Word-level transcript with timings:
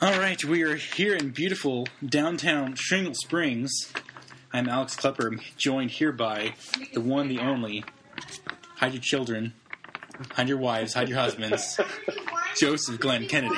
All 0.00 0.16
right, 0.16 0.44
we 0.44 0.62
are 0.62 0.76
here 0.76 1.16
in 1.16 1.30
beautiful 1.30 1.88
downtown 2.06 2.76
Shingle 2.76 3.14
Springs. 3.14 3.92
I'm 4.52 4.68
Alex 4.68 4.94
Klepper, 4.94 5.26
I'm 5.26 5.40
joined 5.56 5.90
here 5.90 6.12
by 6.12 6.54
the 6.94 7.00
one, 7.00 7.26
the 7.26 7.40
only. 7.40 7.84
Hide 8.76 8.92
your 8.92 9.02
children, 9.02 9.54
hide 10.34 10.48
your 10.48 10.58
wives, 10.58 10.94
hide 10.94 11.08
your 11.08 11.18
husbands. 11.18 11.80
Joseph 12.60 13.00
Glenn 13.00 13.26
Kennedy. 13.26 13.56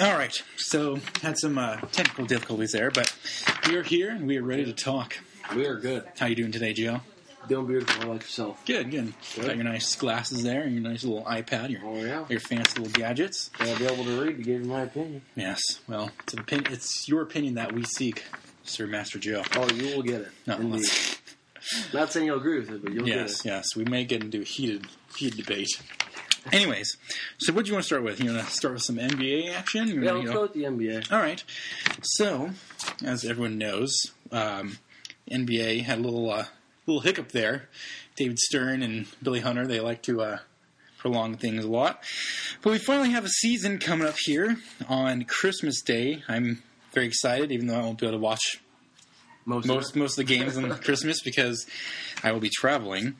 All 0.00 0.18
right, 0.18 0.42
so 0.56 0.98
had 1.22 1.38
some 1.38 1.58
uh, 1.58 1.76
technical 1.92 2.26
difficulties 2.26 2.72
there, 2.72 2.90
but 2.90 3.14
we 3.68 3.76
are 3.76 3.84
here 3.84 4.10
and 4.10 4.26
we 4.26 4.38
are 4.38 4.42
ready 4.42 4.64
to 4.64 4.72
talk. 4.72 5.16
We 5.54 5.64
are 5.66 5.76
good. 5.76 6.08
How 6.18 6.26
you 6.26 6.34
doing 6.34 6.50
today, 6.50 6.72
Joe? 6.72 7.02
Doing 7.48 7.66
beautiful. 7.66 8.02
About 8.04 8.22
yourself? 8.22 8.64
Good, 8.64 8.90
good. 8.90 9.12
Good. 9.34 9.46
Got 9.46 9.56
your 9.56 9.64
nice 9.64 9.94
glasses 9.96 10.42
there 10.42 10.62
and 10.62 10.72
your 10.72 10.82
nice 10.82 11.04
little 11.04 11.24
iPad, 11.24 11.70
your 11.70 11.80
Oh 11.84 12.02
yeah. 12.02 12.24
your 12.28 12.40
fancy 12.40 12.80
little 12.80 12.92
gadgets. 12.98 13.50
I'll 13.60 13.76
be 13.78 13.86
able 13.86 14.04
to 14.04 14.20
read 14.24 14.36
to 14.38 14.42
give 14.42 14.62
you 14.62 14.66
my 14.68 14.82
opinion. 14.82 15.22
Yes. 15.36 15.60
Well, 15.86 16.10
it's 16.20 16.32
an 16.34 16.40
opinion. 16.40 16.72
It's 16.72 17.08
your 17.08 17.22
opinion 17.22 17.54
that 17.54 17.72
we 17.72 17.84
seek, 17.84 18.24
Sir 18.64 18.86
Master 18.86 19.18
Joe. 19.18 19.42
Oh, 19.56 19.68
you 19.70 19.94
will 19.96 20.02
get 20.02 20.22
it. 20.22 20.28
No. 20.46 20.56
Not 21.94 22.12
saying 22.12 22.26
you'll 22.26 22.38
agree 22.38 22.58
with 22.60 22.70
it, 22.70 22.82
but 22.84 22.92
you'll 22.92 23.08
yes, 23.08 23.16
get 23.16 23.20
it. 23.24 23.30
yes. 23.30 23.44
Yes. 23.44 23.76
We 23.76 23.84
may 23.84 24.04
get 24.04 24.22
into 24.22 24.40
a 24.40 24.44
heated, 24.44 24.86
heated 25.16 25.38
debate. 25.44 25.68
Anyways, 26.52 26.98
so 27.38 27.54
what 27.54 27.64
do 27.64 27.68
you 27.70 27.74
want 27.74 27.84
to 27.84 27.86
start 27.86 28.02
with? 28.02 28.20
You 28.20 28.34
want 28.34 28.46
to 28.46 28.52
start 28.52 28.74
with 28.74 28.82
some 28.82 28.96
NBA 28.96 29.50
action? 29.54 29.88
You 29.88 30.02
Yeah, 30.02 30.12
let's 30.12 30.30
go 30.30 30.42
with 30.42 30.52
the 30.52 30.64
NBA. 30.64 31.10
All 31.10 31.18
right. 31.18 31.42
So, 32.02 32.50
as 33.02 33.24
everyone 33.24 33.56
knows, 33.56 34.12
um, 34.30 34.76
NBA 35.30 35.84
had 35.84 36.00
a 36.00 36.02
little 36.02 36.30
uh, 36.30 36.44
little 36.86 37.00
hiccup 37.00 37.32
there. 37.32 37.68
David 38.16 38.38
Stern 38.38 38.82
and 38.82 39.06
Billy 39.22 39.40
Hunter 39.40 39.66
they 39.66 39.80
like 39.80 40.02
to 40.02 40.22
uh, 40.22 40.38
prolong 40.98 41.36
things 41.36 41.64
a 41.64 41.68
lot, 41.68 42.02
but 42.62 42.70
we 42.70 42.78
finally 42.78 43.10
have 43.10 43.24
a 43.24 43.28
season 43.28 43.78
coming 43.78 44.06
up 44.06 44.16
here 44.24 44.56
on 44.88 45.24
Christmas 45.24 45.82
Day. 45.82 46.22
I'm 46.28 46.62
very 46.92 47.06
excited, 47.06 47.50
even 47.50 47.66
though 47.66 47.74
I 47.74 47.80
won't 47.80 47.98
be 47.98 48.06
able 48.06 48.18
to 48.18 48.22
watch 48.22 48.60
Most, 49.44 49.66
most 49.66 49.90
of 49.90 49.96
most 49.96 50.18
of 50.18 50.26
the 50.26 50.34
games 50.36 50.56
on 50.56 50.70
Christmas 50.82 51.20
because 51.22 51.66
I 52.22 52.32
will 52.32 52.40
be 52.40 52.50
traveling. 52.50 53.16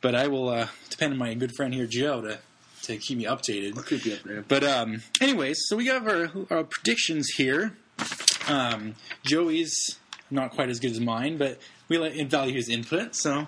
But 0.00 0.14
I 0.14 0.28
will 0.28 0.48
uh, 0.48 0.68
depend 0.88 1.12
on 1.12 1.18
my 1.18 1.34
good 1.34 1.52
friend 1.54 1.74
here, 1.74 1.86
Joe, 1.86 2.22
to 2.22 2.38
to 2.84 2.96
keep 2.96 3.18
me 3.18 3.24
updated. 3.24 3.76
I'll 3.76 3.82
keep 3.82 4.06
you 4.06 4.14
up 4.14 4.22
there. 4.22 4.42
But 4.46 4.64
um, 4.64 5.02
anyways, 5.20 5.58
so 5.66 5.76
we 5.76 5.84
got 5.84 6.08
our, 6.08 6.30
our 6.50 6.64
predictions 6.64 7.28
here. 7.36 7.76
Um, 8.48 8.94
Joey's 9.22 9.98
not 10.30 10.52
quite 10.52 10.70
as 10.70 10.80
good 10.80 10.92
as 10.92 11.00
mine, 11.00 11.36
but 11.36 11.58
we 11.90 11.98
let 11.98 12.14
and 12.14 12.30
value 12.30 12.54
his 12.54 12.70
input, 12.70 13.14
so 13.14 13.46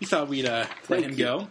we 0.00 0.06
thought 0.06 0.26
we'd 0.26 0.46
uh, 0.46 0.66
let 0.88 1.04
him 1.04 1.10
you. 1.12 1.16
go. 1.18 1.48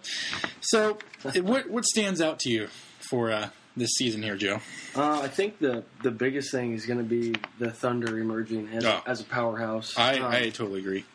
So, 0.60 0.98
what 1.36 1.70
what 1.70 1.86
stands 1.86 2.20
out 2.20 2.40
to 2.40 2.50
you 2.50 2.68
for 3.00 3.32
uh, 3.32 3.50
this 3.78 3.92
season 3.92 4.22
here, 4.24 4.36
Joe? 4.36 4.60
Uh, 4.96 5.22
I 5.22 5.28
think 5.30 5.60
the 5.60 5.86
the 6.04 6.12
biggest 6.12 6.52
thing 6.52 6.74
is 6.74 6.86
going 6.86 6.98
to 7.00 7.06
be 7.06 7.36
the 7.60 7.72
Thunder 7.72 8.18
emerging 8.20 8.68
as, 8.74 8.84
Oh. 8.84 9.02
as 9.06 9.22
a 9.22 9.26
powerhouse. 9.26 9.98
I, 9.98 10.18
Um, 10.18 10.26
I 10.32 10.50
totally 10.50 10.80
agree. 10.82 11.06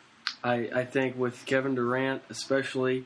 I, 0.43 0.69
I 0.73 0.85
think 0.85 1.17
with 1.17 1.45
Kevin 1.45 1.75
Durant 1.75 2.21
especially 2.29 3.05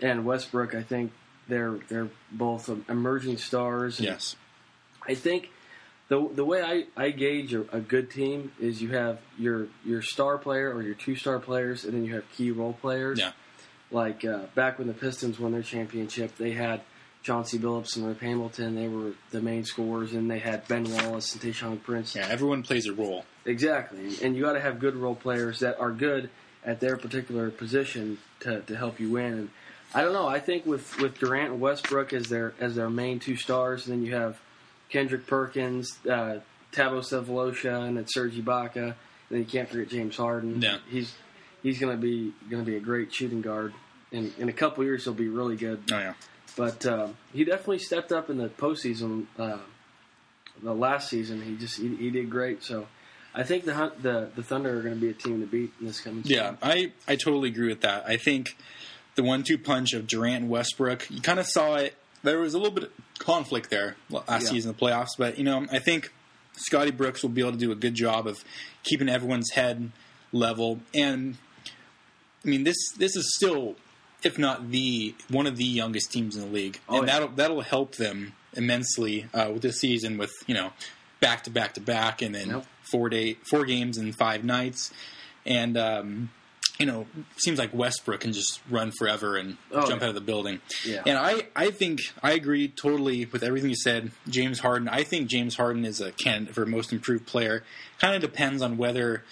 and 0.00 0.24
Westbrook, 0.24 0.74
I 0.74 0.82
think 0.82 1.12
they're 1.48 1.78
they're 1.88 2.08
both 2.30 2.70
emerging 2.88 3.38
stars. 3.38 3.98
and 3.98 4.06
Yes. 4.06 4.36
I 5.08 5.14
think 5.14 5.50
the 6.08 6.28
the 6.32 6.44
way 6.44 6.62
I, 6.62 6.86
I 6.96 7.10
gauge 7.10 7.52
a, 7.54 7.62
a 7.74 7.80
good 7.80 8.10
team 8.10 8.52
is 8.60 8.80
you 8.80 8.90
have 8.90 9.18
your 9.38 9.68
your 9.84 10.02
star 10.02 10.38
player 10.38 10.72
or 10.72 10.82
your 10.82 10.94
two 10.94 11.16
star 11.16 11.38
players, 11.38 11.84
and 11.84 11.94
then 11.94 12.04
you 12.04 12.14
have 12.14 12.24
key 12.32 12.50
role 12.50 12.74
players. 12.74 13.18
Yeah. 13.18 13.32
Like 13.90 14.24
uh, 14.24 14.46
back 14.54 14.78
when 14.78 14.88
the 14.88 14.94
Pistons 14.94 15.38
won 15.38 15.52
their 15.52 15.62
championship, 15.62 16.36
they 16.36 16.52
had 16.52 16.80
Chauncey 17.22 17.58
Billups 17.58 17.96
and 17.96 18.06
Rip 18.06 18.20
Hamilton. 18.20 18.74
They 18.74 18.88
were 18.88 19.12
the 19.30 19.40
main 19.40 19.64
scorers, 19.64 20.12
and 20.12 20.30
they 20.30 20.38
had 20.38 20.66
Ben 20.68 20.84
Wallace 20.84 21.32
and 21.34 21.42
Tayshaun 21.42 21.82
Prince. 21.82 22.14
Yeah, 22.14 22.26
everyone 22.28 22.62
plays 22.62 22.86
a 22.86 22.92
role. 22.92 23.24
Exactly, 23.44 24.16
and 24.22 24.36
you 24.36 24.42
got 24.42 24.52
to 24.52 24.60
have 24.60 24.78
good 24.78 24.96
role 24.96 25.14
players 25.14 25.60
that 25.60 25.78
are 25.78 25.92
good 25.92 26.30
at 26.64 26.80
their 26.80 26.96
particular 26.96 27.50
position 27.50 28.18
to, 28.40 28.60
to 28.62 28.76
help 28.76 28.98
you 28.98 29.10
win. 29.10 29.32
And 29.32 29.50
I 29.94 30.02
don't 30.02 30.12
know. 30.12 30.26
I 30.26 30.40
think 30.40 30.66
with, 30.66 30.98
with 31.00 31.16
Durant 31.18 31.52
and 31.52 31.60
Westbrook 31.60 32.12
as 32.12 32.28
their 32.28 32.54
as 32.60 32.74
their 32.74 32.90
main 32.90 33.20
two 33.20 33.36
stars, 33.36 33.86
and 33.86 33.96
then 33.96 34.04
you 34.04 34.14
have 34.14 34.40
Kendrick 34.88 35.26
Perkins, 35.26 35.98
uh, 36.06 36.40
Thabo 36.72 37.00
Sefolosha, 37.02 37.86
and 37.86 37.96
then 37.96 38.06
Serge 38.08 38.34
Ibaka, 38.34 38.76
and 38.76 38.94
then 39.30 39.38
you 39.40 39.44
can't 39.44 39.68
forget 39.68 39.88
James 39.88 40.16
Harden. 40.16 40.60
Yeah. 40.62 40.78
he's 40.88 41.14
he's 41.62 41.78
going 41.78 41.96
to 41.96 42.00
be 42.00 42.32
going 42.50 42.64
to 42.64 42.70
be 42.70 42.76
a 42.76 42.80
great 42.80 43.12
shooting 43.12 43.42
guard. 43.42 43.72
In 44.12 44.32
in 44.38 44.48
a 44.48 44.52
couple 44.52 44.84
years, 44.84 45.04
he'll 45.04 45.14
be 45.14 45.28
really 45.28 45.56
good. 45.56 45.80
Oh 45.92 45.98
yeah. 45.98 46.14
But 46.56 46.86
um, 46.86 47.16
he 47.32 47.44
definitely 47.44 47.80
stepped 47.80 48.12
up 48.12 48.30
in 48.30 48.38
the 48.38 48.48
postseason. 48.48 49.26
Uh, 49.38 49.58
the 50.62 50.72
last 50.74 51.10
season, 51.10 51.42
he 51.42 51.56
just 51.56 51.78
he, 51.78 51.94
he 51.96 52.10
did 52.10 52.30
great. 52.30 52.62
So 52.62 52.86
I 53.34 53.42
think 53.42 53.64
the 53.64 53.74
Hun- 53.74 53.92
the 54.00 54.30
the 54.34 54.42
Thunder 54.42 54.78
are 54.78 54.82
going 54.82 54.94
to 54.94 55.00
be 55.00 55.10
a 55.10 55.12
team 55.14 55.40
to 55.40 55.46
beat 55.46 55.72
in 55.80 55.86
this 55.86 56.00
coming 56.00 56.22
Yeah, 56.24 56.52
season. 56.52 56.58
I, 56.62 56.92
I 57.08 57.16
totally 57.16 57.48
agree 57.50 57.68
with 57.68 57.82
that. 57.82 58.04
I 58.06 58.16
think 58.16 58.56
the 59.16 59.22
one 59.22 59.42
two 59.42 59.58
punch 59.58 59.92
of 59.92 60.06
Durant 60.06 60.42
and 60.42 60.48
Westbrook, 60.48 61.10
you 61.10 61.20
kind 61.20 61.38
of 61.40 61.46
saw 61.46 61.74
it. 61.76 61.94
There 62.26 62.40
was 62.40 62.54
a 62.54 62.58
little 62.58 62.72
bit 62.74 62.84
of 62.84 62.90
conflict 63.18 63.70
there 63.70 63.96
last 64.10 64.28
Yeah. 64.28 64.38
season 64.50 64.70
in 64.70 64.76
the 64.76 64.82
playoffs, 64.84 65.10
but 65.16 65.38
you 65.38 65.44
know, 65.44 65.66
I 65.72 65.78
think 65.78 66.12
Scotty 66.56 66.90
Brooks 66.90 67.22
will 67.22 67.30
be 67.30 67.40
able 67.40 67.52
to 67.52 67.58
do 67.58 67.70
a 67.72 67.76
good 67.76 67.94
job 67.94 68.26
of 68.26 68.44
keeping 68.82 69.08
everyone's 69.08 69.50
head 69.52 69.92
level. 70.32 70.80
And 70.94 71.36
I 72.44 72.48
mean, 72.48 72.64
this 72.64 72.76
this 72.96 73.14
is 73.16 73.34
still, 73.36 73.76
if 74.22 74.38
not 74.38 74.70
the 74.70 75.14
one 75.28 75.46
of 75.46 75.56
the 75.56 75.64
youngest 75.64 76.12
teams 76.12 76.36
in 76.36 76.42
the 76.42 76.48
league, 76.48 76.80
Oh, 76.88 76.98
and 76.98 77.06
yeah. 77.06 77.12
that'll 77.14 77.28
that'll 77.34 77.60
help 77.62 77.94
them 77.96 78.32
immensely 78.54 79.26
uh, 79.34 79.50
with 79.52 79.62
this 79.62 79.78
season 79.80 80.16
with 80.18 80.32
you 80.46 80.54
know 80.54 80.72
back 81.20 81.44
to 81.44 81.50
back 81.50 81.74
to 81.74 81.80
back, 81.80 82.22
and 82.22 82.34
then 82.34 82.48
Yep. 82.48 82.66
four 82.90 83.08
day 83.08 83.36
four 83.50 83.64
games 83.64 83.98
in 83.98 84.12
five 84.12 84.44
nights, 84.44 84.92
and 85.44 85.76
um, 85.76 86.30
you 86.78 86.86
know 86.86 87.06
seems 87.38 87.58
like 87.58 87.72
Westbrook 87.72 88.20
can 88.20 88.32
just 88.32 88.60
run 88.70 88.90
forever 88.90 89.36
and 89.36 89.56
Oh, 89.72 89.86
jump 89.88 90.00
yeah. 90.02 90.06
out 90.06 90.08
of 90.10 90.14
the 90.14 90.20
building. 90.20 90.60
Yeah. 90.84 91.02
And 91.06 91.16
I 91.18 91.46
I 91.56 91.70
think 91.70 92.00
I 92.22 92.32
agree 92.32 92.68
totally 92.68 93.24
with 93.26 93.42
everything 93.42 93.70
you 93.70 93.76
said. 93.76 94.10
James 94.28 94.58
Harden, 94.60 94.88
I 94.88 95.02
think 95.04 95.28
James 95.28 95.56
Harden 95.56 95.84
is 95.84 96.00
a 96.00 96.12
candidate 96.12 96.54
for 96.54 96.66
most 96.66 96.92
improved 96.92 97.26
player. 97.26 97.64
Kind 97.98 98.14
of 98.14 98.20
depends 98.20 98.62
on 98.62 98.76
whether. 98.76 99.24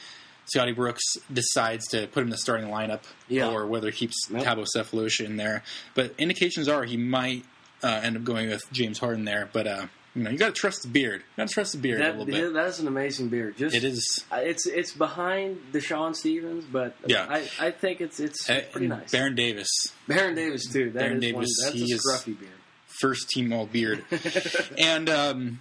Scotty 0.47 0.73
Brooks 0.73 1.03
decides 1.33 1.87
to 1.89 2.07
put 2.09 2.21
him 2.21 2.27
in 2.27 2.31
the 2.31 2.37
starting 2.37 2.69
lineup, 2.69 3.01
Yeah. 3.29 3.49
or 3.49 3.67
whether 3.67 3.89
he 3.91 3.97
keeps 3.97 4.29
Yep. 4.31 4.43
Thabo 4.45 4.67
Sefolosha 4.77 5.25
in 5.25 5.39
there. 5.39 5.63
But 5.95 6.13
indications 6.19 6.69
are 6.69 6.85
he 6.85 6.99
might 6.99 7.47
uh, 7.83 8.01
end 8.03 8.15
up 8.19 8.25
going 8.25 8.51
with 8.51 8.61
James 8.71 8.99
Harden 8.99 9.25
there. 9.25 9.49
But 9.55 9.67
uh, 9.67 9.87
you 10.15 10.23
know, 10.23 10.31
you 10.31 10.39
got 10.39 10.47
to 10.55 10.61
trust 10.61 10.83
the 10.83 10.89
beard. 10.89 11.21
You 11.21 11.43
got 11.43 11.49
to 11.49 11.55
trust 11.55 11.73
the 11.73 11.79
beard 11.79 12.01
a 12.01 12.11
little 12.11 12.25
bit. 12.27 12.53
that 12.55 12.67
is 12.67 12.79
an 12.81 12.87
amazing 12.87 13.29
beard. 13.29 13.57
Just 13.57 13.75
It 13.75 13.85
is. 13.85 14.25
uh, 14.33 14.37
It's 14.37 14.67
it's 14.67 14.93
behind 14.93 15.59
Deshaun 15.73 16.15
Stevens, 16.15 16.65
but 16.65 16.97
Yeah. 17.07 17.27
I, 17.29 17.49
I 17.61 17.71
think 17.71 18.01
it's 18.01 18.21
it's 18.21 18.49
Uh, 18.49 18.63
pretty 18.73 18.87
nice. 18.89 19.11
Baron 19.11 19.35
Davis, 19.35 19.69
Baron 20.07 20.35
Davis 20.35 20.67
too. 20.73 20.91
That 20.93 21.03
is 21.03 21.03
Baron 21.03 21.13
one, 21.15 21.21
Davis, 21.21 21.51
that's 21.63 21.75
he 21.75 21.93
a 21.93 21.97
scruffy 21.99 22.39
beard. 22.39 22.53
first 23.01 23.29
team 23.31 23.53
all 23.53 23.67
beard. 23.67 24.05
and 24.79 25.09
um, 25.11 25.61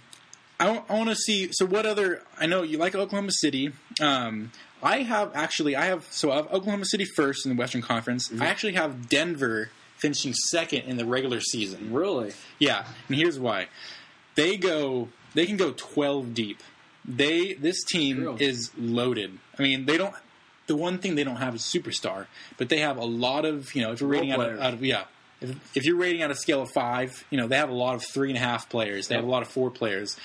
I, 0.60 0.82
want 0.88 1.08
to 1.10 1.16
see. 1.16 1.48
So, 1.52 1.66
what 1.66 1.84
other? 1.84 2.22
I 2.38 2.46
know 2.46 2.62
you 2.62 2.78
like 2.78 2.94
Oklahoma 2.94 3.32
City. 3.32 3.72
Um, 4.00 4.52
I 4.82 4.98
have 5.02 5.32
actually. 5.34 5.74
I 5.74 5.86
have 5.86 6.06
so 6.10 6.30
I 6.30 6.36
have 6.36 6.46
Oklahoma 6.52 6.84
City 6.84 7.04
first 7.16 7.44
in 7.44 7.54
the 7.54 7.58
Western 7.58 7.82
Conference. 7.82 8.30
I 8.40 8.46
actually 8.46 8.74
have 8.74 9.08
Denver 9.08 9.70
finishing 9.98 10.32
second 10.32 10.82
in 10.82 10.96
the 10.96 11.04
regular 11.04 11.40
season. 11.40 11.92
Really? 11.92 12.32
Yeah, 12.60 12.84
and 13.08 13.16
here's 13.16 13.38
why. 13.38 13.66
They 14.34 14.56
go. 14.56 15.08
They 15.34 15.46
can 15.46 15.56
go 15.56 15.72
12 15.72 16.34
deep. 16.34 16.62
They 17.04 17.54
this 17.54 17.82
team 17.84 18.36
is 18.40 18.70
loaded. 18.78 19.38
I 19.58 19.62
mean, 19.62 19.86
they 19.86 19.98
don't. 19.98 20.14
The 20.66 20.76
one 20.76 20.98
thing 20.98 21.14
they 21.14 21.24
don't 21.24 21.36
have 21.36 21.54
is 21.54 21.60
superstar, 21.60 22.26
but 22.56 22.70
they 22.70 22.78
have 22.78 22.96
a 22.96 23.04
lot 23.04 23.44
of 23.44 23.74
you 23.74 23.82
know. 23.82 23.92
If 23.92 24.00
you're 24.00 24.08
rating 24.08 24.32
out 24.32 24.40
of, 24.40 24.60
out 24.60 24.72
of 24.74 24.82
yeah, 24.82 25.04
if, 25.40 25.76
if 25.76 25.84
you're 25.84 25.96
rating 25.96 26.22
out 26.22 26.30
a 26.30 26.34
scale 26.34 26.62
of 26.62 26.70
five, 26.70 27.24
you 27.30 27.36
know 27.36 27.46
they 27.46 27.56
have 27.56 27.68
a 27.68 27.74
lot 27.74 27.94
of 27.94 28.02
three 28.02 28.30
and 28.30 28.38
a 28.38 28.40
half 28.40 28.70
players. 28.70 29.08
They 29.08 29.16
have 29.16 29.24
a 29.24 29.30
lot 29.30 29.42
of 29.42 29.48
four 29.48 29.70
players, 29.70 30.16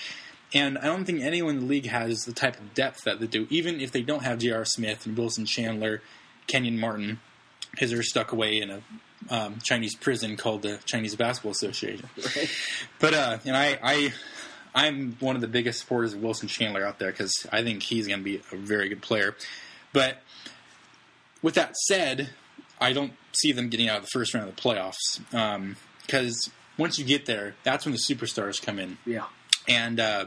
and 0.53 0.77
I 0.77 0.85
don't 0.85 1.03
think 1.03 1.21
anyone 1.21 1.55
in 1.55 1.61
the 1.61 1.65
league 1.65 1.87
has 1.87 2.23
the 2.23 2.31
type 2.31 2.57
of 2.57 2.73
depth 2.73 3.03
that 3.03 3.19
they 3.19 3.27
do. 3.27 3.45
Even 3.49 3.81
if 3.81 3.91
they 3.91 4.01
don't 4.01 4.23
have 4.23 4.39
J.R. 4.39 4.63
Smith 4.63 5.05
and 5.05 5.17
Wilson 5.17 5.45
Chandler, 5.45 6.01
Kenyon 6.47 6.79
Martin, 6.79 7.19
because 7.71 7.91
they're 7.91 8.03
stuck 8.03 8.31
away 8.31 8.57
in 8.57 8.69
a 8.69 8.81
um, 9.29 9.59
Chinese 9.63 9.95
prison 9.95 10.37
called 10.37 10.61
the 10.61 10.79
Chinese 10.85 11.15
Basketball 11.15 11.51
Association. 11.51 12.07
Right. 12.17 12.49
But 12.99 13.13
uh, 13.13 13.37
and 13.45 13.55
I, 13.55 13.79
I, 13.81 14.13
I'm 14.73 15.17
one 15.19 15.35
of 15.35 15.41
the 15.41 15.47
biggest 15.47 15.79
supporters 15.79 16.13
of 16.13 16.21
Wilson 16.21 16.47
Chandler 16.47 16.85
out 16.85 16.99
there 16.99 17.11
because 17.11 17.33
I 17.51 17.63
think 17.63 17.83
he's 17.83 18.07
going 18.07 18.19
to 18.19 18.23
be 18.23 18.41
a 18.51 18.55
very 18.55 18.89
good 18.89 19.01
player. 19.01 19.35
But 19.93 20.21
with 21.41 21.55
that 21.55 21.75
said, 21.75 22.29
I 22.79 22.93
don't 22.93 23.13
see 23.33 23.51
them 23.51 23.69
getting 23.69 23.89
out 23.89 23.97
of 23.97 24.03
the 24.03 24.09
first 24.13 24.33
round 24.33 24.49
of 24.49 24.55
the 24.55 24.61
playoffs 24.61 25.75
because 26.05 26.49
once 26.77 26.97
you 26.97 27.05
get 27.05 27.25
there, 27.25 27.55
that's 27.63 27.85
when 27.85 27.93
the 27.93 27.99
superstars 27.99 28.61
come 28.61 28.79
in. 28.79 28.97
Yeah. 29.05 29.25
And 29.67 29.99
uh, 29.99 30.25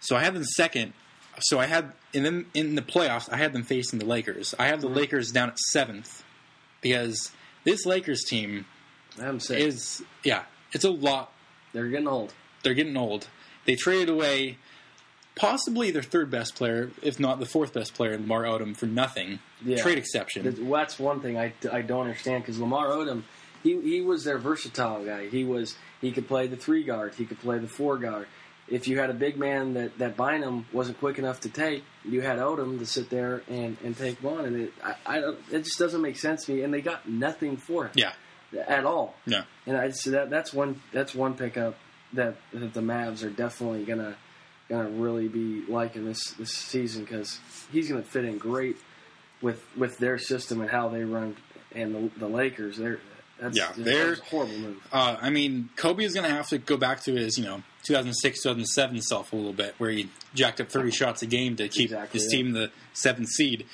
so 0.00 0.16
I 0.16 0.24
had 0.24 0.34
them 0.34 0.44
second. 0.44 0.94
So 1.40 1.58
I 1.60 1.66
had 1.66 1.92
in 2.12 2.22
them 2.22 2.46
in 2.54 2.74
the 2.74 2.82
playoffs. 2.82 3.30
I 3.30 3.36
had 3.36 3.52
them 3.52 3.62
facing 3.62 3.98
the 3.98 4.06
Lakers. 4.06 4.54
I 4.58 4.68
have 4.68 4.80
the 4.80 4.88
Lakers 4.88 5.30
down 5.30 5.50
at 5.50 5.58
seventh 5.58 6.24
because 6.80 7.30
this 7.66 7.84
Lakers 7.84 8.24
team 8.24 8.64
I'm 9.20 9.40
saying 9.40 9.66
is 9.66 10.02
yeah, 10.24 10.44
it's 10.72 10.84
a 10.84 10.90
lot 10.90 11.32
they're 11.74 11.88
getting 11.88 12.08
old. 12.08 12.32
they're 12.62 12.72
getting 12.72 12.96
old, 12.96 13.28
they 13.66 13.74
traded 13.74 14.08
away 14.08 14.56
possibly 15.34 15.90
their 15.90 16.02
third 16.02 16.30
best 16.30 16.54
player, 16.54 16.90
if 17.02 17.20
not 17.20 17.38
the 17.38 17.46
fourth 17.46 17.74
best 17.74 17.92
player, 17.92 18.16
Lamar 18.16 18.44
Odom, 18.44 18.74
for 18.74 18.86
nothing. 18.86 19.38
Yeah. 19.62 19.82
Trade 19.82 19.98
exception. 19.98 20.68
That's 20.70 20.98
one 20.98 21.20
thing 21.20 21.36
I, 21.38 21.52
I 21.70 21.82
don't 21.82 22.02
understand 22.02 22.42
because 22.42 22.58
Lamar 22.58 22.88
Odom, 22.88 23.22
he 23.62 23.80
he 23.82 24.00
was 24.00 24.24
their 24.24 24.38
versatile 24.38 25.04
guy. 25.04 25.28
He 25.28 25.44
was 25.44 25.76
he 26.00 26.12
could 26.12 26.26
play 26.26 26.46
the 26.46 26.56
three 26.56 26.82
guard, 26.82 27.14
he 27.14 27.26
could 27.26 27.40
play 27.40 27.58
the 27.58 27.68
four 27.68 27.98
guard. 27.98 28.26
If 28.68 28.88
you 28.88 28.98
had 28.98 29.10
a 29.10 29.14
big 29.14 29.36
man 29.38 29.74
that 29.74 29.98
that 29.98 30.16
Bynum 30.16 30.66
wasn't 30.72 30.98
quick 30.98 31.18
enough 31.18 31.40
to 31.40 31.48
take, 31.48 31.84
you 32.04 32.20
had 32.20 32.38
Odom 32.38 32.78
to 32.80 32.86
sit 32.86 33.10
there 33.10 33.42
and, 33.48 33.76
and 33.84 33.96
take 33.96 34.22
one, 34.22 34.44
and 34.44 34.56
it 34.62 34.72
I, 34.82 34.94
I 35.06 35.18
it 35.52 35.64
just 35.64 35.78
doesn't 35.78 36.02
make 36.02 36.16
sense 36.18 36.46
to 36.46 36.52
me. 36.54 36.62
And 36.62 36.74
they 36.74 36.80
got 36.80 37.08
nothing 37.08 37.56
for 37.56 37.86
it, 37.86 37.92
yeah, 37.94 38.12
at 38.66 38.84
all. 38.84 39.14
yeah, 39.26 39.44
And 39.66 39.76
I 39.76 39.90
so 39.90 40.10
that 40.10 40.30
that's 40.30 40.52
one 40.52 40.80
that's 40.92 41.14
one 41.14 41.34
pickup 41.34 41.76
that 42.14 42.36
that 42.52 42.74
the 42.74 42.80
Mavs 42.80 43.22
are 43.24 43.30
definitely 43.30 43.84
gonna 43.84 44.16
gonna 44.68 44.90
really 44.90 45.28
be 45.28 45.64
liking 45.68 46.04
this 46.04 46.32
this 46.32 46.52
season 46.52 47.04
because 47.04 47.38
he's 47.70 47.88
gonna 47.88 48.02
fit 48.02 48.24
in 48.24 48.36
great 48.38 48.76
with 49.42 49.64
with 49.76 49.96
their 49.98 50.18
system 50.18 50.60
and 50.60 50.70
how 50.70 50.88
they 50.88 51.04
run 51.04 51.36
and 51.72 51.94
the, 51.94 52.18
the 52.18 52.28
Lakers. 52.28 52.78
They're 52.78 52.98
that's, 53.40 53.56
Yeah, 53.56 53.66
that's 53.68 53.78
they're- 53.78 54.12
a 54.14 54.16
horrible 54.16 54.56
move. 54.58 54.82
Uh, 54.92 55.16
I 55.20 55.30
mean, 55.30 55.68
Kobe 55.76 56.04
is 56.04 56.14
going 56.14 56.28
to 56.28 56.34
have 56.34 56.48
to 56.48 56.58
go 56.58 56.76
back 56.76 57.02
to 57.04 57.12
his, 57.14 57.36
you 57.38 57.44
know, 57.44 57.62
2006, 57.84 58.42
2007 58.42 59.00
self 59.02 59.32
a 59.32 59.36
little 59.36 59.52
bit, 59.52 59.74
where 59.78 59.90
he 59.90 60.08
jacked 60.34 60.60
up 60.60 60.68
30 60.70 60.90
shots 60.90 61.22
a 61.22 61.26
game 61.26 61.56
to 61.56 61.68
keep 61.68 61.86
Exactly, 61.90 62.20
his 62.20 62.32
yeah. 62.32 62.36
team 62.38 62.52
the 62.52 62.70
seventh 62.94 63.28
seed. 63.28 63.64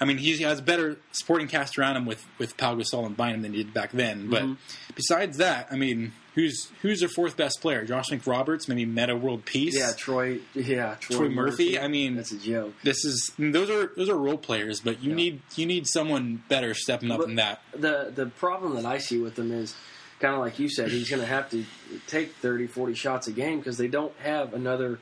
I 0.00 0.04
mean, 0.04 0.18
he 0.18 0.36
has 0.42 0.60
better 0.60 0.96
supporting 1.12 1.48
cast 1.48 1.78
around 1.78 1.96
him 1.96 2.04
with 2.06 2.26
with 2.38 2.56
Pau 2.56 2.74
Gasol 2.74 3.06
and 3.06 3.16
Bynum 3.16 3.42
than 3.42 3.52
he 3.54 3.62
did 3.64 3.72
back 3.72 3.92
then. 3.92 4.28
But 4.28 4.42
Mm-hmm. 4.42 4.52
besides 4.94 5.36
that, 5.38 5.68
I 5.70 5.76
mean, 5.76 6.12
who's 6.34 6.70
who's 6.82 7.00
their 7.00 7.08
fourth 7.08 7.36
best 7.36 7.60
player? 7.60 7.84
Josh 7.84 8.10
McRoberts, 8.10 8.68
maybe 8.68 8.84
Metta 8.86 9.16
World 9.16 9.44
Peace. 9.44 9.76
Yeah, 9.76 9.92
Troy. 9.96 10.40
Yeah, 10.54 10.96
Troy, 11.00 11.16
Troy 11.16 11.28
Murphy, 11.28 11.78
I 11.78 11.88
mean- 11.88 12.16
that's 12.16 12.32
a 12.32 12.38
joke. 12.38 12.74
This 12.82 13.04
is 13.04 13.32
those 13.38 13.70
are 13.70 13.90
those 13.96 14.08
are 14.08 14.16
role 14.16 14.38
players, 14.38 14.80
but 14.80 15.02
you 15.02 15.10
Yeah. 15.10 15.16
need 15.16 15.40
you 15.56 15.66
need 15.66 15.86
someone 15.86 16.42
better 16.48 16.74
stepping 16.74 17.10
up 17.10 17.18
But 17.18 17.26
than 17.26 17.36
that. 17.36 17.62
The 17.72 18.12
the 18.14 18.26
problem 18.26 18.74
that 18.76 18.86
I 18.86 18.98
see 18.98 19.18
with 19.18 19.34
them 19.36 19.52
is 19.52 19.74
kind 20.20 20.34
of 20.34 20.40
like 20.40 20.58
you 20.58 20.68
said, 20.68 20.90
he's 20.90 21.10
going 21.10 21.20
to 21.20 21.26
have 21.26 21.50
to 21.50 21.64
take 22.06 22.34
30, 22.36 22.68
40 22.68 22.94
shots 22.94 23.26
a 23.26 23.32
game 23.32 23.58
because 23.58 23.76
they 23.76 23.88
don't 23.88 24.12
have 24.22 24.54
another 24.54 25.00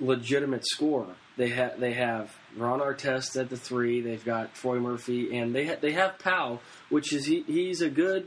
legitimate 0.00 0.66
scorer. 0.66 1.14
They 1.36 1.50
have 1.50 1.78
they 1.78 1.92
have 1.92 2.34
Ron 2.56 2.80
Artest 2.80 3.38
at 3.40 3.50
the 3.50 3.56
three. 3.56 4.00
They've 4.00 4.24
got 4.24 4.54
Troy 4.54 4.78
Murphy, 4.80 5.36
and 5.36 5.54
they 5.54 5.66
ha- 5.66 5.76
they 5.80 5.92
have 5.92 6.18
Powell, 6.18 6.60
which 6.88 7.12
is 7.12 7.26
he, 7.26 7.42
he's 7.46 7.80
a 7.80 7.88
good 7.90 8.26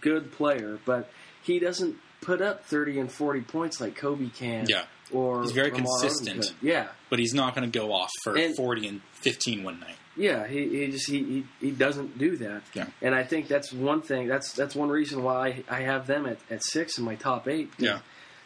good 0.00 0.32
player, 0.32 0.78
but 0.84 1.10
he 1.52 1.58
doesn't 1.58 1.96
put 2.20 2.40
up 2.42 2.64
thirty 2.66 2.98
and 2.98 3.10
forty 3.10 3.40
points 3.40 3.80
like 3.80 3.96
Kobe 3.96 4.28
can. 4.28 4.66
Yeah. 4.68 4.84
or 5.12 5.42
He's 5.42 5.52
very 5.52 5.70
Lamar 5.70 5.86
consistent. 6.00 6.54
Yeah, 6.62 6.88
But 7.08 7.18
he's 7.18 7.34
not 7.34 7.54
going 7.54 7.70
to 7.70 7.78
go 7.78 7.92
off 7.92 8.10
for 8.22 8.36
And- 8.36 8.54
40 8.56 8.86
and 8.88 9.00
15 9.14 9.64
one 9.64 9.80
night. 9.80 9.96
yeah, 10.16 10.46
he, 10.46 10.68
he 10.68 10.86
just 10.90 11.08
he, 11.10 11.18
he 11.24 11.46
he 11.66 11.70
doesn't 11.70 12.18
do 12.18 12.36
that. 12.38 12.62
Yeah. 12.74 12.86
And 13.02 13.14
I 13.14 13.24
think 13.24 13.48
that's 13.48 13.72
one 13.72 14.02
thing. 14.02 14.28
That's 14.28 14.52
that's 14.52 14.74
one 14.74 14.88
reason 14.90 15.22
why 15.22 15.64
I, 15.68 15.78
I 15.78 15.80
have 15.82 16.06
them 16.06 16.26
at, 16.26 16.38
at 16.50 16.62
six 16.64 16.98
in 16.98 17.04
my 17.04 17.14
top 17.16 17.48
eight. 17.48 17.70
Yeah. 17.78 18.00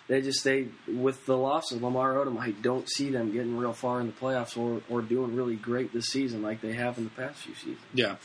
They 0.07 0.21
just 0.21 0.45
they 0.45 0.69
with 0.87 1.25
the 1.25 1.37
loss 1.37 1.73
of 1.73 1.83
Lamar 1.83 2.13
Odom, 2.15 2.39
I 2.39 2.51
don't 2.51 2.87
see 2.91 3.11
them 3.11 3.33
getting 3.33 3.57
real 3.57 3.73
far 3.73 4.01
in 4.01 4.07
the 4.07 4.13
playoffs 4.13 4.55
or, 4.57 4.83
or 4.91 5.01
doing 5.01 5.35
really 5.35 5.57
great 5.57 5.93
this 5.95 6.07
season 6.07 6.43
like 6.43 6.61
they 6.61 6.75
have 6.75 6.99
in 6.99 7.05
the 7.05 7.11
past 7.11 7.37
few 7.39 7.55
seasons. 7.55 7.79
Yeah. 7.95 8.17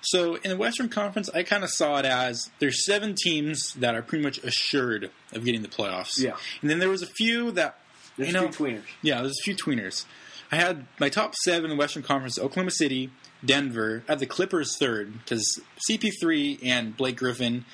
So 0.00 0.36
in 0.36 0.50
the 0.50 0.56
Western 0.56 0.88
Conference, 0.88 1.28
I 1.34 1.42
kind 1.42 1.64
of 1.64 1.70
saw 1.70 1.98
it 1.98 2.04
as 2.04 2.50
there's 2.58 2.84
seven 2.84 3.14
teams 3.14 3.72
that 3.74 3.94
are 3.94 4.02
pretty 4.02 4.24
much 4.24 4.38
assured 4.38 5.10
of 5.32 5.44
getting 5.44 5.62
the 5.62 5.68
playoffs. 5.68 6.18
Yeah. 6.18 6.36
And 6.60 6.70
then 6.70 6.78
there 6.78 6.88
was 6.88 7.02
a 7.02 7.06
few 7.06 7.50
that 7.52 7.78
There's 8.16 8.28
you 8.28 8.34
know, 8.34 8.48
two 8.48 8.64
tweeners. 8.64 8.82
Yeah, 9.02 9.20
there's 9.22 9.38
a 9.40 9.44
few 9.44 9.54
tweeners. 9.56 10.04
I 10.52 10.56
had 10.56 10.86
my 11.00 11.08
top 11.08 11.34
seven 11.34 11.70
in 11.70 11.76
the 11.76 11.80
Western 11.80 12.02
Conference: 12.02 12.38
Oklahoma 12.38 12.70
City, 12.70 13.10
Denver. 13.44 14.04
I 14.08 14.12
had 14.12 14.18
the 14.20 14.26
Clippers 14.26 14.76
third 14.78 15.12
because 15.18 15.60
CP3 15.90 16.60
and 16.64 16.96
Blake 16.96 17.16
Griffin. 17.16 17.64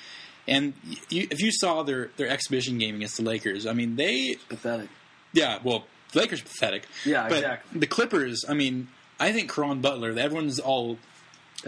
And 0.47 0.73
you, 1.09 1.27
if 1.31 1.39
you 1.41 1.51
saw 1.51 1.83
their 1.83 2.09
their 2.17 2.27
exhibition 2.27 2.77
game 2.77 2.95
against 2.95 3.17
the 3.17 3.23
Lakers, 3.23 3.65
I 3.65 3.73
mean 3.73 3.95
they 3.95 4.37
Pathetic. 4.49 4.89
yeah, 5.33 5.59
well, 5.63 5.85
the 6.11 6.19
Lakers 6.19 6.41
are 6.41 6.45
pathetic. 6.45 6.85
Yeah, 7.05 7.29
but 7.29 7.37
exactly. 7.37 7.79
The 7.79 7.87
Clippers, 7.87 8.43
I 8.49 8.53
mean, 8.53 8.87
I 9.19 9.31
think 9.31 9.53
Caron 9.53 9.79
Butler, 9.81 10.09
everyone's 10.17 10.59
all 10.59 10.97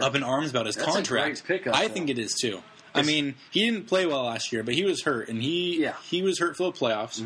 up 0.00 0.14
in 0.14 0.22
arms 0.22 0.50
about 0.50 0.66
his 0.66 0.76
That's 0.76 0.88
a 0.88 0.92
contract. 0.92 1.44
pickup, 1.46 1.74
I 1.74 1.88
though. 1.88 1.94
think 1.94 2.10
it 2.10 2.18
is 2.18 2.34
too. 2.34 2.60
I 2.94 3.02
mean, 3.02 3.34
he 3.50 3.68
didn't 3.68 3.88
play 3.88 4.06
well 4.06 4.22
last 4.24 4.52
year, 4.52 4.62
but 4.62 4.72
he 4.74 4.84
was 4.84 5.02
hurt, 5.02 5.28
and 5.28 5.42
he 5.42 5.82
Yeah. 5.82 5.90
Mm-hmm. 5.92 6.02
he 6.10 6.22
was 6.22 6.38
hurt 6.38 6.56
for 6.56 6.72
the 6.72 6.78
playoffs. 6.78 7.22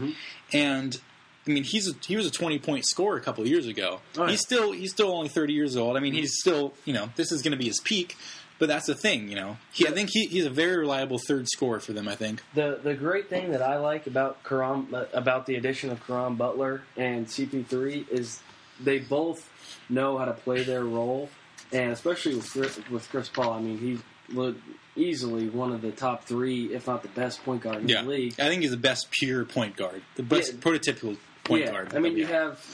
And 0.53 1.01
I 1.47 1.51
mean, 1.51 1.63
he's 1.65 1.89
a, 1.89 1.93
he 2.07 2.17
was 2.17 2.27
a 2.27 2.31
twenty 2.31 2.59
point 2.59 2.85
scorer 2.87 3.17
a 3.17 3.21
couple 3.21 3.43
of 3.45 3.49
years 3.49 3.67
ago. 3.67 4.01
Oh, 4.19 4.25
yeah. 4.25 4.31
He's 4.33 4.41
still 4.41 4.73
he's 4.73 4.91
still 4.91 5.13
only 5.13 5.29
thirty 5.29 5.53
years 5.53 5.77
old. 5.77 5.97
I 5.97 6.01
mean, 6.01 6.13
he's 6.13 6.35
still 6.41 6.75
you 6.85 6.93
know 6.93 7.11
this 7.17 7.31
is 7.33 7.43
going 7.43 7.53
to 7.53 7.59
be 7.59 7.67
his 7.67 7.81
peak. 7.81 8.17
But 8.59 8.69
that's 8.69 8.85
the 8.85 8.95
thing, 8.95 9.31
you 9.31 9.37
know. 9.37 9.57
He, 9.73 9.89
I 9.89 9.91
think 9.91 10.11
he, 10.13 10.27
he's 10.27 10.45
a 10.45 10.51
very 10.51 10.77
reliable 10.77 11.19
third 11.19 11.49
scorer 11.49 11.81
for 11.81 11.95
them. 11.95 12.07
I 12.09 12.15
think. 12.15 12.43
The 12.55 12.79
the 12.83 12.93
great 12.95 13.31
thing 13.31 13.53
that 13.53 13.63
I 13.63 13.79
like 13.79 14.07
about 14.07 14.45
Caron 14.45 14.89
about 15.15 15.47
the 15.47 15.55
addition 15.55 15.89
of 15.91 16.07
Caron 16.07 16.35
Butler 16.35 16.83
and 16.97 17.27
CP3 17.27 18.11
is 18.11 18.41
they 18.79 18.99
both 18.99 19.49
know 19.89 20.19
how 20.19 20.27
to 20.27 20.35
play 20.35 20.63
their 20.63 20.85
role, 20.85 21.31
and 21.73 21.93
especially 21.93 22.35
with 22.35 22.51
Chris, 22.51 22.81
with 22.91 23.09
Chris 23.11 23.29
Paul. 23.29 23.53
I 23.53 23.61
mean, 23.61 23.79
he's 23.79 24.01
look 24.35 24.57
easily 24.97 25.49
one 25.49 25.73
of 25.73 25.83
the 25.83 25.91
top 25.91 26.25
three, 26.25 26.73
if 26.75 26.87
not 26.87 27.03
the 27.03 27.09
best 27.09 27.43
point 27.45 27.63
guard 27.63 27.79
in 27.83 27.89
Yeah, 27.89 28.03
the 28.03 28.09
league. 28.09 28.35
I 28.39 28.49
think 28.49 28.63
he's 28.63 28.71
the 28.71 28.77
best 28.77 29.11
pure 29.11 29.45
point 29.45 29.77
guard, 29.77 30.03
the 30.17 30.23
best 30.23 30.53
Yeah. 30.53 30.59
prototypical 30.61 31.17
point 31.45 31.65
yeah, 31.65 31.71
guard. 31.73 31.95
I 31.95 31.99
mean, 31.99 32.17
you 32.17 32.27
have 32.27 32.65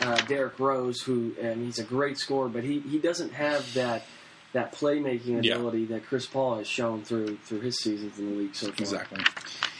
uh, 0.00 0.16
Derrick 0.26 0.58
Rose, 0.58 1.00
who 1.02 1.34
and 1.40 1.64
he's 1.64 1.78
a 1.78 1.84
great 1.84 2.18
scorer, 2.18 2.48
but 2.48 2.64
he, 2.64 2.80
he 2.80 2.98
doesn't 2.98 3.32
have 3.32 3.72
that 3.74 4.04
that 4.52 4.72
playmaking 4.74 5.38
ability 5.38 5.86
that 5.86 6.04
Chris 6.04 6.26
Paul 6.26 6.58
has 6.58 6.66
shown 6.68 7.02
through 7.04 7.38
through 7.38 7.60
his 7.60 7.80
seasons 7.80 8.18
in 8.18 8.30
the 8.30 8.36
league 8.36 8.54
so 8.54 8.66
far. 8.66 8.74
Exactly. 8.78 9.24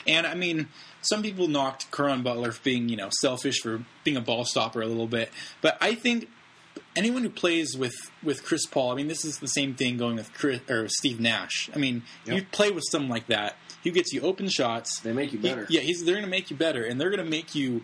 And 0.06 0.26
I 0.26 0.34
mean, 0.34 0.68
some 1.02 1.22
people 1.22 1.46
knocked 1.46 1.90
Caron 1.92 2.22
Butler 2.22 2.52
for 2.52 2.62
being, 2.62 2.88
you 2.88 2.96
know, 2.96 3.08
selfish 3.20 3.60
for 3.62 3.84
being 4.02 4.16
a 4.16 4.20
ball 4.20 4.44
stopper 4.44 4.80
a 4.82 4.86
little 4.86 5.06
bit. 5.06 5.30
But 5.60 5.76
I 5.80 5.94
think 5.94 6.28
anyone 6.96 7.22
who 7.22 7.30
plays 7.30 7.76
with, 7.76 7.94
with 8.22 8.44
Chris 8.44 8.66
Paul, 8.66 8.92
I 8.92 8.94
mean, 8.94 9.08
this 9.08 9.24
is 9.24 9.38
the 9.38 9.46
same 9.48 9.74
thing 9.74 9.96
going 9.96 10.16
with 10.16 10.32
Chris, 10.34 10.60
or 10.68 10.88
Steve 10.88 11.20
Nash. 11.20 11.70
I 11.74 11.78
mean, 11.78 12.02
Yep. 12.26 12.36
you 12.36 12.46
play 12.52 12.70
with 12.70 12.84
someone 12.90 13.10
like 13.10 13.26
that, 13.28 13.56
he 13.82 13.90
gets 13.90 14.12
you 14.12 14.20
open 14.22 14.48
shots. 14.48 15.00
They 15.00 15.12
make 15.12 15.32
you 15.32 15.38
He- 15.38 15.48
better. 15.48 15.66
yeah, 15.68 15.80
he's, 15.80 16.04
they're 16.04 16.14
going 16.14 16.24
to 16.24 16.30
make 16.30 16.50
you 16.50 16.56
better, 16.56 16.84
and 16.84 17.00
they're 17.00 17.10
going 17.10 17.24
to 17.24 17.30
make 17.30 17.54
you. 17.54 17.82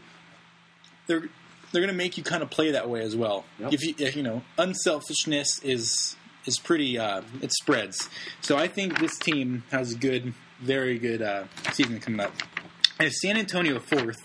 They're 1.06 1.28
they're 1.72 1.82
going 1.82 1.92
to 1.92 1.96
make 1.96 2.16
you 2.16 2.22
kind 2.24 2.42
of 2.42 2.48
play 2.50 2.70
that 2.70 2.88
way 2.88 3.00
as 3.02 3.14
well. 3.14 3.44
Yep. 3.58 3.72
If 3.74 3.84
you 3.84 3.94
if, 3.98 4.16
you 4.16 4.22
know, 4.22 4.42
unselfishness 4.58 5.60
is 5.62 6.16
is 6.46 6.58
pretty. 6.58 6.98
Uh, 6.98 7.22
it 7.42 7.52
spreads. 7.52 8.08
So 8.40 8.56
I 8.56 8.68
think 8.68 9.00
this 9.00 9.18
team 9.18 9.64
has 9.70 9.92
a 9.92 9.96
good, 9.96 10.34
very 10.60 10.98
good 10.98 11.20
uh, 11.22 11.44
season 11.72 11.98
coming 12.00 12.20
up. 12.20 12.32
And 13.00 13.12
San 13.12 13.36
Antonio 13.36 13.80
fourth, 13.80 14.16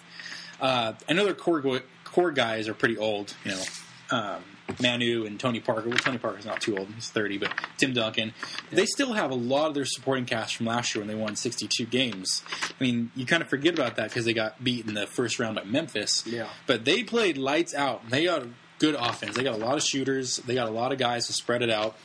uh, 0.61 0.93
I 1.09 1.13
know 1.13 1.25
their 1.25 1.33
core 1.33 1.61
go- 1.61 1.81
core 2.05 2.31
guys 2.31 2.67
are 2.67 2.73
pretty 2.73 2.97
old. 2.97 3.33
You 3.45 3.51
know, 3.51 3.63
um, 4.11 4.43
Manu 4.81 5.25
and 5.25 5.39
Tony 5.39 5.59
Parker. 5.59 5.89
Well, 5.89 5.97
Tony 5.97 6.17
Parker's 6.17 6.45
not 6.45 6.61
too 6.61 6.77
old; 6.77 6.87
he's 6.95 7.09
thirty. 7.09 7.37
But 7.37 7.51
Tim 7.77 7.93
Duncan, 7.93 8.33
they 8.71 8.85
still 8.85 9.13
have 9.13 9.31
a 9.31 9.35
lot 9.35 9.67
of 9.67 9.73
their 9.73 9.85
supporting 9.85 10.25
cast 10.25 10.55
from 10.55 10.65
last 10.67 10.95
year 10.95 11.03
when 11.03 11.07
they 11.07 11.21
won 11.21 11.35
sixty-two 11.35 11.85
games. 11.85 12.43
I 12.69 12.83
mean, 12.83 13.11
you 13.15 13.25
kind 13.25 13.41
of 13.43 13.49
forget 13.49 13.73
about 13.73 13.95
that 13.97 14.09
because 14.09 14.25
they 14.25 14.33
got 14.33 14.63
beat 14.63 14.87
in 14.87 14.93
the 14.93 15.05
first 15.07 15.39
round 15.39 15.55
by 15.55 15.63
Memphis. 15.63 16.23
Yeah. 16.25 16.47
but 16.67 16.85
they 16.85 17.03
played 17.03 17.37
lights 17.37 17.73
out. 17.75 18.09
They 18.09 18.25
got 18.25 18.43
good 18.79 18.95
offense. 18.95 19.35
They 19.35 19.43
got 19.43 19.53
a 19.55 19.63
lot 19.63 19.75
of 19.75 19.83
shooters. 19.83 20.37
They 20.37 20.55
got 20.55 20.67
a 20.67 20.71
lot 20.71 20.91
of 20.91 20.97
guys 20.97 21.27
to 21.27 21.33
spread 21.33 21.61
it 21.61 21.69
out. 21.69 21.95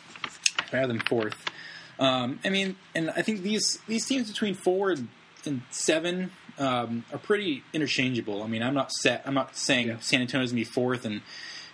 I 0.73 0.77
have 0.77 0.89
them 0.89 1.01
fourth. 1.01 1.37
Um, 1.99 2.39
I 2.45 2.51
mean, 2.51 2.77
and 2.95 3.11
I 3.11 3.23
think 3.23 3.43
these 3.43 3.79
these 3.89 4.07
teams 4.07 4.31
between 4.31 4.55
four 4.55 4.91
and, 4.91 5.09
and 5.47 5.63
seven 5.71 6.31
um, 6.59 7.05
are 7.13 7.19
pretty 7.19 7.63
interchangeable. 7.73 8.43
I 8.43 8.47
mean, 8.47 8.63
I'm 8.63 8.75
not 8.75 8.93
set. 8.93 9.23
I'm 9.25 9.35
not 9.35 9.57
saying 9.57 9.89
Yeah. 9.89 9.99
San 10.01 10.21
Antonio's 10.21 10.51
gonna 10.51 10.61
be 10.61 10.65
fourth 10.65 11.05
and 11.05 11.23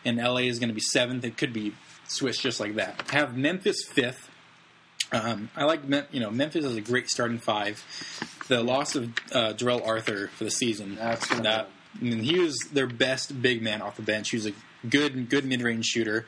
and 0.04 0.18
LA 0.18 0.38
is 0.49 0.58
gonna 0.58 0.73
be 0.73 0.80
seventh. 0.80 1.25
It 1.25 1.37
could 1.37 1.52
be 1.52 1.75
switched 2.08 2.42
just 2.42 2.61
like 2.61 2.75
that. 2.76 3.02
I 3.11 3.16
have 3.16 3.37
Memphis 3.37 3.84
fifth. 3.84 4.30
Um, 5.12 5.50
I 5.56 5.64
like 5.64 5.84
Mem- 5.84 6.06
you 6.11 6.20
know 6.20 6.30
Memphis 6.30 6.64
is 6.64 6.76
a 6.76 6.80
great 6.80 7.08
starting 7.08 7.38
five. 7.38 7.82
The 8.49 8.62
loss 8.62 8.94
of 8.96 9.12
uh, 9.32 9.52
Darrell 9.52 9.82
Arthur 9.84 10.28
for 10.28 10.44
the 10.44 10.50
season 10.50 10.96
That's 10.96 11.28
that 11.40 11.68
I 12.00 12.04
mean, 12.04 12.20
he 12.20 12.38
was 12.40 12.58
their 12.73 12.87
best 12.87 13.40
big 13.40 13.62
man 13.62 13.80
off 13.82 13.96
the 13.96 14.02
bench. 14.02 14.30
He 14.30 14.37
was 14.37 14.46
a 14.46 14.52
good 14.88 15.28
good 15.28 15.44
mid 15.44 15.62
range 15.62 15.87
shooter. 15.87 16.26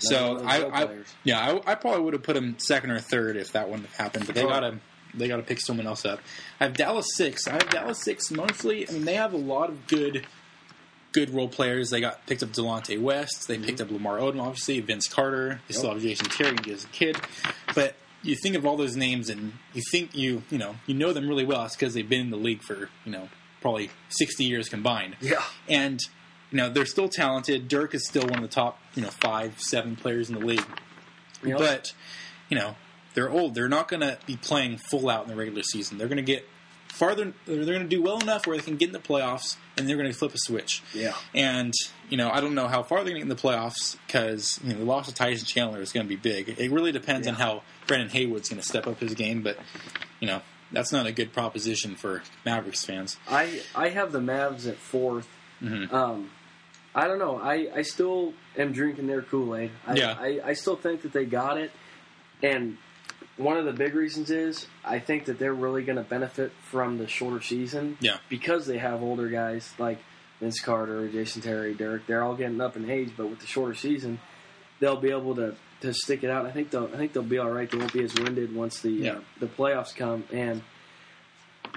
So 0.00 0.40
I, 0.44 0.82
I 0.82 0.88
yeah 1.24 1.40
I, 1.66 1.72
I 1.72 1.74
probably 1.74 2.02
would 2.02 2.12
have 2.12 2.22
put 2.22 2.36
him 2.36 2.56
second 2.58 2.90
or 2.90 3.00
third 3.00 3.36
if 3.36 3.52
that 3.52 3.68
wouldn't 3.68 3.88
have 3.88 3.96
happened. 3.96 4.26
But 4.26 4.34
they 4.36 4.44
Oh. 4.44 4.48
gotta 4.48 4.78
they 5.14 5.26
gotta 5.26 5.42
pick 5.42 5.60
someone 5.60 5.86
else 5.86 6.04
up. 6.04 6.20
I 6.60 6.64
have 6.64 6.74
Dallas 6.74 7.06
six. 7.16 7.48
I 7.48 7.52
have 7.52 7.70
Dallas 7.70 8.02
six 8.04 8.30
mostly. 8.30 8.88
I 8.88 8.92
mean 8.92 9.04
they 9.04 9.14
have 9.14 9.32
a 9.32 9.38
lot 9.38 9.70
of 9.70 9.86
good 9.86 10.26
good 11.18 11.34
role 11.34 11.48
players. 11.48 11.90
They 11.90 12.00
got 12.00 12.26
picked 12.26 12.42
up 12.42 12.50
Delonte 12.50 13.00
West. 13.00 13.48
They 13.48 13.58
picked 13.58 13.78
mm-hmm. 13.78 13.94
up 13.94 14.02
Lamar 14.02 14.18
Odom, 14.18 14.40
obviously 14.40 14.80
Vince 14.80 15.08
Carter. 15.08 15.60
They 15.66 15.74
still 15.74 15.92
have 15.92 16.02
Jason 16.02 16.28
Terry 16.28 16.56
as 16.72 16.84
a 16.84 16.88
kid, 16.88 17.16
but. 17.74 17.94
You 18.20 18.34
think 18.34 18.56
of 18.56 18.66
all 18.66 18.76
those 18.76 18.96
names, 18.96 19.30
and 19.30 19.52
you 19.74 19.82
think 19.92 20.16
you 20.16 20.42
you 20.50 20.58
know 20.58 20.74
you 20.86 20.94
know 20.94 21.12
them 21.12 21.28
really 21.28 21.44
well. 21.44 21.64
It's 21.66 21.76
because 21.76 21.94
they've 21.94 22.06
been 22.06 22.22
in 22.22 22.30
the 22.30 22.36
league 22.36 22.62
for 22.62 22.90
you 23.04 23.12
know 23.12 23.28
probably 23.60 23.90
60 24.08 24.42
years 24.42 24.68
combined. 24.68 25.16
Yeah. 25.20 25.44
And 25.68 26.00
you 26.50 26.56
know 26.56 26.68
they're 26.68 26.84
still 26.84 27.08
talented. 27.08 27.68
Dirk 27.68 27.94
is 27.94 28.08
still 28.08 28.24
one 28.24 28.34
of 28.34 28.42
the 28.42 28.48
top 28.48 28.80
you 28.96 29.02
know 29.02 29.10
five 29.10 29.60
seven 29.60 29.94
players 29.94 30.30
in 30.30 30.34
the 30.34 30.44
league. 30.44 30.66
Yep. 31.44 31.58
But 31.58 31.92
you 32.48 32.58
know 32.58 32.74
they're 33.14 33.30
old. 33.30 33.54
They're 33.54 33.68
not 33.68 33.86
going 33.86 34.00
to 34.00 34.18
be 34.26 34.36
playing 34.36 34.78
full 34.78 35.08
out 35.08 35.22
in 35.22 35.30
the 35.30 35.36
regular 35.36 35.62
season. 35.62 35.96
They're 35.96 36.08
going 36.08 36.16
to 36.16 36.22
get 36.22 36.44
farther. 36.98 37.32
They're 37.46 37.64
going 37.64 37.80
to 37.82 37.88
do 37.88 38.02
well 38.02 38.18
enough 38.20 38.46
where 38.46 38.56
they 38.56 38.62
can 38.62 38.76
get 38.76 38.88
in 38.88 38.92
the 38.92 38.98
playoffs, 38.98 39.56
and 39.76 39.88
they're 39.88 39.96
going 39.96 40.10
to 40.10 40.16
flip 40.16 40.34
a 40.34 40.38
switch. 40.38 40.82
Yeah. 40.92 41.14
And 41.34 41.72
you 42.10 42.16
know 42.16 42.30
I 42.30 42.40
don't 42.40 42.54
know 42.54 42.68
how 42.68 42.82
far 42.82 42.98
they're 42.98 43.12
going 43.14 43.22
to 43.22 43.26
get 43.26 43.30
in 43.30 43.36
the 43.36 43.42
playoffs 43.42 43.96
because 44.06 44.58
you 44.64 44.72
know 44.72 44.78
the 44.80 44.84
loss 44.84 45.08
of 45.08 45.14
Tyson 45.14 45.46
Chandler 45.46 45.80
is 45.80 45.92
going 45.92 46.04
to 46.06 46.08
be 46.08 46.16
big. 46.16 46.48
It 46.58 46.70
really 46.70 46.92
depends 46.92 47.26
on 47.26 47.34
Yeah. 47.34 47.38
how 47.44 47.62
Brendan 47.86 48.10
Haywood's 48.10 48.48
going 48.48 48.60
to 48.60 48.66
step 48.66 48.86
up 48.86 49.00
his 49.00 49.14
game, 49.14 49.42
but 49.42 49.58
you 50.20 50.26
know 50.26 50.42
that's 50.72 50.92
not 50.92 51.06
a 51.06 51.12
good 51.12 51.32
proposition 51.32 51.94
for 51.96 52.22
Mavericks 52.44 52.84
fans. 52.84 53.16
I 53.28 53.62
I 53.74 53.88
have 53.90 54.12
the 54.12 54.20
Mavs 54.20 54.68
at 54.68 54.76
4th 54.76 55.26
Mhm. 55.62 55.92
Um, 55.92 56.30
I 56.94 57.06
don't 57.06 57.18
know. 57.18 57.36
I, 57.40 57.68
I 57.76 57.82
still 57.82 58.32
am 58.56 58.72
drinking 58.72 59.06
their 59.06 59.22
Kool 59.22 59.54
Aid. 59.56 59.70
I, 59.86 59.94
Yeah. 59.94 60.16
I, 60.18 60.40
I 60.44 60.52
still 60.54 60.76
think 60.76 61.02
that 61.02 61.12
they 61.12 61.24
got 61.26 61.58
it, 61.58 61.70
and 62.42 62.78
one 63.38 63.56
of 63.56 63.64
the 63.64 63.72
big 63.72 63.94
reasons 63.94 64.30
is 64.30 64.66
I 64.84 64.98
think 64.98 65.24
that 65.26 65.38
they're 65.38 65.54
really 65.54 65.82
going 65.84 65.96
to 65.96 66.02
benefit 66.04 66.52
from 66.70 66.98
the 66.98 67.08
shorter 67.08 67.40
season. 67.40 67.96
Yeah. 68.00 68.18
because 68.28 68.66
they 68.66 68.78
have 68.78 69.02
older 69.02 69.28
guys 69.28 69.72
like 69.78 69.98
Vince 70.40 70.60
Carter, 70.60 71.08
Jason 71.08 71.40
Terry, 71.42 71.74
Dirk. 71.74 72.06
They're 72.06 72.22
all 72.22 72.34
getting 72.36 72.60
up 72.60 72.76
in 72.76 72.90
age, 72.90 73.12
but 73.16 73.28
with 73.30 73.40
the 73.40 73.46
shorter 73.46 73.74
season, 73.74 74.20
they'll 74.80 75.00
be 75.00 75.10
able 75.10 75.34
to, 75.36 75.54
to 75.80 75.94
stick 75.94 76.22
it 76.24 76.30
out. 76.30 76.46
I 76.46 76.50
think 76.52 76.70
they'll 76.70 76.90
I 76.92 76.96
think 76.96 77.12
they'll 77.12 77.22
be 77.22 77.38
all 77.38 77.50
right. 77.50 77.70
They 77.70 77.78
won't 77.78 77.92
be 77.92 78.02
as 78.04 78.14
winded 78.14 78.54
once 78.54 78.80
the 78.80 78.90
Yeah. 78.90 79.12
uh, 79.12 79.20
the 79.40 79.46
playoffs 79.46 79.94
come. 79.96 80.24
And 80.32 80.62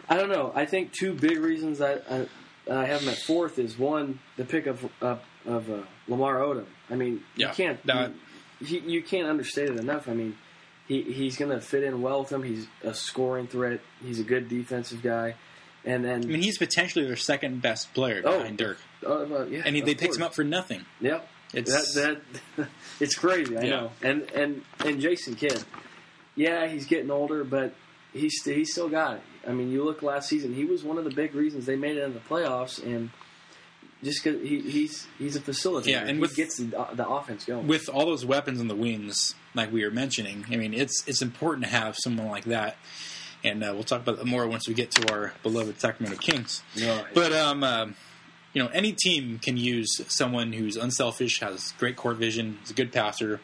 I 0.10 0.18
don't 0.18 0.30
know. 0.30 0.52
I 0.56 0.66
think 0.66 0.92
two 0.94 1.14
big 1.14 1.38
reasons 1.40 1.82
I 1.82 1.94
I, 2.10 2.28
I 2.72 2.86
have 2.86 3.02
them 3.02 3.10
at 3.10 3.18
fourth 3.20 3.58
is 3.60 3.78
one 3.78 4.20
the 4.38 4.46
pick 4.46 4.68
of 4.68 4.86
uh, 5.02 5.18
of 5.46 5.70
uh, 5.70 5.82
Lamar 6.08 6.36
Odom. 6.40 6.66
I 6.90 6.96
mean, 6.96 7.24
Yeah, 7.36 7.48
you 7.50 7.54
can't 7.54 7.86
that- 7.88 8.12
you, 8.60 8.80
you 8.82 9.02
can't 9.02 9.28
understate 9.28 9.70
it 9.70 9.78
enough. 9.78 10.08
I 10.08 10.14
mean, 10.14 10.38
he 10.92 11.02
he's 11.14 11.38
going 11.38 11.52
to 11.52 11.62
fit 11.62 11.84
in 11.84 12.02
well 12.02 12.20
with 12.22 12.30
them. 12.30 12.44
He's 12.44 12.68
a 12.84 12.94
scoring 12.94 13.48
threat. 13.48 13.80
He's 14.04 14.20
a 14.20 14.24
good 14.24 14.50
defensive 14.50 15.02
guy. 15.02 15.36
And 15.86 16.06
then 16.06 16.24
I 16.24 16.26
mean, 16.28 16.42
he's 16.44 16.58
potentially 16.58 17.06
their 17.06 17.16
second 17.16 17.62
best 17.62 17.94
player 17.94 18.22
Oh, 18.24 18.38
behind 18.38 18.58
Dirk, 18.60 18.78
uh, 19.06 19.26
well, 19.28 19.48
yeah, 19.48 19.64
and 19.66 19.76
he, 19.76 19.82
they 19.82 19.96
picked 19.96 20.02
course. 20.12 20.18
him 20.18 20.24
up 20.24 20.34
for 20.36 20.44
nothing. 20.44 20.86
Yep. 21.00 21.28
It's 21.54 21.94
that 21.96 22.22
that 22.58 22.68
it's 23.00 23.16
crazy. 23.16 23.58
I 23.58 23.62
Yeah. 23.62 23.70
know. 23.70 23.92
And 24.04 24.30
and 24.32 24.62
and 24.86 25.02
Jason 25.02 25.36
Kidd, 25.36 25.64
yeah, 26.36 26.68
he's 26.68 26.86
getting 26.86 27.10
older, 27.10 27.44
but 27.44 27.74
he's 28.14 28.44
he's 28.44 28.72
still 28.72 28.90
got 28.90 29.16
it. 29.18 29.22
I 29.48 29.54
mean, 29.54 29.72
you 29.72 29.84
look 29.84 30.04
last 30.04 30.30
season; 30.30 30.54
he 30.54 30.66
was 30.66 30.84
one 30.84 30.98
of 31.00 31.04
the 31.04 31.10
big 31.10 31.34
reasons 31.34 31.66
they 31.66 31.76
made 31.76 31.98
it 31.98 32.04
in 32.04 32.14
the 32.14 32.20
playoffs, 32.20 32.82
and 32.84 33.10
just 34.04 34.24
because 34.24 34.42
he, 34.42 34.60
he's 34.62 35.08
he's 35.18 35.36
a 35.36 35.40
facilitator, 35.42 35.88
Yeah, 35.88 36.00
and 36.02 36.12
he 36.12 36.20
with- 36.20 36.36
gets 36.36 36.58
the, 36.58 36.66
the 36.94 37.08
offense 37.08 37.46
going. 37.46 37.68
with 37.68 37.88
all 37.90 38.06
those 38.06 38.26
weapons 38.26 38.60
on 38.60 38.68
the 38.68 38.76
wings, 38.76 39.36
like 39.54 39.72
we 39.72 39.84
were 39.84 39.92
mentioning. 39.92 40.46
I 40.52 40.56
mean, 40.58 40.74
it's 40.74 41.04
it's 41.08 41.22
important 41.22 41.66
to 41.66 41.70
have 41.72 41.96
someone 41.98 42.28
like 42.28 42.46
that, 42.46 42.78
and 43.44 43.64
uh, 43.64 43.72
we'll 43.74 43.84
talk 43.84 44.02
about 44.02 44.18
that 44.18 44.26
more 44.26 44.48
once 44.48 44.68
we 44.68 44.74
get 44.74 44.92
to 44.92 45.12
our 45.14 45.34
beloved 45.44 45.80
Sacramento 45.80 46.20
Kings. 46.20 46.64
Right. 46.82 47.06
But 47.14 47.34
um, 47.34 47.64
um, 47.64 47.96
you 48.54 48.62
know, 48.64 48.70
any 48.74 48.92
team 48.94 49.40
can 49.40 49.56
use 49.58 50.02
someone 50.08 50.52
who's 50.54 50.76
unselfish, 50.78 51.40
has 51.40 51.74
great 51.80 51.96
court 51.96 52.18
vision, 52.18 52.58
is 52.64 52.72
a 52.72 52.74
good 52.74 52.92
passer, 52.92 53.40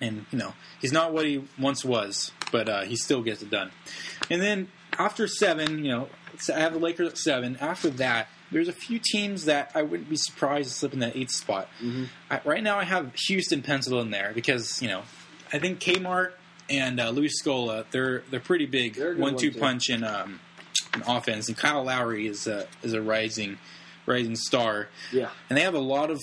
and 0.00 0.26
you 0.30 0.38
know 0.38 0.52
he's 0.80 0.92
not 0.92 1.12
what 1.12 1.26
he 1.26 1.44
once 1.58 1.84
was, 1.84 2.30
but 2.52 2.68
uh, 2.68 2.82
he 2.82 2.94
still 2.96 3.22
gets 3.22 3.42
it 3.42 3.50
done. 3.50 3.70
And 4.30 4.40
then 4.42 4.68
after 4.98 5.26
seven, 5.26 5.84
you 5.84 5.90
know, 5.90 6.08
I 6.54 6.60
have 6.60 6.72
the 6.74 6.78
Lakers 6.78 7.08
at 7.08 7.18
seven. 7.18 7.56
After 7.60 7.90
that, 7.90 8.28
there's 8.50 8.68
a 8.68 8.72
few 8.72 8.98
teams 8.98 9.44
that 9.44 9.70
I 9.74 9.82
wouldn't 9.82 10.08
be 10.08 10.16
surprised 10.16 10.70
to 10.70 10.74
slip 10.74 10.92
in 10.92 11.00
that 11.00 11.16
eighth 11.16 11.32
spot. 11.32 11.68
I, 12.30 12.40
right 12.44 12.62
now, 12.62 12.78
I 12.78 12.84
have 12.84 13.14
Houston 13.26 13.62
penciled 13.62 14.02
in 14.02 14.10
there 14.10 14.32
because 14.34 14.80
you 14.82 14.88
know 14.88 15.02
I 15.52 15.58
think 15.58 15.80
Kmart 15.80 16.32
and 16.70 17.00
uh, 17.00 17.10
Luis 17.10 17.42
Scola 17.42 17.84
they're 17.90 18.22
they're 18.30 18.40
pretty 18.40 18.66
big 18.66 18.94
They're 18.94 19.16
one-two 19.16 19.50
one, 19.50 19.60
punch 19.60 19.90
in 19.90 20.04
um, 20.04 20.40
in 20.94 21.02
offense, 21.06 21.48
and 21.48 21.56
Kyle 21.56 21.84
Lowry 21.84 22.26
is 22.26 22.46
a 22.46 22.66
is 22.82 22.92
a 22.92 23.02
rising 23.02 23.58
rising 24.06 24.36
star, 24.36 24.88
yeah, 25.12 25.30
and 25.48 25.56
they 25.56 25.62
have 25.62 25.74
a 25.74 25.80
lot 25.80 26.10
of 26.10 26.20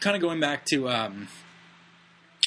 kind 0.00 0.16
of 0.16 0.22
going 0.22 0.40
back 0.40 0.64
to 0.66 0.88
um, 0.88 1.28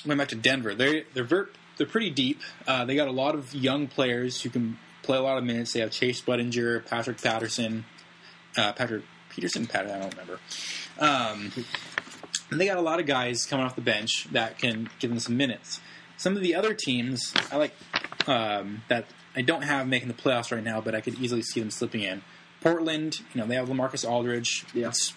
going 0.05 0.17
back 0.17 0.29
to 0.29 0.35
Denver. 0.35 0.75
They 0.75 1.05
they're 1.13 1.23
ver- 1.23 1.49
they're 1.77 1.87
pretty 1.87 2.09
deep. 2.09 2.41
Uh, 2.67 2.85
they 2.85 2.95
got 2.95 3.07
a 3.07 3.11
lot 3.11 3.35
of 3.35 3.53
young 3.53 3.87
players 3.87 4.41
who 4.41 4.49
can 4.49 4.77
play 5.03 5.17
a 5.17 5.21
lot 5.21 5.37
of 5.37 5.43
minutes. 5.43 5.73
They 5.73 5.79
have 5.79 5.91
Chase 5.91 6.21
Budinger, 6.21 6.85
Patrick 6.85 7.21
Patterson, 7.21 7.85
uh, 8.57 8.73
Patrick 8.73 9.03
Peterson, 9.29 9.67
Pat, 9.67 9.85
I 9.85 9.99
don't 9.99 10.11
remember. 10.11 10.39
Um, 10.99 11.51
and 12.49 12.59
they 12.59 12.65
got 12.65 12.77
a 12.77 12.81
lot 12.81 12.99
of 12.99 13.05
guys 13.05 13.45
coming 13.45 13.65
off 13.65 13.75
the 13.75 13.81
bench 13.81 14.27
that 14.31 14.57
can 14.57 14.89
give 14.99 15.09
them 15.09 15.19
some 15.19 15.37
minutes. 15.37 15.79
Some 16.17 16.35
of 16.35 16.41
the 16.41 16.55
other 16.55 16.73
teams 16.73 17.33
I 17.51 17.57
like 17.57 17.73
um, 18.27 18.83
that 18.89 19.05
I 19.35 19.41
don't 19.41 19.61
have 19.61 19.87
making 19.87 20.07
the 20.07 20.13
playoffs 20.13 20.51
right 20.51 20.63
now, 20.63 20.81
but 20.81 20.95
I 20.95 21.01
could 21.01 21.15
easily 21.15 21.43
see 21.43 21.59
them 21.59 21.69
slipping 21.69 22.01
in. 22.01 22.23
Portland, 22.61 23.19
you 23.33 23.41
know, 23.41 23.47
they 23.47 23.55
have 23.55 23.69
Lamarcus 23.69 24.09
Aldridge. 24.09 24.65
Yeah. 24.73 24.87
It's 24.87 25.13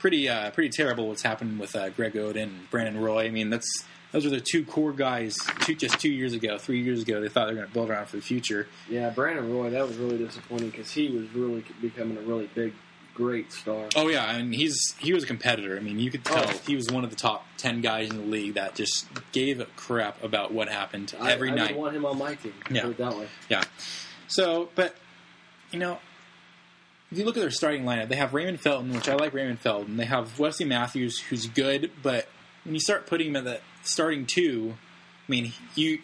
pretty 0.00 0.28
uh, 0.28 0.50
pretty 0.50 0.70
terrible 0.70 1.06
what's 1.08 1.22
happened 1.22 1.60
with 1.60 1.76
uh, 1.76 1.90
Greg 1.90 2.14
Oden 2.14 2.42
and 2.42 2.70
Brandon 2.70 3.00
Roy. 3.00 3.26
I 3.26 3.30
mean, 3.30 3.50
that's 3.50 3.84
those 4.12 4.24
were 4.24 4.30
the 4.30 4.40
two 4.40 4.64
core 4.64 4.92
guys. 4.92 5.36
Two, 5.60 5.74
just 5.74 6.00
two 6.00 6.10
years 6.10 6.32
ago, 6.32 6.58
three 6.58 6.82
years 6.82 7.02
ago, 7.02 7.20
they 7.20 7.28
thought 7.28 7.46
they 7.46 7.52
were 7.52 7.58
going 7.60 7.68
to 7.68 7.74
build 7.74 7.90
around 7.90 8.06
for 8.06 8.16
the 8.16 8.22
future. 8.22 8.66
yeah. 8.88 9.10
Brandon 9.10 9.52
Roy, 9.52 9.70
that 9.70 9.86
was 9.86 9.96
really 9.96 10.18
disappointing 10.18 10.70
because 10.70 10.90
he 10.90 11.08
was 11.08 11.28
really 11.34 11.64
becoming 11.80 12.16
a 12.16 12.20
really 12.22 12.48
big, 12.54 12.72
great 13.14 13.52
star. 13.52 13.88
Oh 13.96 14.08
yeah, 14.08 14.34
and 14.34 14.54
he's 14.54 14.94
he 14.98 15.12
was 15.12 15.24
a 15.24 15.26
competitor. 15.26 15.76
I 15.76 15.80
mean, 15.80 15.98
you 15.98 16.10
could 16.10 16.24
tell 16.24 16.44
Oh. 16.48 16.60
he 16.66 16.74
was 16.76 16.88
one 16.90 17.04
of 17.04 17.10
the 17.10 17.16
top 17.16 17.44
ten 17.56 17.80
guys 17.80 18.08
in 18.10 18.16
the 18.16 18.24
league 18.24 18.54
that 18.54 18.74
just 18.74 19.06
gave 19.32 19.60
a 19.60 19.66
crap 19.76 20.22
about 20.24 20.52
what 20.52 20.68
happened 20.68 21.14
I, 21.20 21.32
every 21.32 21.50
I 21.50 21.54
night. 21.54 21.70
would 21.76 21.80
want 21.82 21.96
him 21.96 22.04
on 22.06 22.18
my 22.18 22.34
team. 22.34 22.54
Yeah. 22.70 22.88
That 22.88 23.16
way. 23.16 23.28
Yeah. 23.48 23.62
So, 24.28 24.70
but 24.74 24.94
you 25.72 25.78
know, 25.78 25.98
if 27.12 27.18
you 27.18 27.24
look 27.24 27.36
at 27.36 27.40
their 27.40 27.50
starting 27.50 27.84
lineup, 27.84 28.08
they 28.08 28.16
have 28.16 28.32
Raymond 28.34 28.60
Felton, 28.60 28.92
which 28.92 29.08
I 29.08 29.14
like 29.14 29.34
Raymond 29.34 29.60
Felton. 29.60 29.96
They 29.96 30.04
have 30.04 30.38
Wesley 30.38 30.66
Matthews, 30.66 31.18
who's 31.20 31.46
good, 31.46 31.90
but 32.02 32.26
when 32.64 32.74
you 32.74 32.80
start 32.80 33.06
putting 33.06 33.28
him 33.28 33.36
at 33.36 33.44
the 33.44 33.60
starting 33.82 34.26
two, 34.26 34.74
I 35.28 35.30
mean, 35.30 35.52
you 35.74 36.00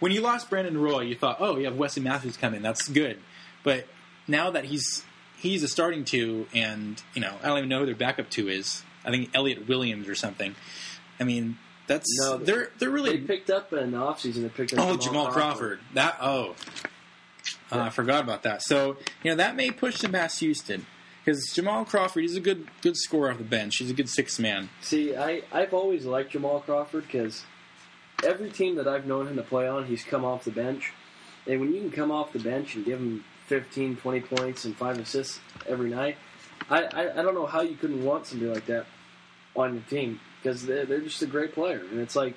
when 0.00 0.12
you 0.12 0.20
lost 0.20 0.50
Brandon 0.50 0.76
Roy, 0.76 1.02
you 1.02 1.14
thought, 1.14 1.36
oh, 1.40 1.56
you 1.58 1.66
have 1.66 1.76
Wesley 1.76 2.02
Matthews 2.02 2.36
coming, 2.36 2.62
that's 2.62 2.88
good. 2.88 3.18
But 3.62 3.86
now 4.26 4.50
that 4.50 4.64
he's 4.64 5.04
he's 5.38 5.62
a 5.62 5.68
starting 5.68 6.04
two, 6.04 6.46
and 6.54 7.02
you 7.14 7.20
know, 7.20 7.34
I 7.42 7.48
don't 7.48 7.58
even 7.58 7.68
know 7.68 7.80
who 7.80 7.86
their 7.86 7.94
backup 7.94 8.30
two 8.30 8.48
is. 8.48 8.82
I 9.04 9.10
think 9.10 9.30
Elliot 9.34 9.68
Williams 9.68 10.08
or 10.08 10.14
something. 10.14 10.54
I 11.20 11.24
mean, 11.24 11.58
that's 11.86 12.06
No, 12.20 12.38
they're 12.38 12.70
they're 12.78 12.88
They 12.88 12.88
really 12.88 13.18
picked 13.18 13.50
up 13.50 13.72
in 13.72 13.90
the 13.92 13.98
offseason. 13.98 14.42
They 14.42 14.48
picked 14.48 14.72
up 14.72 14.78
Oh, 14.80 14.96
Jamal 14.96 15.28
Crawford. 15.28 15.80
That 15.94 16.16
oh, 16.20 16.54
Uh, 17.70 17.78
I 17.80 17.90
forgot 17.90 18.22
about 18.22 18.42
that. 18.44 18.62
So 18.62 18.96
you 19.22 19.30
know 19.30 19.36
that 19.36 19.56
may 19.56 19.70
push 19.70 19.98
them 20.00 20.12
past 20.12 20.40
Houston 20.40 20.86
because 21.24 21.52
Jamal 21.52 21.84
Crawford 21.84 22.22
he's 22.22 22.36
a 22.36 22.40
good 22.40 22.66
good 22.82 22.96
scorer 22.96 23.30
off 23.30 23.38
the 23.38 23.44
bench. 23.44 23.76
He's 23.76 23.90
a 23.90 23.94
good 23.94 24.08
six 24.08 24.38
man. 24.38 24.68
See, 24.80 25.14
I, 25.16 25.42
I've 25.52 25.72
always 25.74 26.04
liked 26.04 26.32
Jamal 26.32 26.60
Crawford 26.60 27.04
because 27.06 27.44
every 28.24 28.50
team 28.50 28.76
that 28.76 28.86
I've 28.88 29.06
known 29.06 29.26
him 29.28 29.36
to 29.36 29.42
play 29.42 29.66
on, 29.68 29.86
he's 29.86 30.04
come 30.04 30.24
off 30.24 30.44
the 30.44 30.50
bench. 30.50 30.92
And 31.46 31.60
when 31.60 31.72
you 31.74 31.80
can 31.80 31.90
come 31.90 32.10
off 32.12 32.32
the 32.32 32.38
bench 32.38 32.76
and 32.76 32.84
give 32.84 33.00
him 33.00 33.24
15, 33.46 33.96
20 33.96 34.20
points 34.20 34.64
and 34.64 34.76
five 34.76 34.98
assists 34.98 35.40
every 35.68 35.90
night, 35.90 36.16
I, 36.70 36.84
I, 36.84 37.18
I 37.18 37.22
don't 37.22 37.34
know 37.34 37.46
how 37.46 37.62
you 37.62 37.74
couldn't 37.74 38.04
want 38.04 38.26
somebody 38.26 38.52
like 38.52 38.66
that 38.66 38.86
on 39.56 39.74
your 39.74 39.82
team 39.90 40.20
because 40.40 40.64
they're, 40.64 40.86
they're 40.86 41.00
just 41.00 41.20
a 41.22 41.26
great 41.26 41.52
player. 41.52 41.80
And 41.90 41.98
it's 41.98 42.14
like, 42.14 42.34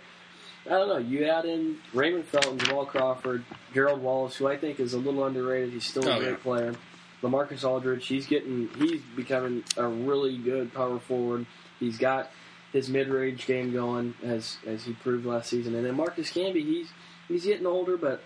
I 0.65 0.69
don't 0.69 0.89
know, 0.89 0.97
you 0.97 1.25
add 1.25 1.45
in 1.45 1.77
Raymond 1.93 2.25
Felton, 2.25 2.57
Jamal 2.57 2.87
Crawford, 2.87 3.43
Gerald 3.75 4.01
Wallace, 4.01 4.35
who 4.35 4.47
I 4.47 4.57
think 4.57 4.79
is 4.79 4.93
a 4.95 4.97
little 4.97 5.23
underrated. 5.23 5.71
He's 5.73 5.85
still 5.85 6.07
a 6.07 6.15
Oh, 6.15 6.19
great 6.19 6.29
yeah. 6.31 6.35
player. 6.37 6.75
Lamarcus 7.21 7.63
Aldridge, 7.63 8.07
he's 8.07 8.27
getting, 8.27 8.69
he's 8.77 9.01
becoming 9.15 9.63
a 9.77 9.87
really 9.87 10.37
good 10.37 10.73
power 10.73 10.99
forward. 10.99 11.45
He's 11.79 11.97
got 11.97 12.31
his 12.71 12.89
mid-range 12.89 13.47
game 13.47 13.71
going 13.71 14.13
as 14.23 14.57
as 14.67 14.83
he 14.83 14.93
proved 14.93 15.25
last 15.25 15.49
season. 15.49 15.75
And 15.75 15.85
then 15.85 15.95
Marcus 15.95 16.29
Camby, 16.31 16.63
he's 16.63 16.89
he's 17.27 17.45
getting 17.45 17.65
older, 17.65 17.97
but 17.97 18.21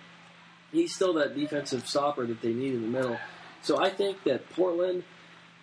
he's 0.71 0.93
still 0.93 1.13
that 1.13 1.35
defensive 1.35 1.87
stopper 1.87 2.25
that 2.25 2.41
they 2.41 2.53
need 2.53 2.73
in 2.73 2.81
the 2.81 2.87
middle. 2.87 3.17
So 3.61 3.79
I 3.79 3.89
think 3.89 4.23
that 4.23 4.49
Portland, 4.51 5.03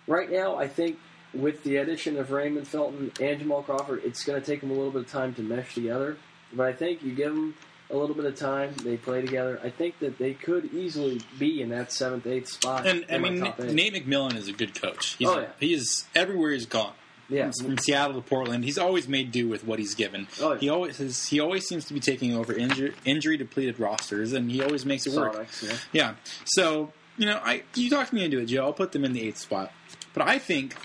right 0.07 0.31
now, 0.31 0.55
I 0.55 0.67
think 0.67 0.99
with 1.33 1.63
the 1.63 1.77
addition 1.77 2.17
of 2.17 2.31
Raymond 2.31 2.67
Felton 2.67 3.11
and 3.19 3.39
Jamal 3.39 3.63
Crawford, 3.63 4.01
it's 4.05 4.23
going 4.23 4.39
to 4.39 4.45
take 4.45 4.61
them 4.61 4.71
a 4.71 4.73
little 4.73 4.91
bit 4.91 5.01
of 5.01 5.11
time 5.11 5.33
to 5.35 5.41
mesh 5.41 5.73
together. 5.73 6.17
But 6.53 6.67
I 6.67 6.73
think 6.73 7.03
you 7.03 7.13
give 7.13 7.33
them 7.33 7.55
a 7.89 7.95
little 7.97 8.15
bit 8.15 8.25
of 8.25 8.35
time, 8.35 8.73
they 8.83 8.97
play 8.97 9.21
together. 9.21 9.59
I 9.63 9.69
think 9.69 9.99
that 9.99 10.17
they 10.17 10.33
could 10.33 10.73
easily 10.73 11.21
be 11.39 11.61
in 11.61 11.69
that 11.69 11.91
seventh, 11.91 12.27
eighth 12.27 12.49
spot. 12.49 12.85
And 12.85 13.05
I 13.09 13.17
mean. 13.17 13.39
Nate 13.39 13.93
McMillan 13.93 14.35
is 14.35 14.47
a 14.47 14.53
good 14.53 14.79
coach. 14.79 15.15
He's, 15.17 15.27
Oh, 15.27 15.39
yeah. 15.39 15.47
he 15.59 15.73
is 15.73 16.05
everywhere 16.13 16.51
he's 16.51 16.65
gone. 16.65 16.93
yeah, 17.29 17.49
From 17.61 17.77
Seattle 17.77 18.21
to 18.21 18.27
Portland, 18.27 18.63
he's 18.65 18.77
always 18.77 19.07
made 19.07 19.31
do 19.31 19.47
with 19.47 19.65
what 19.65 19.79
he's 19.79 19.95
given. 19.95 20.27
Oh, 20.41 20.53
yeah. 20.53 20.59
He 20.59 20.69
always 20.69 20.97
has, 20.97 21.27
he 21.27 21.39
always 21.39 21.65
seems 21.67 21.85
to 21.85 21.93
be 21.93 21.99
taking 21.99 22.35
over 22.35 22.53
injury, 22.53 22.93
injury 23.05 23.37
depleted 23.37 23.79
rosters, 23.79 24.33
and 24.33 24.51
he 24.51 24.61
always 24.61 24.85
makes 24.85 25.05
it 25.07 25.13
work. 25.13 25.47
Yeah. 25.61 25.73
Yeah. 25.93 26.13
So 26.45 26.91
you 27.17 27.25
know, 27.25 27.39
I 27.43 27.63
you 27.73 27.89
talked 27.89 28.13
me 28.13 28.23
into 28.23 28.37
it, 28.39 28.45
Joe. 28.45 28.65
I'll 28.65 28.73
put 28.73 28.91
them 28.91 29.03
in 29.03 29.13
the 29.13 29.27
eighth 29.27 29.37
spot. 29.39 29.71
But 30.13 30.27
I 30.27 30.37
think 30.39 30.75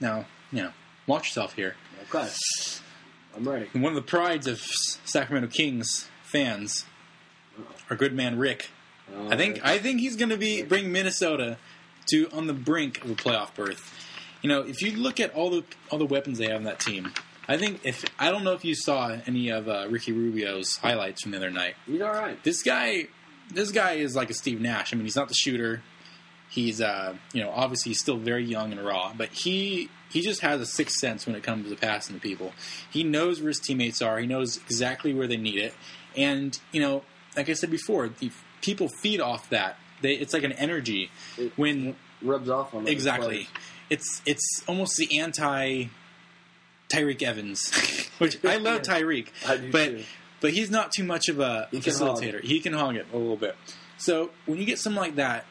now, 0.00 0.26
you 0.52 0.62
know, 0.62 0.70
watch 1.06 1.28
yourself 1.28 1.54
here. 1.54 1.74
Okay. 2.14 2.28
I'm 3.36 3.48
ready. 3.48 3.68
And 3.72 3.82
one 3.82 3.92
of 3.92 3.96
the 3.96 4.08
prides 4.08 4.46
of 4.46 4.60
Sacramento 5.04 5.48
Kings 5.48 6.08
fans, 6.22 6.84
our 7.90 7.96
good 7.96 8.14
man 8.14 8.38
Rick. 8.38 8.70
I 9.30 9.36
think 9.36 9.64
I 9.64 9.78
think 9.78 10.00
he's 10.00 10.16
going 10.16 10.28
to 10.28 10.36
be 10.36 10.62
bring 10.62 10.92
Minnesota 10.92 11.56
to 12.10 12.28
on 12.30 12.46
the 12.46 12.52
brink 12.52 13.02
of 13.04 13.10
a 13.10 13.14
playoff 13.14 13.54
berth. 13.54 13.94
You 14.42 14.48
know, 14.48 14.60
if 14.60 14.82
you 14.82 14.92
look 14.96 15.18
at 15.18 15.34
all 15.34 15.50
the 15.50 15.64
all 15.90 15.98
the 15.98 16.06
weapons 16.06 16.38
they 16.38 16.46
have 16.46 16.56
in 16.56 16.64
that 16.64 16.78
team, 16.78 17.12
I 17.48 17.56
think 17.56 17.80
if 17.84 18.04
I 18.18 18.30
don't 18.30 18.44
know 18.44 18.52
if 18.52 18.64
you 18.64 18.74
saw 18.74 19.16
any 19.26 19.48
of 19.48 19.68
uh, 19.68 19.86
Ricky 19.88 20.12
Rubio's 20.12 20.76
highlights 20.76 21.22
from 21.22 21.32
the 21.32 21.38
other 21.38 21.50
night. 21.50 21.74
He's 21.86 22.02
all 22.02 22.12
right. 22.12 22.42
This 22.44 22.62
guy, 22.62 23.08
this 23.50 23.72
guy 23.72 23.92
is 23.92 24.14
like 24.14 24.28
a 24.28 24.34
Steve 24.34 24.60
Nash. 24.60 24.92
I 24.92 24.96
mean, 24.96 25.06
he's 25.06 25.16
not 25.16 25.28
the 25.28 25.34
shooter. 25.34 25.82
He's, 26.50 26.80
uh, 26.80 27.14
you 27.32 27.42
know, 27.42 27.50
obviously 27.50 27.90
he's 27.90 28.00
still 28.00 28.16
very 28.16 28.44
young 28.44 28.72
and 28.72 28.84
raw, 28.84 29.12
but 29.16 29.30
he 29.30 29.90
he 30.10 30.20
just 30.20 30.40
has 30.40 30.60
a 30.60 30.66
sixth 30.66 30.96
sense 30.96 31.26
when 31.26 31.36
it 31.36 31.42
comes 31.42 31.68
to 31.68 31.76
passing 31.76 32.16
to 32.16 32.20
people. 32.20 32.52
He 32.90 33.04
knows 33.04 33.40
where 33.40 33.48
his 33.48 33.60
teammates 33.60 34.00
are. 34.02 34.18
He 34.18 34.26
knows 34.26 34.56
exactly 34.56 35.12
where 35.14 35.26
they 35.26 35.36
need 35.36 35.58
it, 35.58 35.74
and 36.16 36.58
you 36.72 36.80
know, 36.80 37.02
like 37.36 37.48
I 37.48 37.54
said 37.54 37.70
before, 37.70 38.08
the 38.08 38.30
people 38.62 38.88
feed 39.02 39.20
off 39.20 39.48
that. 39.50 39.76
They, 40.00 40.12
it's 40.14 40.32
like 40.32 40.44
an 40.44 40.52
energy 40.52 41.10
It 41.36 41.52
when 41.56 41.96
rubs 42.22 42.48
off 42.48 42.74
on 42.74 42.86
exactly. 42.86 43.48
It's 43.90 44.22
it's 44.26 44.62
almost 44.66 44.96
the 44.96 45.18
anti 45.18 45.86
Tyreke 46.88 47.22
Evans, 47.22 47.70
which 48.18 48.44
I 48.44 48.56
love 48.56 48.82
Tyreke, 48.82 49.28
but 49.72 49.86
too. 49.86 50.04
but 50.40 50.52
he's 50.52 50.70
not 50.70 50.92
too 50.92 51.04
much 51.04 51.28
of 51.28 51.40
a 51.40 51.68
He 51.70 51.78
hog 51.78 51.86
facilitator. 51.86 52.42
He 52.42 52.60
can 52.60 52.72
hog 52.72 52.96
it 52.96 53.06
a 53.12 53.16
little 53.16 53.36
bit. 53.36 53.56
So 53.96 54.30
when 54.46 54.58
you 54.58 54.64
get 54.64 54.78
something 54.78 55.00
like 55.00 55.16
that, 55.16 55.44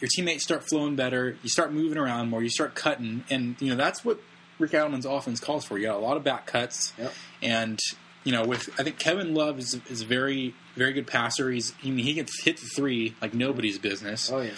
your 0.00 0.08
teammates 0.14 0.44
start 0.44 0.68
flowing 0.68 0.96
better. 0.96 1.36
You 1.42 1.48
start 1.48 1.72
moving 1.72 1.98
around 1.98 2.28
more. 2.30 2.42
You 2.42 2.48
start 2.50 2.74
cutting, 2.74 3.24
and 3.30 3.56
you 3.60 3.70
know 3.70 3.76
that's 3.76 4.04
what 4.04 4.20
Rick 4.58 4.72
Adelman's 4.72 5.06
offense 5.06 5.40
calls 5.40 5.64
for. 5.64 5.78
You 5.78 5.86
got 5.86 5.96
a 5.96 6.00
lot 6.00 6.16
of 6.16 6.24
back 6.24 6.46
cuts, 6.46 6.92
Yep. 6.98 7.12
and 7.42 7.78
you 8.24 8.32
know 8.32 8.44
with 8.44 8.68
I 8.78 8.82
think 8.82 8.98
Kevin 8.98 9.34
Love 9.34 9.58
is 9.58 9.78
is 9.88 10.02
a 10.02 10.06
very 10.06 10.54
very 10.74 10.92
good 10.92 11.06
passer. 11.06 11.50
He's 11.50 11.72
I 11.82 11.86
mean, 11.88 12.04
he 12.04 12.14
can 12.14 12.26
hit 12.44 12.58
the 12.58 12.66
three 12.76 13.14
like 13.22 13.34
nobody's 13.34 13.78
business. 13.78 14.30
Oh 14.30 14.40
yeah. 14.40 14.50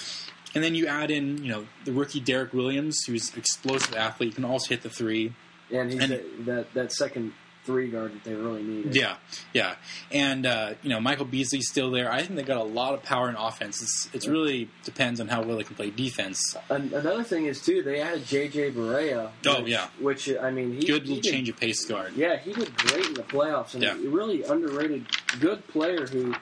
And 0.55 0.65
then 0.65 0.75
you 0.75 0.87
add 0.87 1.11
in, 1.11 1.45
you 1.45 1.53
know, 1.53 1.67
the 1.85 1.93
rookie 1.93 2.21
Derrick 2.21 2.55
Williams, 2.55 3.05
who's 3.07 3.31
an 3.35 3.39
explosive 3.39 3.95
athlete, 3.95 4.35
can 4.35 4.47
also 4.47 4.71
hit 4.71 4.83
the 4.83 4.89
three. 4.89 5.35
And 5.71 5.93
he's 5.93 6.01
And- 6.03 6.13
that, 6.13 6.47
that 6.47 6.75
that 6.75 6.93
second 6.93 7.35
three 7.69 7.91
guard 7.91 8.15
that 8.15 8.25
they 8.25 8.33
really 8.35 8.63
need. 8.63 8.95
Yeah, 8.97 9.17
yeah. 9.53 9.75
And 10.11 10.47
uh, 10.47 10.73
you 10.83 10.89
know, 10.89 11.01
Michael 11.01 11.27
Beasley's 11.27 11.69
still 11.69 11.91
there. 11.91 12.11
I 12.11 12.23
think 12.23 12.37
they 12.37 12.43
got 12.43 12.57
a 12.57 12.63
lot 12.65 12.95
of 12.95 13.03
power 13.03 13.29
in 13.29 13.37
offense. 13.37 13.83
It's 13.83 14.09
it's 14.15 14.27
really 14.27 14.71
depends 14.85 15.21
on 15.21 15.29
how 15.29 15.43
well 15.43 15.59
they 15.59 15.65
can 15.65 15.77
play 15.77 15.91
defense. 15.91 16.57
An- 16.71 16.95
another 16.95 17.23
thing 17.25 17.45
is 17.45 17.61
too, 17.61 17.83
they 17.83 18.01
added 18.01 18.23
JJ 18.25 18.73
Barea. 18.73 19.31
Oh, 19.47 19.61
which, 19.63 19.71
yeah. 19.71 19.89
Which 20.01 20.31
I 20.41 20.51
mean, 20.51 20.73
he 20.73 20.87
Good 20.87 21.03
he 21.03 21.09
little 21.09 21.21
did- 21.23 21.31
change 21.33 21.49
of 21.51 21.59
pace 21.59 21.85
guard. 21.85 22.15
Yeah, 22.17 22.39
he 22.39 22.55
did 22.55 22.75
great 22.77 23.07
in 23.07 23.13
the 23.15 23.23
playoffs, 23.23 23.75
and 23.75 23.83
Yeah. 23.83 23.93
a 23.95 24.09
really 24.09 24.45
underrated, 24.45 25.05
good 25.39 25.67
player 25.69 26.07
who 26.07 26.35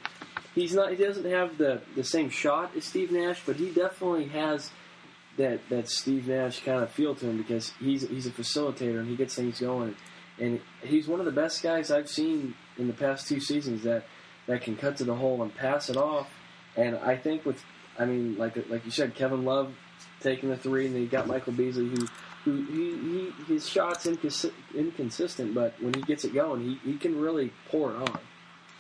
he's 0.54 0.75
not. 0.75 0.90
He 0.90 0.97
doesn't 0.97 1.28
have 1.28 1.59
the 1.59 1.80
the 1.97 2.04
same 2.04 2.30
shot 2.30 2.71
as 2.76 2.85
Steve 2.85 3.11
Nash, 3.11 3.40
but 3.45 3.56
he 3.56 3.71
definitely 3.71 4.26
has 4.28 4.71
that 5.38 5.68
that 5.68 5.88
Steve 5.90 6.28
Nash 6.28 6.64
kind 6.64 6.83
of 6.83 6.90
feel 6.90 7.14
to 7.16 7.26
him 7.28 7.37
because 7.37 7.73
he's 7.80 8.09
he's 8.09 8.26
a 8.26 8.30
facilitator 8.30 9.00
and 9.00 9.09
he 9.09 9.16
gets 9.16 9.35
things 9.35 9.61
going, 9.61 9.95
and 10.38 10.61
he's 10.83 11.09
one 11.09 11.21
of 11.21 11.26
the 11.26 11.33
best 11.33 11.62
guys 11.62 11.90
I've 11.90 12.09
seen 12.09 12.55
in 12.78 12.87
the 12.87 12.93
past 12.93 13.28
two 13.28 13.40
seasons 13.40 13.83
that 13.85 14.05
that 14.47 14.62
can 14.62 14.76
cut 14.76 14.97
to 14.99 15.05
the 15.05 15.14
hole 15.14 15.43
and 15.43 15.55
pass 15.55 15.90
it 15.90 15.97
off. 15.97 16.28
And 16.76 16.97
I 16.97 17.16
think 17.16 17.45
with, 17.45 17.62
I 17.99 18.05
mean, 18.05 18.37
like 18.37 18.57
like 18.69 18.85
you 18.85 18.90
said, 18.90 19.14
Kevin 19.14 19.45
Love 19.45 19.75
taking 20.21 20.49
the 20.49 20.57
three, 20.57 20.87
and 20.87 20.95
then 20.95 21.02
you 21.02 21.09
got 21.09 21.26
Michael 21.26 21.52
Beasley 21.52 21.88
who. 21.88 22.07
Who 22.45 22.62
he, 22.66 22.97
he 22.97 23.55
his 23.55 23.69
shots 23.69 24.07
incons- 24.07 24.52
inconsistent, 24.73 25.52
but 25.52 25.75
when 25.83 25.95
he 25.95 26.02
gets 26.02 26.25
it 26.25 26.33
going, 26.33 26.61
he, 26.61 26.93
he 26.93 26.97
can 26.97 27.21
really 27.21 27.52
pour 27.69 27.91
it 27.91 27.97
on. 27.97 28.21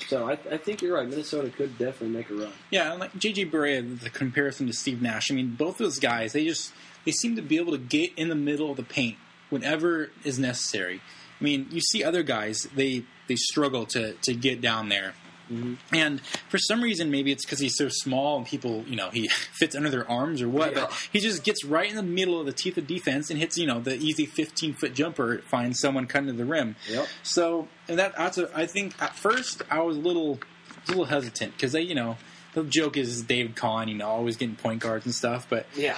So 0.06 0.28
I, 0.28 0.38
I 0.52 0.56
think 0.56 0.82
you're 0.82 0.94
right. 0.94 1.08
Minnesota 1.08 1.50
could 1.50 1.76
definitely 1.78 2.16
make 2.16 2.30
a 2.30 2.34
run. 2.34 2.52
Yeah, 2.70 2.92
and 2.92 3.00
like 3.00 3.12
JJ 3.14 3.50
Barea, 3.50 3.98
the 3.98 4.10
comparison 4.10 4.66
to 4.66 4.72
Steve 4.72 5.02
Nash. 5.02 5.32
I 5.32 5.34
mean, 5.34 5.56
both 5.56 5.78
those 5.78 5.98
guys, 5.98 6.32
they 6.32 6.44
just 6.44 6.72
they 7.04 7.12
seem 7.12 7.34
to 7.36 7.42
be 7.42 7.56
able 7.56 7.72
to 7.72 7.78
get 7.78 8.12
in 8.16 8.28
the 8.28 8.34
middle 8.34 8.70
of 8.70 8.76
the 8.76 8.82
paint 8.82 9.16
whenever 9.50 10.10
is 10.22 10.38
necessary. 10.38 11.00
I 11.40 11.44
mean, 11.44 11.66
you 11.70 11.80
see 11.80 12.02
other 12.02 12.22
guys, 12.22 12.68
they 12.74 13.04
they 13.28 13.36
struggle 13.36 13.86
to 13.86 14.12
to 14.12 14.34
get 14.34 14.60
down 14.60 14.88
there. 14.88 15.14
Mm-hmm. 15.50 15.74
And 15.94 16.20
for 16.48 16.58
some 16.58 16.82
reason, 16.82 17.10
maybe 17.10 17.30
it's 17.30 17.44
because 17.44 17.60
he's 17.60 17.76
so 17.76 17.88
small 17.88 18.36
and 18.36 18.46
people, 18.46 18.84
you 18.88 18.96
know, 18.96 19.10
he 19.10 19.28
fits 19.52 19.76
under 19.76 19.90
their 19.90 20.10
arms 20.10 20.42
or 20.42 20.48
what. 20.48 20.72
Yeah. 20.72 20.82
But 20.82 21.08
he 21.12 21.20
just 21.20 21.44
gets 21.44 21.64
right 21.64 21.88
in 21.88 21.96
the 21.96 22.02
middle 22.02 22.40
of 22.40 22.46
the 22.46 22.52
teeth 22.52 22.76
of 22.78 22.86
defense 22.86 23.30
and 23.30 23.38
hits, 23.38 23.56
you 23.56 23.66
know, 23.66 23.80
the 23.80 23.96
easy 23.96 24.26
15 24.26 24.74
foot 24.74 24.94
jumper, 24.94 25.38
finds 25.46 25.78
someone 25.78 26.06
cutting 26.06 26.28
to 26.28 26.32
the 26.32 26.44
rim. 26.44 26.76
Yep. 26.88 27.06
So, 27.22 27.68
and 27.88 27.98
that 27.98 28.16
that's 28.16 28.38
a, 28.38 28.50
I 28.54 28.66
think 28.66 29.00
at 29.00 29.14
first 29.14 29.62
I 29.70 29.80
was 29.80 29.96
a 29.96 30.00
little, 30.00 30.40
a 30.86 30.88
little 30.88 31.04
hesitant 31.04 31.52
because 31.52 31.72
they, 31.72 31.82
you 31.82 31.94
know, 31.94 32.16
the 32.54 32.64
joke 32.64 32.96
is 32.96 33.22
David 33.22 33.54
Kahn, 33.54 33.88
you 33.88 33.94
know, 33.94 34.08
always 34.08 34.36
getting 34.36 34.56
point 34.56 34.80
guards 34.80 35.04
and 35.04 35.14
stuff. 35.14 35.46
But 35.48 35.66
Yeah. 35.76 35.96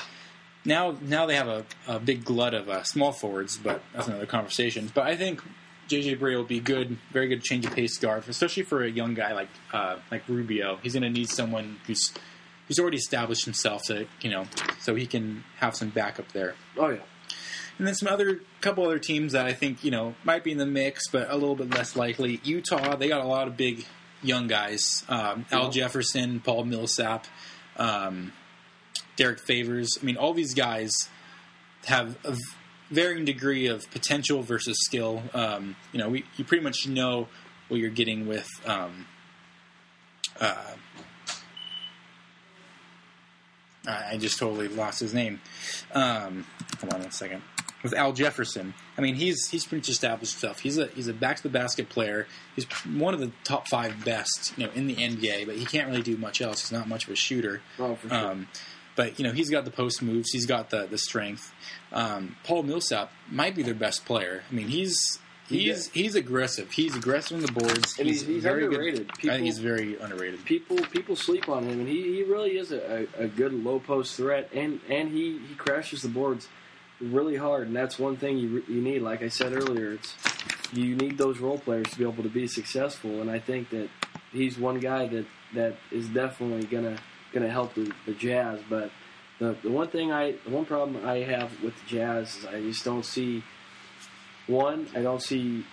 Now, 0.65 0.97
now 1.01 1.27
they 1.27 1.37
have 1.37 1.49
a, 1.49 1.65
a 1.87 1.99
big 1.99 2.25
glut 2.25 2.55
of 2.55 2.69
uh, 2.69 2.83
small 2.83 3.13
forwards, 3.13 3.57
but 3.57 3.81
that's 3.95 4.09
another 4.09 4.27
conversation. 4.27 4.91
But 4.93 5.07
I 5.07 5.17
think 5.17 5.43
JJ 5.89 6.19
Barea 6.19 6.37
will 6.37 6.45
be 6.45 6.61
good, 6.61 6.99
very 7.13 7.29
good 7.29 7.43
change 7.43 7.65
of 7.65 7.75
pace 7.75 7.97
guard, 7.97 8.25
especially 8.29 8.65
for 8.65 8.83
a 8.85 8.91
young 8.91 9.15
guy 9.15 9.33
like 9.33 9.49
uh, 9.73 9.97
like 10.11 10.29
Rubio. 10.29 10.79
He's 10.83 10.93
going 10.93 11.05
to 11.05 11.11
need 11.11 11.31
someone 11.31 11.79
who's 11.87 12.13
who's 12.67 12.79
already 12.79 12.99
established 12.99 13.47
himself 13.47 13.83
to, 13.85 14.07
you 14.21 14.31
know, 14.31 14.45
so 14.79 14.95
he 14.95 15.07
can 15.07 15.45
have 15.57 15.75
some 15.75 15.89
backup 15.89 16.31
there. 16.33 16.55
Oh 16.77 16.91
yeah. 16.91 17.01
And 17.79 17.87
then 17.87 17.95
some 17.95 18.09
other 18.09 18.41
couple 18.61 18.85
other 18.85 18.99
teams 18.99 19.33
that 19.33 19.47
I 19.47 19.53
think 19.55 19.85
you 19.85 19.91
know 19.93 20.15
might 20.25 20.45
be 20.45 20.51
in 20.53 20.59
the 20.59 20.67
mix, 20.67 21.09
but 21.09 21.31
a 21.31 21.35
little 21.35 21.57
bit 21.57 21.71
less 21.71 21.97
likely. 21.97 22.41
Utah, 22.45 22.97
they 22.97 23.09
got 23.09 23.21
a 23.25 23.29
lot 23.29 23.47
of 23.49 23.57
big 23.57 23.87
young 24.23 24.49
guys: 24.49 25.05
um, 25.09 25.47
Al 25.53 25.65
Yeah. 25.67 25.71
Jefferson, 25.71 26.41
Paul 26.41 26.65
Millsap, 26.65 27.27
um, 27.77 28.33
Derrick 29.19 29.41
Favors. 29.41 29.99
I 30.01 30.05
mean, 30.07 30.17
all 30.17 30.33
these 30.33 30.55
guys 30.55 30.93
have 31.85 32.17
a 32.25 32.37
varying 32.91 33.27
degree 33.27 33.67
of 33.67 33.91
potential 33.91 34.43
versus 34.43 34.79
skill. 34.81 35.23
Um, 35.35 35.77
you 35.93 35.99
know, 35.99 36.09
we 36.09 36.25
you 36.37 36.45
pretty 36.45 36.65
much 36.65 36.87
know 36.87 37.29
what 37.67 37.81
you're 37.81 37.91
getting 37.91 38.27
with. 38.27 38.49
Um, 38.65 39.07
uh, 40.41 40.73
I 43.87 44.17
just 44.19 44.39
totally 44.39 44.69
lost 44.69 45.01
his 45.01 45.13
name. 45.15 45.41
Um, 45.93 46.47
hold 46.81 46.95
on 46.95 47.01
one 47.01 47.11
second. 47.11 47.43
With 47.83 47.95
Al 47.95 48.13
Jefferson, 48.13 48.75
I 48.97 49.01
mean 49.01 49.15
he's 49.15 49.49
he's 49.51 49.65
pretty 49.65 49.91
established 49.91 50.33
himself. 50.35 50.61
He's 50.61 50.79
a 50.79 50.87
he's 50.89 51.07
a 51.07 51.13
back 51.13 51.37
to 51.37 51.43
the 51.45 51.49
basket 51.49 51.89
player. 51.89 52.27
He's 52.57 52.65
one 52.85 53.15
of 53.15 53.21
the 53.21 53.31
top 53.45 53.69
five 53.69 54.05
best, 54.05 54.53
you 54.57 54.67
know, 54.67 54.73
in 54.75 54.89
the 54.89 54.97
NBA. 54.97 55.47
But 55.47 55.57
he 55.57 55.65
can't 55.65 55.89
really 55.89 56.03
do 56.03 56.17
much 56.17 56.41
else. 56.41 56.61
He's 56.61 56.73
not 56.73 56.89
much 56.89 57.07
of 57.07 57.13
a 57.13 57.17
shooter. 57.17 57.63
Oh 57.79 57.95
for 57.95 58.09
sure. 58.09 58.19
Um, 58.19 58.49
but 58.99 59.19
you 59.19 59.25
know 59.25 59.33
he's 59.33 59.49
got 59.49 59.65
the 59.65 59.71
post 59.71 60.03
moves. 60.03 60.31
He's 60.33 60.45
got 60.45 60.69
the 60.71 60.87
the 60.87 60.99
strength. 60.99 61.55
Um, 61.93 62.37
Paul 62.45 62.65
Millsap 62.65 63.11
might 63.31 63.55
be 63.55 63.63
their 63.63 63.75
best 63.87 64.05
player. 64.05 64.43
I 64.51 64.55
mean 64.55 64.69
he's 64.69 65.19
he's 65.49 65.89
he's 65.91 66.15
aggressive. 66.15 66.71
He's 66.73 66.95
aggressive 66.97 67.39
in 67.39 67.47
the 67.47 67.53
boards. 67.53 67.99
And 67.99 68.07
he's- 68.09 68.23
he's 68.23 68.43
very 68.43 68.65
underrated. 68.67 69.09
I 69.11 69.17
People- 69.17 69.37
think 69.37 69.45
he's 69.47 69.59
very 69.61 69.99
underrated. 69.99 70.45
people 70.45 70.77
people 70.97 71.17
sleep 71.17 71.49
on 71.49 71.65
him, 71.65 71.79
and 71.81 71.89
he, 71.89 72.03
he 72.17 72.23
really 72.25 72.59
is 72.59 72.73
a, 72.73 73.07
a, 73.19 73.25
a 73.25 73.29
good 73.29 73.53
low 73.55 73.79
post 73.79 74.17
threat, 74.17 74.51
and 74.53 74.81
and 74.91 75.11
he, 75.11 75.39
he 75.49 75.55
crashes 75.55 76.03
the 76.03 76.09
boards 76.09 76.49
really 77.01 77.37
hard, 77.37 77.69
and 77.69 77.77
that's 77.77 77.99
one 77.99 78.17
thing 78.17 78.37
you 78.39 78.63
you 78.69 78.81
need. 78.83 79.01
Like 79.03 79.23
I 79.23 79.29
said 79.29 79.53
earlier, 79.53 79.93
it's 79.93 80.15
you 80.73 80.95
need 80.97 81.17
those 81.17 81.39
role 81.39 81.59
players 81.59 81.87
to 81.93 81.97
be 81.97 82.03
able 82.05 82.25
to 82.25 82.29
be 82.29 82.47
successful, 82.49 83.21
and 83.23 83.31
I 83.31 83.39
think 83.39 83.71
that 83.71 83.89
he's 84.33 84.59
one 84.59 84.81
guy 84.81 85.07
that 85.07 85.27
that 85.55 85.77
is 85.91 86.09
definitely 86.09 86.67
gonna 86.67 86.99
gonna 87.33 87.51
help 87.51 87.75
the, 87.75 87.93
the 88.07 88.13
Jazz. 88.13 88.61
But 88.69 88.91
the 89.39 89.57
the 89.63 89.71
one 89.71 89.89
thing 89.89 90.13
I 90.13 90.33
the 90.45 90.51
one 90.51 90.65
problem 90.65 91.07
I 91.07 91.19
have 91.19 91.63
with 91.63 91.75
the 91.75 91.87
Jazz 91.89 92.37
is 92.37 92.47
I 92.47 92.61
just 92.61 92.85
don't 92.85 93.05
see 93.05 93.43
one. 94.47 94.89
I 94.95 95.03
don't 95.03 95.23
see 95.23 95.65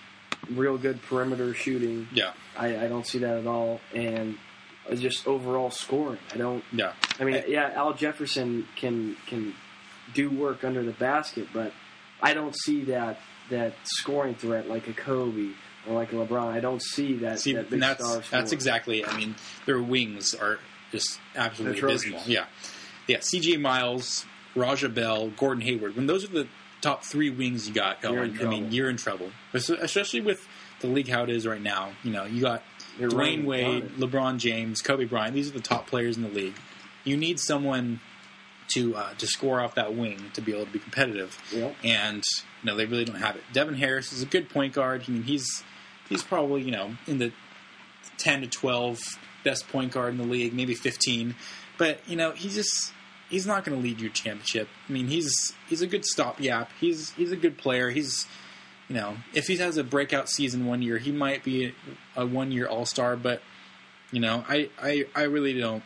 real 0.50 0.78
good 0.78 1.02
perimeter 1.02 1.54
shooting. 1.54 2.08
Yeah, 2.12 2.32
I, 2.56 2.84
I 2.84 2.88
don't 2.88 3.06
see 3.06 3.18
that 3.18 3.38
at 3.38 3.46
all, 3.46 3.80
and 3.94 4.38
just 4.94 5.26
overall 5.26 5.70
scoring. 5.70 6.20
I 6.32 6.36
don't. 6.36 6.64
yeah. 6.72 6.92
I 7.18 7.24
mean, 7.24 7.42
yeah, 7.48 7.72
Al 7.74 7.94
Jefferson 7.94 8.66
can 8.76 9.16
can 9.26 9.54
do 10.14 10.30
work 10.30 10.64
under 10.64 10.82
the 10.82 10.92
basket, 10.92 11.48
but 11.52 11.72
I 12.20 12.34
don't 12.34 12.56
see 12.56 12.84
that 12.84 13.18
that 13.50 13.74
scoring 13.84 14.34
threat 14.34 14.68
like 14.68 14.88
a 14.88 14.92
Kobe 14.92 15.50
or 15.88 15.94
like 15.94 16.12
a 16.12 16.16
LeBron. 16.16 16.48
I 16.48 16.60
don't 16.60 16.82
see 16.82 17.14
that. 17.18 17.40
See, 17.40 17.54
that 17.54 17.70
big 17.70 17.80
that's 17.80 18.04
star 18.04 18.22
that's 18.30 18.52
exactly. 18.52 19.04
I 19.04 19.16
mean, 19.16 19.34
their 19.66 19.82
wings 19.82 20.34
are 20.34 20.58
just 20.92 21.18
absolutely 21.34 21.78
Atrocious. 21.78 22.02
abysmal. 22.06 22.22
Yeah, 22.26 22.44
yeah. 23.06 23.18
C.J. 23.20 23.56
Miles, 23.58 24.24
Raja 24.54 24.88
Bell, 24.88 25.30
Gordon 25.30 25.62
Hayward. 25.62 25.96
When 25.96 26.06
those 26.06 26.24
are 26.24 26.28
the 26.32 26.48
top 26.80 27.04
three 27.04 27.30
wings 27.30 27.68
you 27.68 27.74
got 27.74 28.00
going, 28.02 28.38
I 28.40 28.44
mean, 28.44 28.70
you're 28.72 28.90
in 28.90 28.96
trouble. 28.96 29.30
Especially 29.52 30.20
with 30.20 30.46
the 30.80 30.86
league 30.88 31.08
how 31.08 31.22
it 31.24 31.30
is 31.30 31.46
right 31.46 31.60
now. 31.62 31.90
You 32.04 32.12
know, 32.12 32.24
you 32.24 32.42
got 32.42 32.62
They're 32.98 33.08
Dwyane 33.08 33.44
Wade, 33.44 33.84
on. 33.84 33.88
LeBron 34.10 34.36
James, 34.38 34.82
Kobe 34.82 35.04
Bryant. 35.04 35.34
These 35.34 35.48
are 35.48 35.54
the 35.54 35.60
top 35.60 35.86
players 35.86 36.16
in 36.16 36.22
the 36.22 36.28
league. 36.28 36.54
you 37.04 37.16
need 37.16 37.40
someone 37.40 38.00
to 38.68 38.96
uh, 38.96 39.14
to 39.14 39.26
score 39.28 39.60
off 39.60 39.76
that 39.76 39.94
wing 39.94 40.30
to 40.34 40.40
be 40.40 40.52
able 40.52 40.66
to 40.66 40.72
be 40.72 40.78
competitive. 40.80 41.38
Yep. 41.52 41.76
And 41.84 42.24
no, 42.64 42.74
they 42.76 42.84
really 42.84 43.04
don't 43.04 43.16
have 43.16 43.36
it. 43.36 43.44
Devin 43.52 43.74
Harris 43.74 44.12
is 44.12 44.22
a 44.22 44.26
good 44.26 44.50
point 44.50 44.74
guard. 44.74 45.04
I 45.06 45.10
mean, 45.12 45.22
he's 45.22 45.62
he's 46.08 46.22
probably 46.24 46.62
you 46.62 46.72
know 46.72 46.96
in 47.06 47.18
the 47.18 47.32
ten 48.18 48.40
to 48.40 48.48
twelve 48.48 48.98
best 49.46 49.68
point 49.68 49.92
guard 49.92 50.10
in 50.12 50.18
the 50.18 50.24
league, 50.24 50.52
maybe 50.52 50.74
fifteen. 50.74 51.34
But 51.78 52.00
you 52.08 52.16
know, 52.16 52.32
he 52.32 52.48
just 52.50 52.92
he's 53.30 53.46
not 53.46 53.64
going 53.64 53.76
to 53.78 53.82
lead 53.82 54.00
you 54.00 54.08
to 54.08 54.14
championship. 54.14 54.68
I 54.88 54.92
mean, 54.92 55.06
he's 55.08 55.54
he's 55.68 55.80
a 55.82 55.86
good 55.86 56.04
stopgap. 56.04 56.70
He's 56.80 57.10
he's 57.12 57.32
a 57.32 57.36
good 57.36 57.56
player. 57.56 57.90
He's 57.90 58.26
you 58.88 58.94
know, 58.94 59.16
if 59.34 59.46
he 59.46 59.56
has 59.56 59.76
a 59.76 59.84
breakout 59.84 60.28
season 60.28 60.66
one 60.66 60.80
year, 60.82 60.98
he 60.98 61.10
might 61.10 61.42
be 61.42 61.74
a, 62.16 62.22
a 62.22 62.26
one 62.26 62.52
year 62.52 62.66
All 62.66 62.86
Star. 62.86 63.16
But 63.16 63.40
you 64.12 64.20
know, 64.20 64.44
I, 64.48 64.68
I 64.80 65.06
I 65.14 65.22
really 65.24 65.58
don't 65.58 65.82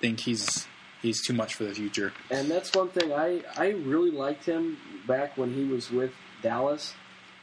think 0.00 0.20
he's 0.20 0.66
he's 1.02 1.24
too 1.26 1.32
much 1.34 1.54
for 1.54 1.64
the 1.64 1.74
future. 1.74 2.12
And 2.30 2.50
that's 2.50 2.72
one 2.74 2.88
thing 2.88 3.12
I 3.12 3.42
I 3.56 3.70
really 3.70 4.10
liked 4.10 4.44
him 4.46 4.78
back 5.06 5.36
when 5.36 5.52
he 5.52 5.64
was 5.64 5.90
with 5.90 6.12
Dallas. 6.42 6.94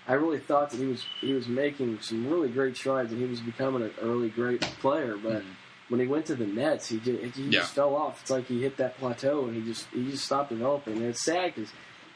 I 0.07 0.13
really 0.13 0.39
thought 0.39 0.71
that 0.71 0.77
he 0.77 0.85
was 0.87 1.05
he 1.21 1.33
was 1.33 1.47
making 1.47 1.99
some 2.01 2.27
really 2.27 2.49
great 2.49 2.75
strides 2.77 3.11
and 3.11 3.21
he 3.21 3.27
was 3.27 3.41
becoming 3.41 3.83
an 3.83 3.91
early 4.01 4.29
great 4.29 4.61
player. 4.61 5.17
But 5.17 5.41
Mhm. 5.43 5.55
When 5.89 5.99
he 5.99 6.07
went 6.07 6.25
to 6.27 6.35
the 6.35 6.45
Nets, 6.45 6.87
he 6.89 6.99
just 6.99 7.35
he 7.35 7.43
Yeah. 7.43 7.59
just 7.61 7.73
fell 7.75 7.95
off. 7.95 8.21
It's 8.21 8.29
like 8.31 8.45
he 8.47 8.61
hit 8.61 8.77
that 8.77 8.97
plateau 8.97 9.45
and 9.45 9.55
he 9.55 9.61
just 9.69 9.87
he 9.93 10.09
just 10.11 10.25
stopped 10.25 10.49
developing. 10.49 10.97
And 10.97 11.05
it's 11.05 11.23
sad 11.25 11.53
because 11.55 11.71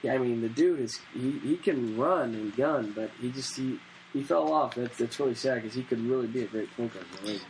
I 0.07 0.17
mean 0.17 0.41
the 0.41 0.49
dude 0.49 0.79
is 0.79 0.99
he, 1.13 1.31
he 1.39 1.57
can 1.57 1.97
run 1.97 2.33
and 2.33 2.55
gun, 2.55 2.91
but 2.95 3.09
he 3.19 3.31
just 3.31 3.55
he 3.55 3.79
he 4.13 4.21
fell 4.23 4.51
off. 4.51 4.75
That's 4.75 4.97
that's 4.97 5.19
really 5.19 5.35
sad 5.35 5.61
because 5.61 5.75
he 5.75 5.83
could 5.83 5.99
really 6.01 6.27
be 6.27 6.43
a 6.43 6.47
great 6.47 6.75
point 6.77 6.93
guard. 6.93 7.05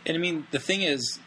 And 0.06 0.16
I 0.16 0.18
mean, 0.18 0.46
the 0.50 0.58
thing 0.58 0.82
is, 0.82 1.18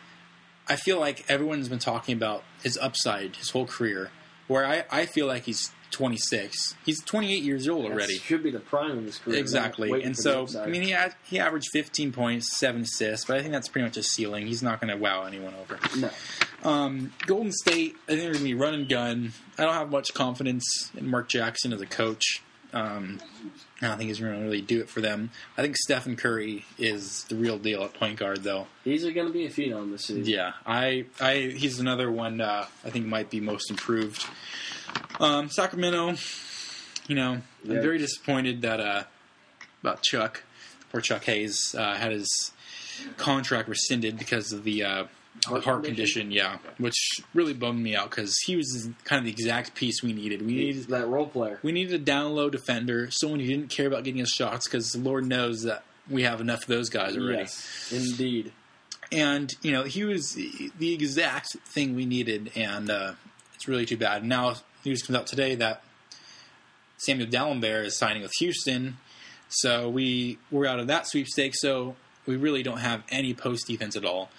I 0.67 0.75
feel 0.75 0.99
like 0.99 1.23
everyone's 1.29 1.69
been 1.69 1.79
talking 1.79 2.15
about 2.17 2.43
his 2.63 2.77
upside 2.77 3.35
his 3.37 3.51
whole 3.51 3.65
career. 3.67 4.11
Where 4.47 4.65
I, 4.65 4.85
I 4.89 5.05
feel 5.05 5.27
like 5.27 5.43
he's 5.43 5.71
26. 5.91 6.75
He's 6.85 7.01
28 7.03 7.43
years 7.43 7.67
old 7.67 7.85
already. 7.85 8.15
That 8.15 8.23
should 8.23 8.43
be 8.43 8.51
the 8.51 8.59
prime 8.59 8.97
of 8.97 9.03
his 9.03 9.17
career. 9.17 9.39
Exactly. 9.39 10.03
And 10.03 10.17
so. 10.17 10.47
I 10.59 10.67
mean, 10.67 10.81
he 10.81 10.91
had, 10.91 11.15
he 11.23 11.39
averaged 11.39 11.69
15 11.73 12.11
points, 12.11 12.57
seven 12.57 12.81
assists, 12.81 13.25
but 13.25 13.37
I 13.37 13.41
think 13.41 13.53
that's 13.53 13.67
pretty 13.67 13.85
much 13.85 13.97
a 13.97 14.03
ceiling. 14.03 14.47
He's 14.47 14.63
not 14.63 14.81
going 14.81 14.91
to 14.91 14.97
wow 14.97 15.23
anyone 15.23 15.53
over. 15.55 15.79
no. 15.97 16.09
Um, 16.63 17.13
Golden 17.25 17.51
State, 17.51 17.95
I 18.05 18.11
think 18.11 18.21
they're 18.21 18.31
going 18.31 18.39
to 18.39 18.43
be 18.43 18.53
run 18.53 18.73
and 18.73 18.89
gun. 18.89 19.33
I 19.57 19.63
don't 19.63 19.73
have 19.73 19.91
much 19.91 20.13
confidence 20.13 20.91
in 20.95 21.07
Mark 21.07 21.29
Jackson 21.29 21.71
as 21.71 21.81
a 21.81 21.85
coach. 21.85 22.41
Um, 22.73 23.19
I 23.81 23.87
don't 23.87 23.97
think 23.97 24.09
he's 24.09 24.19
going 24.19 24.33
to 24.33 24.43
really 24.43 24.61
do 24.61 24.81
it 24.81 24.89
for 24.89 25.01
them. 25.01 25.29
I 25.57 25.61
think 25.61 25.77
Stephen 25.77 26.15
Curry 26.15 26.65
is 26.77 27.23
the 27.25 27.35
real 27.35 27.57
deal 27.57 27.83
at 27.83 27.93
point 27.93 28.19
guard, 28.19 28.43
though. 28.43 28.67
He's 28.83 29.03
going 29.03 29.27
to 29.27 29.33
be 29.33 29.45
a 29.45 29.49
phenom 29.49 29.91
this 29.91 30.05
season. 30.05 30.25
Yeah, 30.25 30.53
I, 30.65 31.05
I, 31.19 31.53
he's 31.55 31.79
another 31.79 32.11
one 32.11 32.41
uh, 32.41 32.65
I 32.83 32.89
think 32.89 33.05
might 33.05 33.29
be 33.29 33.39
most 33.39 33.69
improved. 33.69 34.25
Um, 35.19 35.49
Sacramento, 35.49 36.15
you 37.07 37.15
know, 37.15 37.41
Yeah. 37.63 37.75
I'm 37.75 37.81
very 37.81 37.97
disappointed 37.97 38.61
that 38.61 38.79
uh, 38.79 39.03
about 39.81 40.01
Chuck, 40.03 40.43
poor 40.91 41.01
Chuck 41.01 41.23
Hayes, 41.25 41.75
uh, 41.77 41.95
had 41.95 42.11
his 42.11 42.51
contract 43.17 43.67
rescinded 43.69 44.17
because 44.17 44.51
of 44.51 44.63
the, 44.63 44.83
uh, 44.83 45.03
the 45.43 45.49
Heart 45.49 45.63
heart 45.63 45.83
condition? 45.85 46.23
condition. 46.23 46.31
Yeah, 46.31 46.57
which 46.77 47.21
really 47.33 47.53
bummed 47.53 47.81
me 47.81 47.95
out 47.95 48.09
because 48.09 48.37
he 48.45 48.55
was 48.55 48.89
kind 49.03 49.19
of 49.19 49.25
the 49.25 49.31
exact 49.31 49.75
piece 49.75 50.01
we 50.01 50.11
needed. 50.13 50.41
We 50.41 50.55
needed 50.55 50.87
that 50.87 51.07
role 51.07 51.27
player. 51.27 51.59
we 51.63 51.71
needed 51.71 51.93
a 51.93 52.03
down 52.03 52.33
low 52.33 52.49
defender, 52.49 53.09
someone 53.11 53.39
who 53.39 53.45
didn't 53.47 53.69
care 53.69 53.87
about 53.87 54.03
getting 54.03 54.21
us 54.21 54.31
shots 54.31 54.67
because 54.67 54.91
the 54.91 54.99
Lord 54.99 55.25
knows 55.25 55.61
that 55.63 55.83
we 56.09 56.23
have 56.23 56.41
enough 56.41 56.61
of 56.63 56.67
those 56.67 56.89
guys 56.89 57.15
already. 57.15 57.39
Yes, 57.39 57.91
indeed. 57.93 58.51
And 59.11 59.53
you 59.61 59.71
know, 59.71 59.83
he 59.83 60.03
was 60.03 60.33
the 60.33 60.71
the 60.79 60.93
exact 60.93 61.49
thing 61.67 61.95
we 61.95 62.05
needed, 62.05 62.51
and 62.55 62.89
uh, 62.89 63.13
it's 63.55 63.67
really 63.67 63.85
too 63.85 63.95
bad. 63.97 64.25
Now 64.25 64.55
news 64.87 65.03
comes 65.03 65.17
out 65.19 65.27
today 65.27 65.55
that 65.55 65.83
Samuel 66.97 67.27
Dalembert 67.29 67.85
is 67.85 67.97
signing 67.97 68.21
with 68.23 68.31
Houston, 68.39 68.97
so 69.49 69.89
we 69.89 70.39
we're 70.49 70.65
out 70.65 70.79
of 70.79 70.87
that 70.87 71.07
sweepstakes. 71.07 71.61
So 71.61 71.95
we 72.25 72.35
really 72.35 72.63
don't 72.63 72.79
have 72.79 73.03
any 73.09 73.33
post 73.33 73.67
defense 73.67 73.95
at 73.95 74.05
all. 74.05 74.29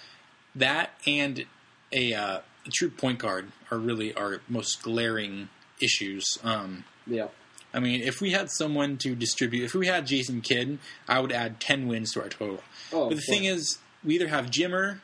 That 0.55 0.91
and 1.07 1.45
a, 1.91 2.13
uh, 2.13 2.39
a 2.65 2.69
true 2.71 2.89
point 2.89 3.19
guard 3.19 3.51
are 3.71 3.77
really 3.77 4.13
our 4.13 4.41
most 4.49 4.81
glaring 4.83 5.49
issues. 5.81 6.25
Um, 6.43 6.83
Yeah. 7.07 7.27
I 7.71 7.79
mean, 7.79 8.01
if 8.01 8.19
we 8.19 8.31
had 8.31 8.49
someone 8.49 8.97
to 8.97 9.13
distribute, 9.13 9.63
if 9.63 9.75
we 9.75 9.85
had 9.85 10.07
Jason 10.07 10.41
Kidd, 10.41 10.79
I 11.07 11.19
would 11.19 11.31
add 11.31 11.59
ten 11.59 11.87
wins 11.87 12.13
to 12.13 12.23
our 12.23 12.29
total. 12.29 12.63
Oh, 12.91 13.09
But 13.09 13.17
the 13.17 13.21
thing 13.21 13.45
is, 13.45 13.77
we 14.03 14.15
either 14.15 14.27
have 14.27 14.47
Jimmer 14.47 15.01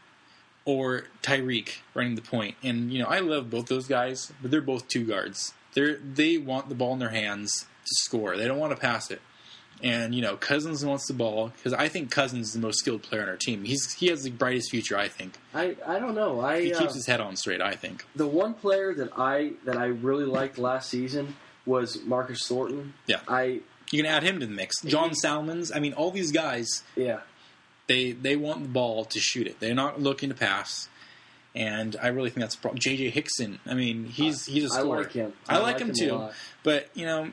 or 0.65 1.05
Tyreke 1.21 1.77
running 1.93 2.15
the 2.15 2.21
point, 2.21 2.55
and 2.63 2.91
you 2.91 2.99
know 2.99 3.07
I 3.07 3.19
love 3.19 3.49
both 3.49 3.67
those 3.67 3.87
guys, 3.87 4.33
but 4.41 4.51
they're 4.51 4.61
both 4.61 4.87
two 4.87 5.05
guards. 5.05 5.53
They 5.73 5.93
they 5.93 6.37
want 6.37 6.69
the 6.69 6.75
ball 6.75 6.93
in 6.93 6.99
their 6.99 7.09
hands 7.09 7.65
to 7.85 7.95
score. 7.95 8.35
They 8.35 8.47
don't 8.47 8.57
want 8.57 8.71
to 8.73 8.77
pass 8.79 9.11
it. 9.11 9.21
And 9.83 10.15
you 10.15 10.21
know 10.21 10.37
Cousins 10.37 10.83
wants 10.85 11.07
the 11.07 11.13
ball 11.13 11.51
because 11.55 11.73
I 11.73 11.89
think 11.89 12.09
Cousins 12.09 12.47
is 12.47 12.53
the 12.53 12.59
most 12.59 12.79
skilled 12.79 13.03
player 13.03 13.21
on 13.21 13.29
our 13.29 13.35
team. 13.35 13.65
He's 13.65 13.93
he 13.93 14.07
has 14.07 14.23
the 14.23 14.31
brightest 14.31 14.71
future. 14.71 14.97
I 14.97 15.07
think 15.09 15.37
I, 15.53 15.75
I 15.85 15.99
don't 15.99 16.15
know. 16.15 16.39
I 16.39 16.61
he 16.61 16.73
uh, 16.73 16.79
keeps 16.79 16.95
his 16.95 17.05
head 17.05 17.19
on 17.19 17.35
straight. 17.35 17.61
I 17.61 17.73
think. 17.73 18.05
the 18.15 18.25
one 18.27 18.53
player 18.53 18.93
that 18.93 19.11
I 19.17 19.51
that 19.65 19.77
I 19.77 19.85
really 19.87 20.25
liked 20.25 20.57
last 20.57 20.89
season 20.89 21.35
was 21.65 22.01
Marcus 22.03 22.47
Thornton. 22.47 22.93
Yeah. 23.05 23.19
I 23.27 23.61
You 23.91 24.01
can 24.01 24.05
add 24.05 24.23
him 24.23 24.39
to 24.39 24.45
the 24.45 24.53
mix. 24.53 24.81
John 24.81 25.13
Salmons. 25.13 25.71
I 25.73 25.79
mean, 25.79 25.93
all 25.93 26.09
these 26.09 26.31
guys 26.31 26.83
yeah. 26.95 27.19
They 27.87 28.11
they 28.11 28.35
want 28.35 28.63
the 28.63 28.69
ball 28.69 29.05
to 29.05 29.19
shoot 29.19 29.47
it. 29.47 29.59
They're 29.59 29.75
not 29.75 30.01
looking 30.01 30.29
to 30.29 30.35
pass. 30.35 30.89
And 31.53 31.95
I 32.01 32.07
really 32.07 32.29
think 32.29 32.41
that's 32.41 32.55
a 32.55 32.57
problem. 32.57 32.79
JJ 32.81 33.11
Hickson. 33.11 33.59
I 33.65 33.75
mean, 33.75 34.05
he's 34.05 34.45
he's 34.45 34.69
a 34.71 34.75
I 34.75 34.79
scorer. 34.81 35.03
like 35.03 35.13
him. 35.13 35.33
I, 35.47 35.59
like, 35.59 35.79
him, 35.79 35.91
a 35.91 35.93
too. 35.93 36.27
But 36.63 36.89
you 36.93 37.05
know, 37.05 37.31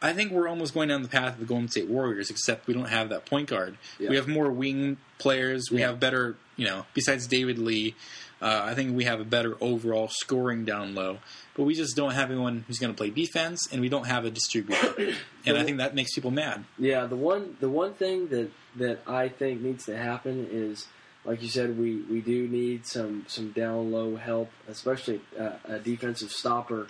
I 0.00 0.12
think 0.12 0.30
we're 0.30 0.46
almost 0.46 0.74
going 0.74 0.88
down 0.88 1.02
the 1.02 1.08
path 1.08 1.34
of 1.34 1.40
the 1.40 1.46
Golden 1.46 1.68
State 1.68 1.88
Warriors, 1.88 2.30
except 2.30 2.68
we 2.68 2.74
don't 2.74 2.88
have 2.88 3.08
that 3.08 3.26
point 3.26 3.48
guard. 3.48 3.76
Yeah. 3.98 4.10
We 4.10 4.16
have 4.16 4.28
more 4.28 4.50
wing 4.50 4.98
players. 5.18 5.70
We 5.72 5.80
Yeah. 5.80 5.88
have 5.88 5.98
better, 5.98 6.36
you 6.56 6.66
know, 6.66 6.86
besides 6.94 7.26
David 7.26 7.58
Lee. 7.58 7.96
Uh, 8.44 8.60
I 8.62 8.74
think 8.74 8.94
we 8.94 9.04
have 9.04 9.20
a 9.20 9.24
better 9.24 9.56
overall 9.58 10.08
scoring 10.08 10.66
down 10.66 10.94
low, 10.94 11.20
but 11.56 11.62
we 11.62 11.74
just 11.74 11.96
don't 11.96 12.10
have 12.10 12.30
anyone 12.30 12.66
who's 12.66 12.78
going 12.78 12.92
to 12.92 12.96
play 12.96 13.08
defense, 13.08 13.66
and 13.72 13.80
we 13.80 13.88
don't 13.88 14.06
have 14.06 14.26
a 14.26 14.30
distributor. 14.30 15.14
and 15.46 15.56
I 15.56 15.64
think 15.64 15.78
that 15.78 15.94
makes 15.94 16.12
people 16.14 16.30
mad. 16.30 16.66
Yeah, 16.78 17.06
the 17.06 17.16
one 17.16 17.56
the 17.60 17.70
one 17.70 17.94
thing 17.94 18.28
that 18.28 18.50
that 18.76 19.00
I 19.06 19.28
think 19.30 19.62
needs 19.62 19.86
to 19.86 19.96
happen 19.96 20.46
is, 20.50 20.86
like 21.24 21.40
you 21.40 21.48
said, 21.48 21.78
we, 21.78 22.02
we 22.02 22.20
do 22.20 22.46
need 22.46 22.86
some 22.86 23.24
some 23.28 23.52
down 23.52 23.90
low 23.90 24.16
help, 24.16 24.50
especially 24.68 25.22
uh, 25.40 25.52
a 25.64 25.78
defensive 25.78 26.30
stopper 26.30 26.88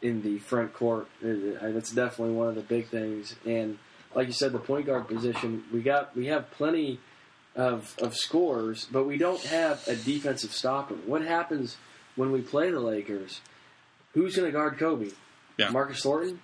in 0.00 0.22
the 0.22 0.38
front 0.38 0.74
court. 0.74 1.08
Uh, 1.20 1.72
That's 1.72 1.90
definitely 1.90 2.36
one 2.36 2.46
of 2.46 2.54
the 2.54 2.60
big 2.60 2.86
things. 2.86 3.34
And 3.44 3.78
like 4.14 4.28
you 4.28 4.32
said, 4.32 4.52
the 4.52 4.60
point 4.60 4.86
guard 4.86 5.08
position, 5.08 5.64
we 5.72 5.82
got 5.82 6.14
we 6.16 6.26
have 6.26 6.52
plenty 6.52 7.00
of 7.56 7.94
of 8.00 8.16
scores, 8.16 8.86
but 8.90 9.04
we 9.04 9.16
don't 9.16 9.42
have 9.44 9.86
a 9.88 9.94
defensive 9.96 10.52
stopper. 10.52 10.94
What 10.94 11.22
happens 11.22 11.76
when 12.16 12.32
we 12.32 12.40
play 12.40 12.70
the 12.70 12.80
Lakers? 12.80 13.40
Who's 14.12 14.36
going 14.36 14.46
to 14.46 14.52
guard 14.52 14.78
Kobe? 14.78 15.10
Yeah. 15.56 15.70
Marcus 15.70 16.02
Thornton. 16.02 16.40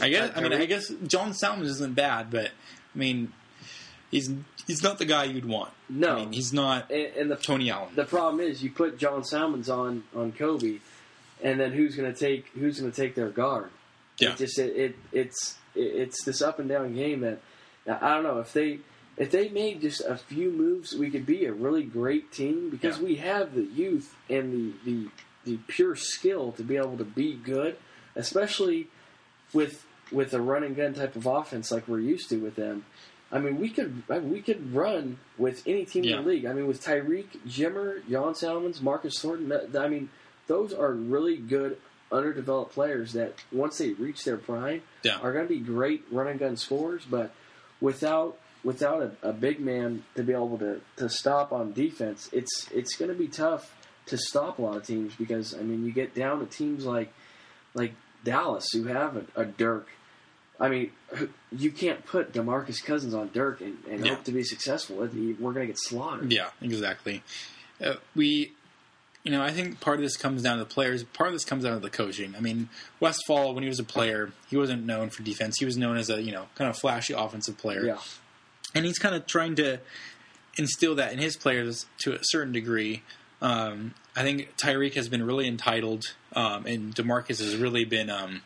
I 0.00 0.08
guess. 0.08 0.32
I 0.36 0.40
mean, 0.40 0.52
I 0.52 0.66
guess 0.66 0.88
John 1.06 1.34
Salmons 1.34 1.68
isn't 1.70 1.94
bad, 1.94 2.30
but 2.30 2.46
I 2.94 2.98
mean, 2.98 3.32
he's 4.10 4.30
he's 4.66 4.82
not 4.82 4.98
the 4.98 5.04
guy 5.04 5.24
you'd 5.24 5.44
want. 5.46 5.72
No. 5.88 6.16
I 6.16 6.20
mean, 6.20 6.32
he's 6.32 6.52
not 6.52 6.90
And, 6.90 7.16
and 7.16 7.30
the 7.30 7.36
Tony 7.36 7.70
Allen. 7.70 7.94
the 7.94 8.04
problem 8.04 8.40
is 8.40 8.62
you 8.62 8.70
put 8.70 8.98
John 8.98 9.24
Salmons 9.24 9.68
on 9.68 10.04
on 10.14 10.32
Kobe, 10.32 10.78
and 11.42 11.58
then 11.58 11.72
who's 11.72 11.96
going 11.96 12.12
to 12.12 12.18
take 12.18 12.48
who's 12.54 12.78
going 12.80 12.92
to 12.92 12.96
take 13.00 13.14
their 13.14 13.30
guard? 13.30 13.70
Yeah. 14.18 14.32
It 14.32 14.36
just 14.36 14.58
it, 14.58 14.76
it 14.76 14.96
it's 15.12 15.56
it, 15.74 15.80
it's 15.80 16.24
this 16.24 16.40
up 16.42 16.58
and 16.58 16.68
down 16.68 16.94
game 16.94 17.20
that 17.20 17.40
I 17.88 18.14
don't 18.14 18.22
know 18.22 18.38
if 18.38 18.52
they 18.52 18.78
if 19.18 19.30
they 19.30 19.48
made 19.50 19.80
just 19.82 20.00
a 20.00 20.16
few 20.16 20.50
moves, 20.50 20.94
we 20.94 21.10
could 21.10 21.26
be 21.26 21.44
a 21.44 21.52
really 21.52 21.82
great 21.82 22.32
team 22.32 22.70
because 22.70 22.98
Yeah. 22.98 23.04
we 23.04 23.16
have 23.16 23.54
the 23.54 23.64
youth 23.64 24.14
and 24.30 24.74
the 24.84 24.90
the 24.90 25.08
the 25.44 25.56
pure 25.66 25.96
skill 25.96 26.52
to 26.52 26.62
be 26.62 26.76
able 26.76 26.96
to 26.98 27.04
be 27.04 27.34
good, 27.34 27.76
especially 28.16 28.88
with 29.52 29.84
with 30.10 30.32
a 30.32 30.40
run 30.40 30.62
and 30.64 30.74
gun 30.76 30.94
type 30.94 31.16
of 31.16 31.26
offense 31.26 31.70
like 31.70 31.86
we're 31.86 32.00
used 32.00 32.28
to 32.30 32.36
with 32.38 32.56
them. 32.56 32.84
I 33.30 33.38
mean, 33.38 33.58
we 33.60 33.68
could 33.68 34.02
I 34.08 34.18
mean, 34.20 34.30
we 34.32 34.40
could 34.40 34.74
run 34.74 35.18
with 35.36 35.62
any 35.66 35.84
team 35.84 36.04
Yeah. 36.04 36.18
in 36.18 36.24
the 36.24 36.30
league. 36.30 36.46
I 36.46 36.52
mean, 36.54 36.66
with 36.66 36.82
Tyreke, 36.82 37.38
Jimmer, 37.46 38.00
John 38.08 38.34
Salmons, 38.34 38.80
Marcus 38.80 39.18
Thornton. 39.20 39.52
I 39.76 39.88
mean, 39.88 40.08
those 40.46 40.72
are 40.72 40.92
really 40.92 41.36
good 41.36 41.76
underdeveloped 42.10 42.72
players 42.72 43.12
that 43.12 43.34
once 43.52 43.76
they 43.78 43.90
reach 43.92 44.24
their 44.24 44.38
prime 44.38 44.80
Yeah. 45.02 45.18
are 45.20 45.32
going 45.32 45.46
to 45.46 45.52
be 45.54 45.60
great 45.60 46.04
run 46.10 46.26
and 46.26 46.40
gun 46.40 46.56
scorers. 46.56 47.04
But 47.08 47.34
without 47.82 48.38
without 48.64 49.02
a, 49.02 49.28
a 49.28 49.32
big 49.32 49.60
man 49.60 50.04
to 50.16 50.22
be 50.22 50.32
able 50.32 50.58
to, 50.58 50.80
to 50.96 51.08
stop 51.08 51.52
on 51.52 51.72
defense, 51.72 52.28
it's 52.32 52.68
it's 52.72 52.96
going 52.96 53.10
to 53.10 53.16
be 53.16 53.28
tough 53.28 53.74
to 54.06 54.16
stop 54.18 54.58
a 54.58 54.62
lot 54.62 54.76
of 54.76 54.86
teams 54.86 55.14
because 55.16 55.54
I 55.54 55.58
mean, 55.62 55.84
you 55.84 55.92
get 55.92 56.14
down 56.14 56.40
to 56.40 56.46
teams 56.46 56.84
like 56.84 57.12
like 57.74 57.92
Dallas 58.24 58.66
who 58.72 58.84
have 58.84 59.16
a, 59.16 59.40
a 59.42 59.44
Dirk. 59.44 59.88
I 60.60 60.68
mean, 60.68 60.90
you 61.52 61.70
can't 61.70 62.04
put 62.04 62.32
Demarcus 62.32 62.84
Cousins 62.84 63.14
on 63.14 63.30
Dirk 63.32 63.60
and, 63.60 63.78
and 63.88 64.04
Yeah. 64.04 64.14
hope 64.16 64.24
to 64.24 64.32
be 64.32 64.42
successful. 64.42 64.96
We're 64.96 65.06
going 65.06 65.54
to 65.54 65.66
get 65.66 65.76
slaughtered. 65.78 66.32
Yeah, 66.32 66.48
exactly. 66.60 67.22
Uh, 67.80 67.94
we, 68.16 68.54
you 69.22 69.30
know, 69.30 69.40
I 69.40 69.52
think 69.52 69.78
part 69.80 69.98
of 69.98 70.02
this 70.02 70.16
comes 70.16 70.42
down 70.42 70.58
to 70.58 70.64
the 70.64 70.68
players. 70.68 71.04
Part 71.04 71.28
of 71.28 71.34
this 71.34 71.44
comes 71.44 71.62
down 71.62 71.74
to 71.74 71.78
the 71.78 71.90
coaching. 71.90 72.34
I 72.36 72.40
mean, 72.40 72.70
Westphal, 72.98 73.54
when 73.54 73.62
he 73.62 73.68
was 73.68 73.78
a 73.78 73.84
player, 73.84 74.32
he 74.50 74.56
wasn't 74.56 74.84
known 74.84 75.10
for 75.10 75.22
defense. 75.22 75.58
He 75.60 75.64
was 75.64 75.76
known 75.76 75.96
as 75.96 76.10
a 76.10 76.20
you 76.20 76.32
know 76.32 76.46
kind 76.56 76.68
of 76.68 76.76
flashy 76.76 77.14
offensive 77.14 77.56
player. 77.56 77.84
Yeah. 77.84 77.98
And 78.74 78.84
he's 78.84 78.98
kind 78.98 79.14
of 79.14 79.26
trying 79.26 79.54
to 79.56 79.78
instill 80.56 80.94
that 80.96 81.12
in 81.12 81.18
his 81.18 81.36
players 81.36 81.86
to 82.00 82.14
a 82.14 82.18
certain 82.22 82.52
degree. 82.52 83.02
Um, 83.40 83.94
I 84.16 84.22
think 84.22 84.56
Tyreke 84.56 84.94
has 84.94 85.08
been 85.08 85.24
really 85.24 85.46
entitled, 85.46 86.14
um, 86.34 86.66
and 86.66 86.94
Demarcus 86.94 87.38
has 87.38 87.56
really 87.56 87.84
been 87.84 88.10
um, 88.10 88.42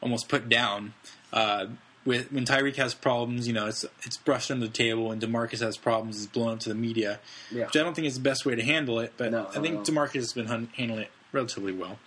almost 0.00 0.28
put 0.28 0.48
down. 0.48 0.94
Uh, 1.32 1.66
with 2.04 2.32
when 2.32 2.44
Tyreke 2.44 2.76
has 2.76 2.94
problems, 2.94 3.46
you 3.46 3.52
know, 3.52 3.66
it's 3.66 3.84
it's 4.02 4.16
brushed 4.16 4.50
under 4.50 4.66
the 4.66 4.72
table, 4.72 5.10
and 5.12 5.20
Demarcus 5.20 5.60
has 5.60 5.76
problems, 5.76 6.16
it's 6.16 6.26
blown 6.26 6.52
up 6.54 6.60
to 6.60 6.68
the 6.68 6.74
media. 6.74 7.20
Yeah. 7.50 7.66
Which 7.66 7.76
I 7.76 7.82
don't 7.82 7.94
think 7.94 8.06
is 8.06 8.14
the 8.14 8.20
best 8.20 8.44
way 8.44 8.54
to 8.54 8.62
handle 8.62 8.98
it, 9.00 9.12
but 9.16 9.32
No, 9.32 9.46
I 9.54 9.60
think 9.60 9.74
no. 9.76 9.80
Demarcus 9.82 10.14
has 10.14 10.32
been 10.32 10.46
hun- 10.46 10.68
handling 10.76 11.02
it 11.02 11.10
relatively 11.32 11.72
well. 11.72 11.98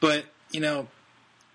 But 0.00 0.26
you 0.50 0.60
know, 0.60 0.88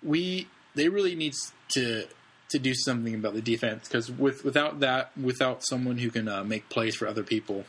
we 0.01 0.47
they 0.75 0.89
really 0.89 1.15
needs 1.15 1.53
to 1.75 2.07
to 2.53 2.59
do 2.59 2.73
something 2.73 3.13
about 3.13 3.33
the 3.33 3.41
defense 3.41 3.87
because 3.87 4.09
with 4.09 4.43
without 4.43 4.79
that, 4.79 5.11
without 5.17 5.63
someone 5.65 5.97
who 5.97 6.09
can 6.09 6.27
uh, 6.27 6.43
make 6.43 6.69
plays 6.69 6.95
for 6.95 7.07
other 7.07 7.23
people, 7.23 7.65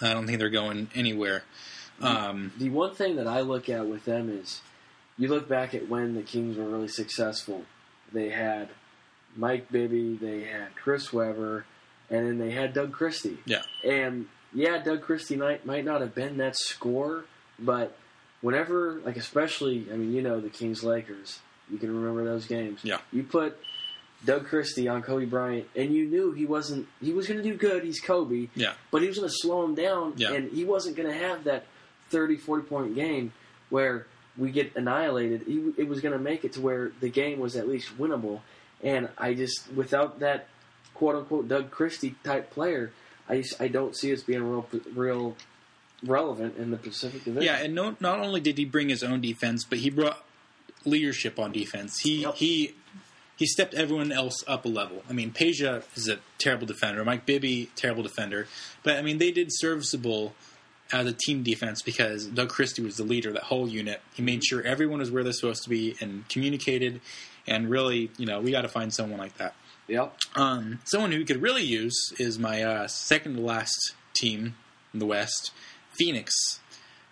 I 0.00 0.12
don't 0.12 0.26
think 0.26 0.38
they're 0.38 0.50
going 0.50 0.88
anywhere. 0.94 1.42
Um, 2.00 2.52
The 2.58 2.68
one 2.68 2.94
thing 2.94 3.16
that 3.16 3.26
I 3.26 3.40
look 3.40 3.68
at 3.68 3.86
with 3.86 4.04
them 4.04 4.28
is 4.28 4.60
you 5.18 5.28
look 5.28 5.48
back 5.48 5.74
at 5.74 5.88
when 5.88 6.14
the 6.14 6.22
Kings 6.22 6.56
were 6.56 6.64
really 6.64 6.88
successful. 6.88 7.64
They 8.12 8.30
had 8.30 8.68
Mike 9.36 9.70
Bibby, 9.70 10.16
they 10.16 10.42
had 10.44 10.74
Chris 10.74 11.12
Webber, 11.12 11.64
and 12.10 12.26
then 12.26 12.38
they 12.38 12.50
had 12.50 12.74
Doug 12.74 12.92
Christie. 12.92 13.38
yeah, 13.46 13.62
And 13.84 14.26
yeah, 14.52 14.82
Doug 14.82 15.02
Christie 15.02 15.36
might 15.36 15.64
might 15.64 15.84
not 15.84 16.00
have 16.00 16.14
been 16.14 16.36
that 16.38 16.56
score, 16.56 17.24
but 17.58 17.96
whenever, 18.40 19.00
like 19.04 19.16
especially, 19.16 19.86
I 19.92 19.96
mean, 19.96 20.12
you 20.12 20.22
know, 20.22 20.40
the 20.40 20.50
Kings 20.50 20.82
Lakers, 20.82 21.38
you 21.70 21.78
can 21.78 21.94
remember 21.94 22.24
those 22.24 22.46
games. 22.46 22.80
Yeah. 22.82 22.98
You 23.12 23.22
put 23.22 23.58
Doug 24.24 24.46
Christie 24.46 24.88
on 24.88 25.02
Kobe 25.02 25.24
Bryant, 25.24 25.66
and 25.74 25.92
you 25.92 26.06
knew 26.06 26.32
he 26.32 26.46
wasn't. 26.46 26.86
He 27.00 27.12
was 27.12 27.26
going 27.26 27.42
to 27.42 27.48
do 27.48 27.56
good. 27.56 27.82
He's 27.84 28.00
Kobe, 28.00 28.48
yeah, 28.54 28.74
but 28.90 29.02
he 29.02 29.08
was 29.08 29.18
going 29.18 29.28
to 29.28 29.34
slow 29.36 29.64
him 29.64 29.74
down, 29.74 30.14
Yeah. 30.16 30.32
and 30.32 30.50
he 30.52 30.64
wasn't 30.64 30.96
going 30.96 31.08
to 31.08 31.14
have 31.18 31.44
that 31.44 31.64
30, 32.10 32.36
40 32.36 32.62
point 32.68 32.94
game 32.94 33.32
where 33.70 34.06
we 34.38 34.50
get 34.50 34.76
annihilated. 34.76 35.42
He, 35.46 35.72
it 35.76 35.88
was 35.88 36.00
going 36.00 36.12
to 36.12 36.18
make 36.18 36.44
it 36.44 36.52
to 36.54 36.60
where 36.60 36.92
the 37.00 37.08
game 37.08 37.40
was 37.40 37.56
at 37.56 37.68
least 37.68 37.98
winnable. 37.98 38.40
And 38.82 39.08
I 39.18 39.34
just, 39.34 39.70
without 39.74 40.20
that 40.20 40.46
quote 40.94 41.16
unquote 41.16 41.48
Doug 41.48 41.70
Christie 41.70 42.14
type 42.24 42.50
player, 42.50 42.92
I 43.28 43.38
just, 43.38 43.60
I 43.60 43.68
don't 43.68 43.96
see 43.96 44.12
us 44.12 44.22
being 44.22 44.42
real, 44.42 44.66
real 44.94 45.36
relevant 46.04 46.56
in 46.58 46.70
the 46.70 46.76
Pacific 46.76 47.24
Division. 47.24 47.42
yeah. 47.44 47.62
And 47.62 47.74
no, 47.74 47.96
not 48.00 48.20
only 48.20 48.40
did 48.40 48.58
he 48.58 48.64
bring 48.64 48.88
his 48.88 49.02
own 49.02 49.20
defense, 49.20 49.64
but 49.64 49.78
he 49.78 49.90
brought 49.90 50.24
leadership 50.84 51.38
on 51.38 51.52
defense. 51.52 51.98
He 52.00 52.22
Yep. 52.22 52.34
he 52.36 52.74
he 53.42 53.46
stepped 53.46 53.74
everyone 53.74 54.12
else 54.12 54.44
up 54.46 54.64
a 54.64 54.68
level. 54.68 55.02
I 55.10 55.12
mean, 55.12 55.32
Peja 55.32 55.82
is 55.96 56.08
a 56.08 56.20
terrible 56.38 56.64
defender. 56.64 57.04
Mike 57.04 57.26
Bibby, 57.26 57.70
terrible 57.74 58.04
defender. 58.04 58.46
But 58.84 58.98
I 58.98 59.02
mean, 59.02 59.18
they 59.18 59.32
did 59.32 59.48
serviceable 59.50 60.32
as 60.92 61.08
a 61.08 61.12
team 61.12 61.42
defense 61.42 61.82
because 61.82 62.26
Doug 62.26 62.50
Christie 62.50 62.82
was 62.82 62.98
the 62.98 63.02
leader 63.02 63.30
of 63.30 63.34
that 63.34 63.42
whole 63.42 63.68
unit. 63.68 64.00
He 64.14 64.22
made 64.22 64.44
sure 64.44 64.62
everyone 64.62 65.00
was 65.00 65.10
where 65.10 65.24
they're 65.24 65.32
supposed 65.32 65.64
to 65.64 65.70
be 65.70 65.96
and 66.00 66.28
communicated. 66.28 67.00
And 67.44 67.68
really, 67.68 68.12
you 68.16 68.26
know, 68.26 68.40
we 68.40 68.52
got 68.52 68.62
to 68.62 68.68
find 68.68 68.94
someone 68.94 69.18
like 69.18 69.36
that. 69.38 69.56
Yep. 69.88 70.16
Um, 70.36 70.78
someone 70.84 71.10
who 71.10 71.18
we 71.18 71.24
could 71.24 71.42
really 71.42 71.64
use 71.64 72.12
is 72.20 72.38
my 72.38 72.62
uh, 72.62 72.86
second 72.86 73.34
to 73.34 73.40
last 73.40 73.96
team 74.14 74.54
in 74.92 75.00
the 75.00 75.06
West, 75.06 75.50
Phoenix. 75.98 76.60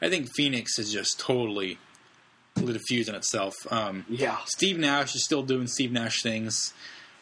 I 0.01 0.09
think 0.09 0.29
Phoenix 0.37 0.79
is 0.79 0.93
just 0.93 1.19
totally 1.19 1.79
lit 2.61 2.77
a 2.77 2.81
fuse 2.81 3.09
in 3.09 3.15
itself. 3.15 3.55
Um, 3.71 4.05
Yeah. 4.09 4.39
Steve 4.47 4.79
Nash 4.79 5.15
is 5.15 5.25
still 5.25 5.43
doing 5.43 5.67
Steve 5.67 5.93
Nash 5.93 6.23
things. 6.23 6.73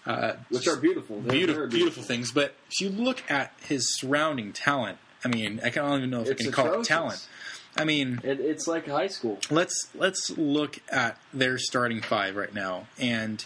Uh, 0.07 0.35
Which 0.49 0.67
are 0.69 0.77
beautiful. 0.77 1.21
They're 1.21 1.33
beautiful, 1.33 1.61
very 1.67 1.69
beautiful 1.71 2.03
things. 2.03 2.33
But 2.33 2.55
if 2.71 2.81
you 2.81 2.89
look 2.89 3.23
at 3.31 3.53
his 3.61 3.95
surrounding 3.99 4.53
talent, 4.53 4.99
I 5.25 5.29
mean, 5.29 5.61
I 5.63 5.69
don't 5.71 5.99
even 5.99 6.11
know 6.11 6.23
if 6.23 6.29
It's 6.29 6.41
I 6.41 6.45
can 6.45 6.53
call 6.53 6.81
it 6.81 6.85
talent. 6.85 7.27
I 7.77 7.85
mean, 7.85 8.21
It, 8.25 8.41
it's 8.41 8.67
like 8.67 8.87
high 8.89 9.09
school. 9.09 9.39
let's 9.51 9.89
let's 9.95 10.31
look 10.31 10.81
at 10.89 11.19
their 11.35 11.59
starting 11.59 12.01
five 12.01 12.35
right 12.37 12.53
now, 12.55 12.87
and 12.99 13.45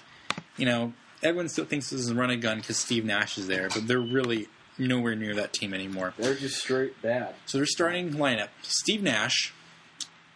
you 0.56 0.64
know 0.64 0.92
everyone 1.22 1.48
still 1.48 1.64
thinks 1.64 1.90
this 1.90 2.00
is 2.00 2.10
a 2.10 2.14
run 2.14 2.30
and 2.30 2.40
gun 2.40 2.58
because 2.58 2.76
Steve 2.76 3.04
Nash 3.04 3.36
is 3.38 3.46
there, 3.48 3.68
but 3.68 3.86
they're 3.88 3.98
really 4.00 4.48
nowhere 4.78 5.14
near 5.16 5.34
that 5.34 5.52
team 5.52 5.74
anymore. 5.74 6.14
They're 6.16 6.34
just 6.34 6.58
straight 6.62 7.00
bad. 7.02 7.34
So 7.46 7.58
their 7.58 7.66
starting 7.66 8.12
lineup: 8.12 8.48
Steve 8.62 9.02
Nash, 9.02 9.52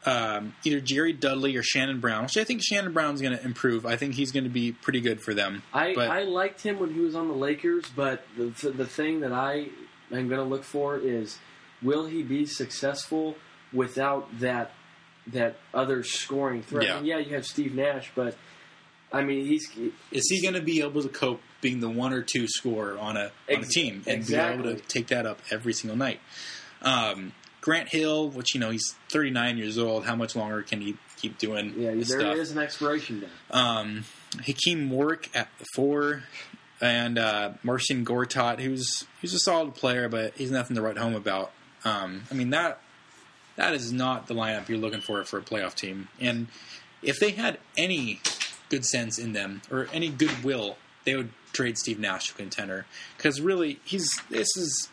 um, 0.07 0.55
either 0.65 0.81
Jared 0.81 1.19
Dudley 1.19 1.57
or 1.57 1.63
Shannon 1.63 2.01
Brown. 2.01 2.23
Which 2.23 2.37
I 2.37 2.45
think 2.45 2.63
Shannon 2.63 2.93
Brown's 2.93 3.21
going 3.21 3.37
to 3.37 3.45
improve. 3.45 3.85
I 3.85 3.97
think 3.97 4.15
he's 4.15 4.33
going 4.33 4.45
to 4.45 4.51
be 4.51 4.73
pretty 4.73 5.01
good 5.01 5.21
for 5.21 5.35
them. 5.35 5.63
I, 5.75 5.95
but 5.95 6.09
I 6.09 6.23
liked 6.23 6.63
him 6.63 6.79
when 6.79 6.95
he 6.95 7.01
was 7.01 7.15
on 7.15 7.29
the 7.29 7.35
Lakers, 7.35 7.85
but 7.95 8.25
the 8.37 8.71
the 8.71 8.87
thing 8.87 9.21
that 9.21 9.33
I 9.33 9.69
am 10.13 10.29
going 10.29 10.41
to 10.41 10.45
look 10.45 10.65
for 10.65 10.97
is 10.97 11.39
will 11.83 12.07
he 12.07 12.23
be 12.23 12.47
successful 12.47 13.37
without 13.73 14.39
that 14.39 14.71
that 15.27 15.57
other 15.75 16.05
scoring 16.05 16.63
threat? 16.63 16.87
Yeah. 16.87 16.95
I 16.95 16.97
mean, 16.99 17.07
yeah, 17.07 17.19
you 17.19 17.35
have 17.35 17.45
Steve 17.45 17.75
Nash, 17.75 18.13
but 18.15 18.37
I 19.13 19.23
mean 19.23 19.45
he's 19.45 19.69
is 20.13 20.29
he 20.31 20.41
going 20.41 20.55
to 20.55 20.63
be 20.63 20.83
able 20.83 21.03
to 21.03 21.09
cope 21.09 21.41
being 21.61 21.81
the 21.81 21.91
one 21.91 22.13
or 22.13 22.23
two 22.23 22.47
scorer 22.47 22.97
on 22.97 23.17
a 23.17 23.33
on 23.53 23.65
a 23.65 23.67
team 23.67 24.05
and 24.07 24.19
exactly. 24.19 24.63
be 24.63 24.69
able 24.69 24.81
to 24.81 24.87
take 24.87 25.09
that 25.09 25.27
up 25.27 25.41
every 25.51 25.73
single 25.73 25.97
night? 25.97 26.21
Um, 26.83 27.33
Grant 27.67 27.89
Hill, 27.89 28.29
which 28.29 28.55
you 28.55 28.61
know 28.61 28.71
he's 28.71 28.95
39 29.09 29.59
years 29.59 29.77
old. 29.77 30.05
How 30.05 30.15
much 30.15 30.37
longer 30.37 30.63
can 30.63 30.81
he 30.81 30.97
keep 31.17 31.37
doing 31.37 31.75
yeah 31.77 31.95
there 31.95 32.05
stuff? 32.05 32.37
is 32.37 32.53
an 32.53 32.59
expiration 32.59 33.21
date. 33.21 33.29
Um, 33.51 34.05
Hakim 34.45 34.89
Warrick 34.89 35.31
at 35.35 35.49
the 35.59 35.65
four, 35.75 36.23
and 36.81 37.19
uh, 37.19 37.55
Marcin 37.65 38.05
Gortat, 38.05 38.61
who's 38.61 39.05
who's 39.21 39.35
a 39.35 39.41
solid 39.41 39.75
player, 39.75 40.09
but 40.09 40.35
he's 40.37 40.53
nothing 40.53 40.77
to 40.77 40.83
write 40.83 40.97
home 40.97 41.17
about. 41.17 41.51
Um, 41.85 42.23
I 42.31 42.35
mean 42.35 42.51
that 42.51 42.81
that 43.57 43.75
is 43.75 43.93
not 43.93 44.29
the 44.29 44.35
lineup 44.35 44.69
you're 44.69 44.79
looking 44.79 45.01
for 45.01 45.25
for 45.25 45.41
a 45.41 45.43
playoff 45.43 45.75
team. 45.75 46.07
And 46.21 46.47
if 47.03 47.19
they 47.19 47.33
had 47.33 47.59
any 47.77 48.21
good 48.69 48.85
sense 48.85 49.19
in 49.19 49.33
them 49.33 49.63
or 49.73 49.89
any 49.93 50.09
goodwill, 50.09 50.77
they 51.05 51.17
would 51.17 51.31
trade 51.53 51.79
Steve 51.79 51.99
Nash 51.99 52.29
to 52.29 52.35
a 52.35 52.37
contender 52.37 52.87
because 53.17 53.41
really 53.41 53.81
he's 53.85 54.09
this 54.31 54.57
is 54.57 54.89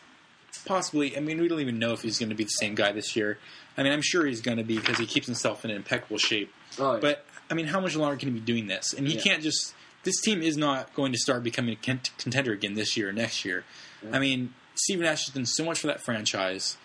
possibly. 0.64 1.16
I 1.16 1.20
mean, 1.20 1.40
we 1.40 1.48
don't 1.48 1.60
even 1.60 1.78
know 1.78 1.92
if 1.92 2.02
he's 2.02 2.18
going 2.18 2.30
to 2.30 2.34
be 2.34 2.44
the 2.44 2.50
same 2.50 2.74
guy 2.74 2.92
this 2.92 3.14
year. 3.16 3.38
I 3.76 3.82
mean, 3.82 3.92
I'm 3.92 4.02
sure 4.02 4.24
he's 4.26 4.40
going 4.40 4.58
to 4.58 4.64
be 4.64 4.78
because 4.78 4.98
he 4.98 5.06
keeps 5.06 5.26
himself 5.26 5.64
in 5.64 5.70
impeccable 5.70 6.18
shape. 6.18 6.52
Oh, 6.78 6.94
yeah. 6.94 7.00
But 7.00 7.24
I 7.50 7.54
mean, 7.54 7.66
how 7.66 7.80
much 7.80 7.96
longer 7.96 8.16
can 8.16 8.28
he 8.28 8.34
be 8.34 8.40
doing 8.44 8.66
this? 8.66 8.92
And 8.92 9.06
he 9.06 9.14
Yeah. 9.14 9.20
can't 9.22 9.42
just. 9.42 9.74
This 10.04 10.20
team 10.20 10.42
is 10.42 10.56
not 10.58 10.92
going 10.94 11.12
to 11.12 11.18
start 11.18 11.42
becoming 11.42 11.78
a 11.82 11.98
contender 12.18 12.52
again 12.52 12.74
this 12.74 12.94
year 12.96 13.08
or 13.08 13.12
next 13.12 13.44
year. 13.44 13.64
I 14.12 14.18
mean, 14.18 14.52
Steve 14.74 15.00
Nash 15.00 15.24
has 15.24 15.34
done 15.34 15.46
so 15.46 15.64
much 15.64 15.78
for 15.78 15.86
that 15.86 16.02
franchise. 16.02 16.76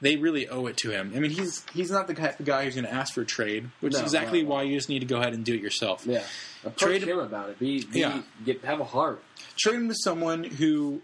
They 0.00 0.16
really 0.16 0.48
owe 0.48 0.66
it 0.66 0.76
to 0.78 0.90
him. 0.90 1.12
I 1.14 1.20
mean, 1.20 1.30
he's 1.30 1.64
he's 1.72 1.90
not 1.90 2.06
the 2.08 2.14
type 2.14 2.38
of 2.40 2.46
guy 2.46 2.64
who's 2.64 2.74
going 2.74 2.84
to 2.86 2.92
ask 2.92 3.14
for 3.14 3.22
a 3.22 3.26
trade, 3.26 3.70
which 3.80 3.92
No, 3.92 3.98
is 4.00 4.02
exactly 4.04 4.42
no. 4.42 4.48
why 4.50 4.62
you 4.62 4.76
just 4.76 4.88
need 4.88 5.00
to 5.00 5.06
go 5.06 5.18
ahead 5.18 5.34
and 5.34 5.44
do 5.44 5.54
it 5.54 5.60
yourself. 5.60 6.04
yeah, 6.06 6.22
approach 6.64 6.78
Trade- 6.78 7.02
him 7.04 7.18
about 7.20 7.50
it. 7.50 7.58
Be, 7.60 7.84
be 7.84 8.00
Yeah. 8.00 8.22
get 8.44 8.64
have 8.64 8.80
a 8.80 8.84
heart. 8.84 9.22
Trade 9.56 9.74
him 9.76 9.88
to 9.88 9.94
someone 9.96 10.42
who 10.44 11.02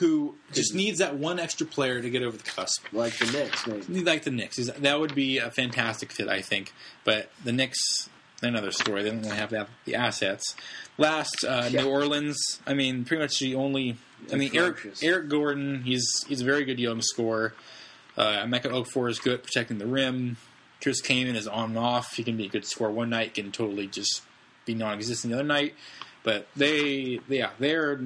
who 0.00 0.34
just 0.52 0.74
needs 0.74 0.98
that 0.98 1.14
one 1.16 1.38
extra 1.38 1.66
player 1.66 2.00
to 2.02 2.10
get 2.10 2.22
over 2.22 2.36
the 2.36 2.42
cusp. 2.42 2.86
Like 2.92 3.16
the 3.18 3.26
Knicks, 3.30 3.66
maybe. 3.66 4.02
like 4.02 4.24
the 4.24 4.30
Knicks. 4.30 4.56
That 4.56 4.98
would 4.98 5.14
be 5.14 5.38
a 5.38 5.50
fantastic 5.50 6.10
fit, 6.10 6.26
I 6.28 6.40
think. 6.40 6.72
But 7.04 7.30
the 7.44 7.52
Knicks, 7.52 8.08
another 8.42 8.72
story. 8.72 9.02
They 9.02 9.10
don't 9.10 9.22
really 9.22 9.36
have 9.36 9.68
the 9.84 9.94
assets. 9.94 10.56
Last, 10.98 11.44
uh, 11.46 11.68
Yeah. 11.70 11.82
New 11.82 11.88
Orleans. 11.90 12.60
I 12.66 12.74
mean, 12.74 13.04
pretty 13.04 13.22
much 13.22 13.38
the 13.38 13.54
only. 13.54 13.96
I 14.32 14.36
mean, 14.36 14.50
Eric 14.54 14.78
Eric 15.02 15.28
Gordon. 15.28 15.82
He's 15.84 16.06
he's 16.26 16.40
a 16.40 16.44
very 16.44 16.64
good 16.64 16.78
young 16.80 17.00
scorer. 17.02 17.54
Uh, 18.16 18.42
Emeka 18.42 18.64
Okafor 18.64 19.08
is 19.08 19.18
good 19.18 19.34
at 19.34 19.42
protecting 19.44 19.78
the 19.78 19.86
rim. 19.86 20.36
Chris 20.82 21.00
Kaman 21.00 21.36
is 21.36 21.46
on 21.46 21.70
and 21.70 21.78
off. 21.78 22.14
He 22.16 22.24
can 22.24 22.36
be 22.36 22.46
a 22.46 22.48
good 22.48 22.64
scorer 22.64 22.90
one 22.90 23.10
night, 23.10 23.34
can 23.34 23.52
totally 23.52 23.86
just 23.86 24.22
be 24.64 24.74
non-existent 24.74 25.30
the 25.30 25.38
other 25.38 25.46
night. 25.46 25.74
But 26.22 26.48
they, 26.56 27.20
yeah, 27.28 27.50
they're. 27.58 28.00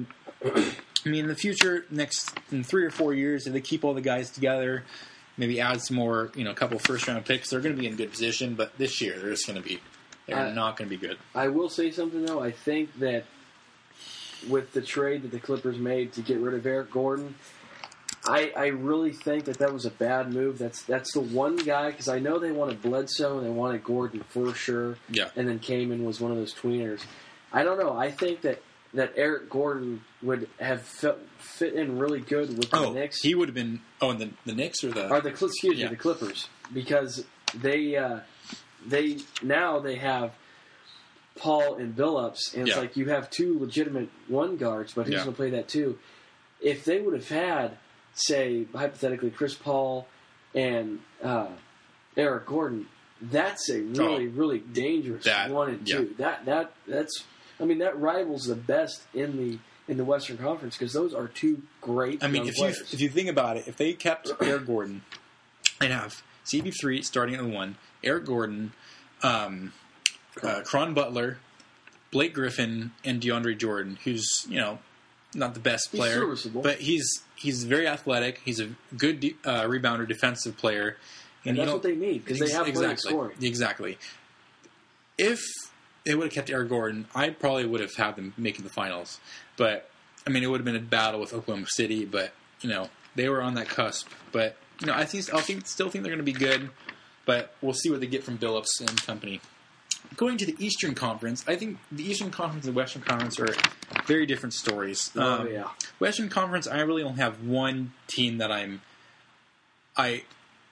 I 1.05 1.09
mean, 1.09 1.21
in 1.25 1.27
the 1.27 1.35
future, 1.35 1.85
next 1.91 2.37
in 2.51 2.63
three 2.63 2.83
or 2.83 2.89
four 2.89 3.13
years, 3.13 3.45
if 3.45 3.53
they 3.53 3.61
keep 3.61 3.83
all 3.83 3.93
the 3.93 4.01
guys 4.01 4.31
together, 4.31 4.83
maybe 5.37 5.61
add 5.61 5.81
some 5.81 5.97
more, 5.97 6.31
you 6.35 6.43
know, 6.43 6.51
a 6.51 6.55
couple 6.55 6.79
first 6.79 7.07
round 7.07 7.23
picks, 7.25 7.49
they're 7.49 7.59
going 7.61 7.75
to 7.75 7.79
be 7.81 7.87
in 7.87 7.95
good 7.95 8.09
position. 8.11 8.55
But 8.55 8.77
this 8.77 9.01
year, 9.01 9.17
they're 9.19 9.29
just 9.31 9.45
going 9.45 9.61
to 9.61 9.67
be, 9.67 9.79
they're 10.25 10.37
Uh, 10.37 10.51
not 10.53 10.77
going 10.77 10.89
to 10.89 10.97
be 10.97 11.07
good. 11.07 11.17
I 11.35 11.49
will 11.49 11.69
say 11.69 11.91
something 11.91 12.25
though. 12.25 12.41
I 12.41 12.51
think 12.51 12.97
that 12.99 13.25
with 14.49 14.73
the 14.73 14.81
trade 14.81 15.21
that 15.23 15.31
the 15.31 15.39
Clippers 15.39 15.77
made 15.77 16.13
to 16.13 16.21
get 16.21 16.37
rid 16.39 16.55
of 16.55 16.65
Eric 16.65 16.91
Gordon, 16.91 17.35
I, 18.27 18.51
I 18.57 18.67
really 18.67 19.13
think 19.13 19.45
that 19.45 19.59
that 19.59 19.71
was 19.71 19.85
a 19.85 19.91
bad 19.91 20.33
move. 20.33 20.57
That's 20.57 20.81
that's 20.83 21.13
the 21.13 21.19
one 21.19 21.57
guy 21.57 21.91
because 21.91 22.07
I 22.07 22.17
know 22.17 22.39
they 22.39 22.51
wanted 22.51 22.81
Bledsoe 22.81 23.37
and 23.37 23.45
they 23.45 23.51
wanted 23.51 23.83
Gordon 23.83 24.23
for 24.29 24.55
sure, 24.55 24.97
Yeah, 25.09 25.29
and 25.35 25.47
then 25.47 25.59
Kaman 25.59 26.03
was 26.03 26.19
one 26.19 26.31
of 26.31 26.37
those 26.37 26.51
tweeners. 26.53 27.01
I 27.53 27.63
don't 27.63 27.77
know. 27.79 27.95
I 27.95 28.09
think 28.09 28.41
that 28.41 28.63
that 28.95 29.13
Eric 29.15 29.49
Gordon 29.49 30.01
would 30.25 30.49
have 30.59 30.81
fit, 30.81 31.17
fit 31.37 31.73
in 31.73 31.97
really 31.99 32.19
good 32.19 32.49
with 32.57 32.69
the 32.71 32.77
Oh, 32.77 32.91
Knicks 32.93 33.21
he 33.21 33.35
would 33.35 33.47
have 33.47 33.55
been. 33.55 33.81
Oh, 34.01 34.09
and 34.11 34.19
the 34.19 34.29
the 34.45 34.53
Knicks 34.53 34.83
or 34.83 34.91
the 34.91 35.09
or 35.09 35.21
the 35.21 35.29
excuse 35.29 35.77
Yeah. 35.77 35.85
me 35.85 35.89
the 35.91 35.95
Clippers 35.95 36.47
because 36.73 37.23
they 37.53 37.95
uh, 37.95 38.19
they 38.85 39.17
now 39.41 39.79
they 39.79 39.95
have 39.95 40.33
Paul 41.37 41.75
and 41.75 41.95
Billups 41.95 42.53
and 42.53 42.67
it's 42.67 42.75
Yeah. 42.75 42.81
like 42.81 42.95
you 42.97 43.09
have 43.09 43.29
two 43.29 43.59
legitimate 43.59 44.09
one 44.27 44.57
guards, 44.57 44.93
but 44.93 45.05
who's 45.05 45.13
Yeah. 45.15 45.19
going 45.23 45.31
to 45.33 45.35
play 45.37 45.49
that 45.51 45.67
too? 45.67 45.97
If 46.61 46.85
they 46.85 47.01
would 47.01 47.13
have 47.13 47.27
had 47.29 47.77
say 48.13 48.65
hypothetically 48.73 49.29
Chris 49.29 49.53
Paul 49.53 50.07
and 50.53 50.99
uh, 51.21 51.49
Eric 52.15 52.45
Gordon, 52.45 52.87
that's 53.21 53.69
a 53.69 53.81
really 53.81 54.27
really 54.27 54.59
dangerous 54.59 55.25
Oh. 55.27 55.29
That- 55.29 55.49
one 55.51 55.69
and 55.69 55.87
yeah. 55.87 55.97
two. 55.97 56.15
That 56.17 56.45
that 56.45 56.73
that's 56.87 57.23
I 57.59 57.65
mean 57.65 57.79
that 57.79 57.99
rivals 57.99 58.45
the 58.45 58.55
best 58.55 59.03
in 59.13 59.37
the 59.37 59.59
in 59.87 59.97
the 59.97 60.05
Western 60.05 60.37
Conference 60.37 60.77
because 60.77 60.93
those 60.93 61.13
are 61.13 61.27
two 61.27 61.61
great. 61.81 62.23
I 62.23 62.27
mean, 62.27 62.47
if 62.47 62.57
you 62.57 62.65
if 62.65 62.99
you 63.01 63.09
think 63.09 63.29
about 63.29 63.57
it, 63.57 63.67
if 63.67 63.77
they 63.77 63.93
kept 63.93 64.31
Eric 64.41 64.65
Gordon, 64.67 65.01
I'd 65.79 65.91
have 65.91 66.23
CP3 66.45 67.03
starting 67.03 67.35
at 67.35 67.41
the 67.41 67.47
one, 67.47 67.77
Eric 68.03 68.25
Gordon, 68.25 68.73
um, 69.23 69.73
uh, 70.41 70.61
Caron 70.69 70.93
Butler, 70.93 71.37
Blake 72.11 72.33
Griffin, 72.33 72.91
and 73.03 73.21
DeAndre 73.21 73.57
Jordan, 73.57 73.97
who's 74.03 74.27
you 74.49 74.57
know 74.59 74.79
not 75.33 75.53
the 75.53 75.59
best 75.59 75.89
He's 75.91 75.99
player, 75.99 76.15
serviceable. 76.15 76.61
but 76.61 76.79
he's 76.79 77.23
he's 77.35 77.63
very 77.63 77.87
athletic. 77.87 78.41
He's 78.45 78.59
a 78.59 78.69
good 78.97 79.19
de- 79.19 79.35
uh, 79.43 79.63
rebounder, 79.63 80.07
defensive 80.07 80.57
player, 80.57 80.97
and 81.45 81.57
you 81.57 81.63
that's 81.63 81.73
what 81.73 81.83
they 81.83 81.95
need 81.95 82.23
because 82.25 82.39
they 82.39 82.49
have 82.51 82.67
exactly 82.67 83.11
scoring. 83.11 83.37
exactly. 83.41 83.97
If 85.17 85.41
they 86.05 86.13
would 86.13 86.25
have 86.25 86.33
kept 86.33 86.49
Eric 86.49 86.69
Gordon, 86.69 87.07
I 87.15 87.29
probably 87.29 87.65
would 87.65 87.81
have 87.81 87.95
had 87.95 88.15
them 88.15 88.33
making 88.37 88.63
the 88.63 88.69
finals. 88.69 89.19
But 89.57 89.89
I 90.25 90.29
mean, 90.29 90.43
it 90.43 90.47
would 90.47 90.59
have 90.59 90.65
been 90.65 90.75
a 90.75 90.79
battle 90.79 91.19
with 91.19 91.33
Oklahoma 91.33 91.67
City. 91.69 92.05
But 92.05 92.31
you 92.61 92.69
know, 92.69 92.89
they 93.15 93.29
were 93.29 93.41
on 93.41 93.55
that 93.55 93.67
cusp. 93.67 94.07
But 94.31 94.57
you 94.81 94.87
know, 94.87 94.93
I 94.93 95.05
think 95.05 95.33
I 95.33 95.41
think 95.41 95.67
still 95.67 95.89
think 95.89 96.03
they're 96.03 96.13
going 96.13 96.25
to 96.25 96.31
be 96.31 96.37
good. 96.37 96.69
But 97.25 97.55
we'll 97.61 97.73
see 97.73 97.89
what 97.89 98.01
they 98.01 98.07
get 98.07 98.23
from 98.23 98.37
Billups 98.37 98.79
and 98.81 99.01
company. 99.03 99.41
Going 100.15 100.37
to 100.37 100.45
the 100.45 100.55
Eastern 100.63 100.93
Conference, 100.93 101.43
I 101.47 101.55
think 101.55 101.79
the 101.91 102.03
Eastern 102.03 102.29
Conference 102.29 102.67
and 102.67 102.75
the 102.75 102.77
Western 102.77 103.01
Conference 103.01 103.39
are 103.39 103.55
very 104.05 104.27
different 104.27 104.53
stories. 104.53 105.09
Oh 105.15 105.41
Um, 105.41 105.51
yeah, 105.51 105.69
Western 105.97 106.29
Conference, 106.29 106.67
I 106.67 106.79
really 106.81 107.01
only 107.01 107.19
have 107.19 107.43
one 107.43 107.93
team 108.07 108.37
that 108.37 108.51
I'm, 108.51 108.81
I, 109.97 110.23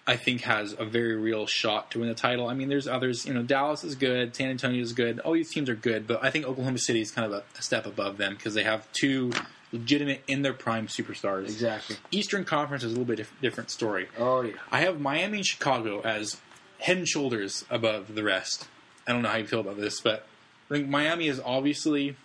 I 0.06 0.18
think 0.18 0.42
has 0.42 0.76
a 0.78 0.84
very 0.84 1.16
real 1.16 1.46
shot 1.48 1.92
to 1.92 2.00
win 2.00 2.10
the 2.10 2.16
title. 2.16 2.48
I 2.48 2.54
mean, 2.54 2.68
there's 2.68 2.88
others. 2.88 3.26
You 3.26 3.34
know, 3.34 3.44
Dallas 3.44 3.84
is 3.84 3.96
good, 3.96 4.36
San 4.36 4.50
Antonio 4.50 4.82
is 4.82 4.92
good. 4.92 5.20
All 5.20 5.34
these 5.34 5.52
teams 5.52 5.70
are 5.70 5.76
good, 5.76 6.08
but 6.08 6.24
I 6.24 6.30
think 6.30 6.46
Oklahoma 6.46 6.78
City 6.78 7.02
is 7.02 7.12
kind 7.12 7.26
of 7.26 7.32
a, 7.32 7.44
a 7.58 7.62
step 7.62 7.86
above 7.86 8.18
them 8.18 8.36
because 8.36 8.54
they 8.54 8.64
have 8.64 8.92
two 8.92 9.32
legitimate 9.72 10.22
in 10.28 10.42
their 10.42 10.54
prime 10.54 10.88
superstars. 10.88 11.46
exactly. 11.46 11.96
Eastern 12.12 12.44
Conference 12.46 12.84
is 12.84 12.92
a 12.92 12.96
little 12.96 13.06
bit 13.06 13.18
dif- 13.18 13.34
different 13.42 13.70
story. 13.72 14.08
Oh 14.18 14.42
yeah, 14.42 14.56
I 14.72 14.82
have 14.82 15.00
Miami 15.00 15.38
and 15.40 15.46
Chicago 15.46 16.02
as 16.02 16.38
head 16.80 16.98
and 16.98 17.08
shoulders 17.08 17.66
above 17.70 18.14
the 18.14 18.24
rest. 18.24 18.68
I 19.08 19.14
don't 19.14 19.22
know 19.22 19.30
how 19.30 19.38
you 19.38 19.48
feel 19.48 19.62
about 19.62 19.78
this, 19.78 20.02
but 20.02 20.28
I 20.70 20.76
think 20.76 20.90
Miami 20.90 21.28
is 21.28 21.42
obviously, 21.44 22.16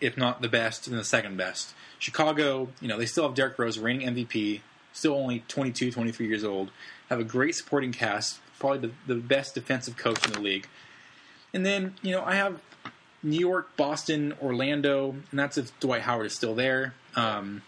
if 0.00 0.16
not 0.16 0.42
the 0.42 0.48
best, 0.48 0.86
then 0.86 0.96
the 0.96 1.04
second 1.04 1.36
best. 1.36 1.74
Chicago, 1.98 2.68
you 2.80 2.88
know, 2.88 2.98
they 2.98 3.06
still 3.06 3.24
have 3.24 3.34
Derrick 3.34 3.58
Rose, 3.58 3.78
reigning 3.78 4.14
MVP, 4.14 4.60
still 4.96 5.14
only 5.14 5.44
22, 5.48 5.92
23 5.92 6.26
years 6.26 6.42
old, 6.44 6.70
have 7.10 7.20
a 7.20 7.24
great 7.24 7.54
supporting 7.54 7.92
cast, 7.92 8.38
probably 8.58 8.88
the, 8.88 9.14
the 9.14 9.20
best 9.20 9.54
defensive 9.54 9.96
coach 9.96 10.24
in 10.26 10.32
the 10.32 10.40
league. 10.40 10.66
And 11.52 11.64
then, 11.64 11.94
you 12.02 12.12
know, 12.12 12.22
I 12.24 12.34
have 12.34 12.60
New 13.22 13.38
York, 13.38 13.76
Boston, 13.76 14.34
Orlando, 14.42 15.10
and 15.30 15.38
that's 15.38 15.58
if 15.58 15.78
Dwight 15.80 16.02
Howard 16.02 16.26
is 16.26 16.34
still 16.34 16.54
there. 16.54 16.94
Um, 17.14 17.62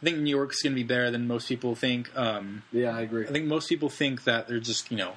I 0.00 0.04
think 0.04 0.18
New 0.18 0.30
York's 0.30 0.62
going 0.62 0.72
to 0.72 0.76
be 0.76 0.84
better 0.84 1.10
than 1.10 1.26
most 1.26 1.48
people 1.48 1.74
think. 1.74 2.10
Um, 2.16 2.62
yeah, 2.72 2.96
I 2.96 3.00
agree. 3.02 3.26
I 3.26 3.30
think 3.30 3.46
most 3.46 3.68
people 3.68 3.88
think 3.88 4.24
that 4.24 4.46
they're 4.48 4.60
just, 4.60 4.90
you 4.90 4.96
know, 4.96 5.12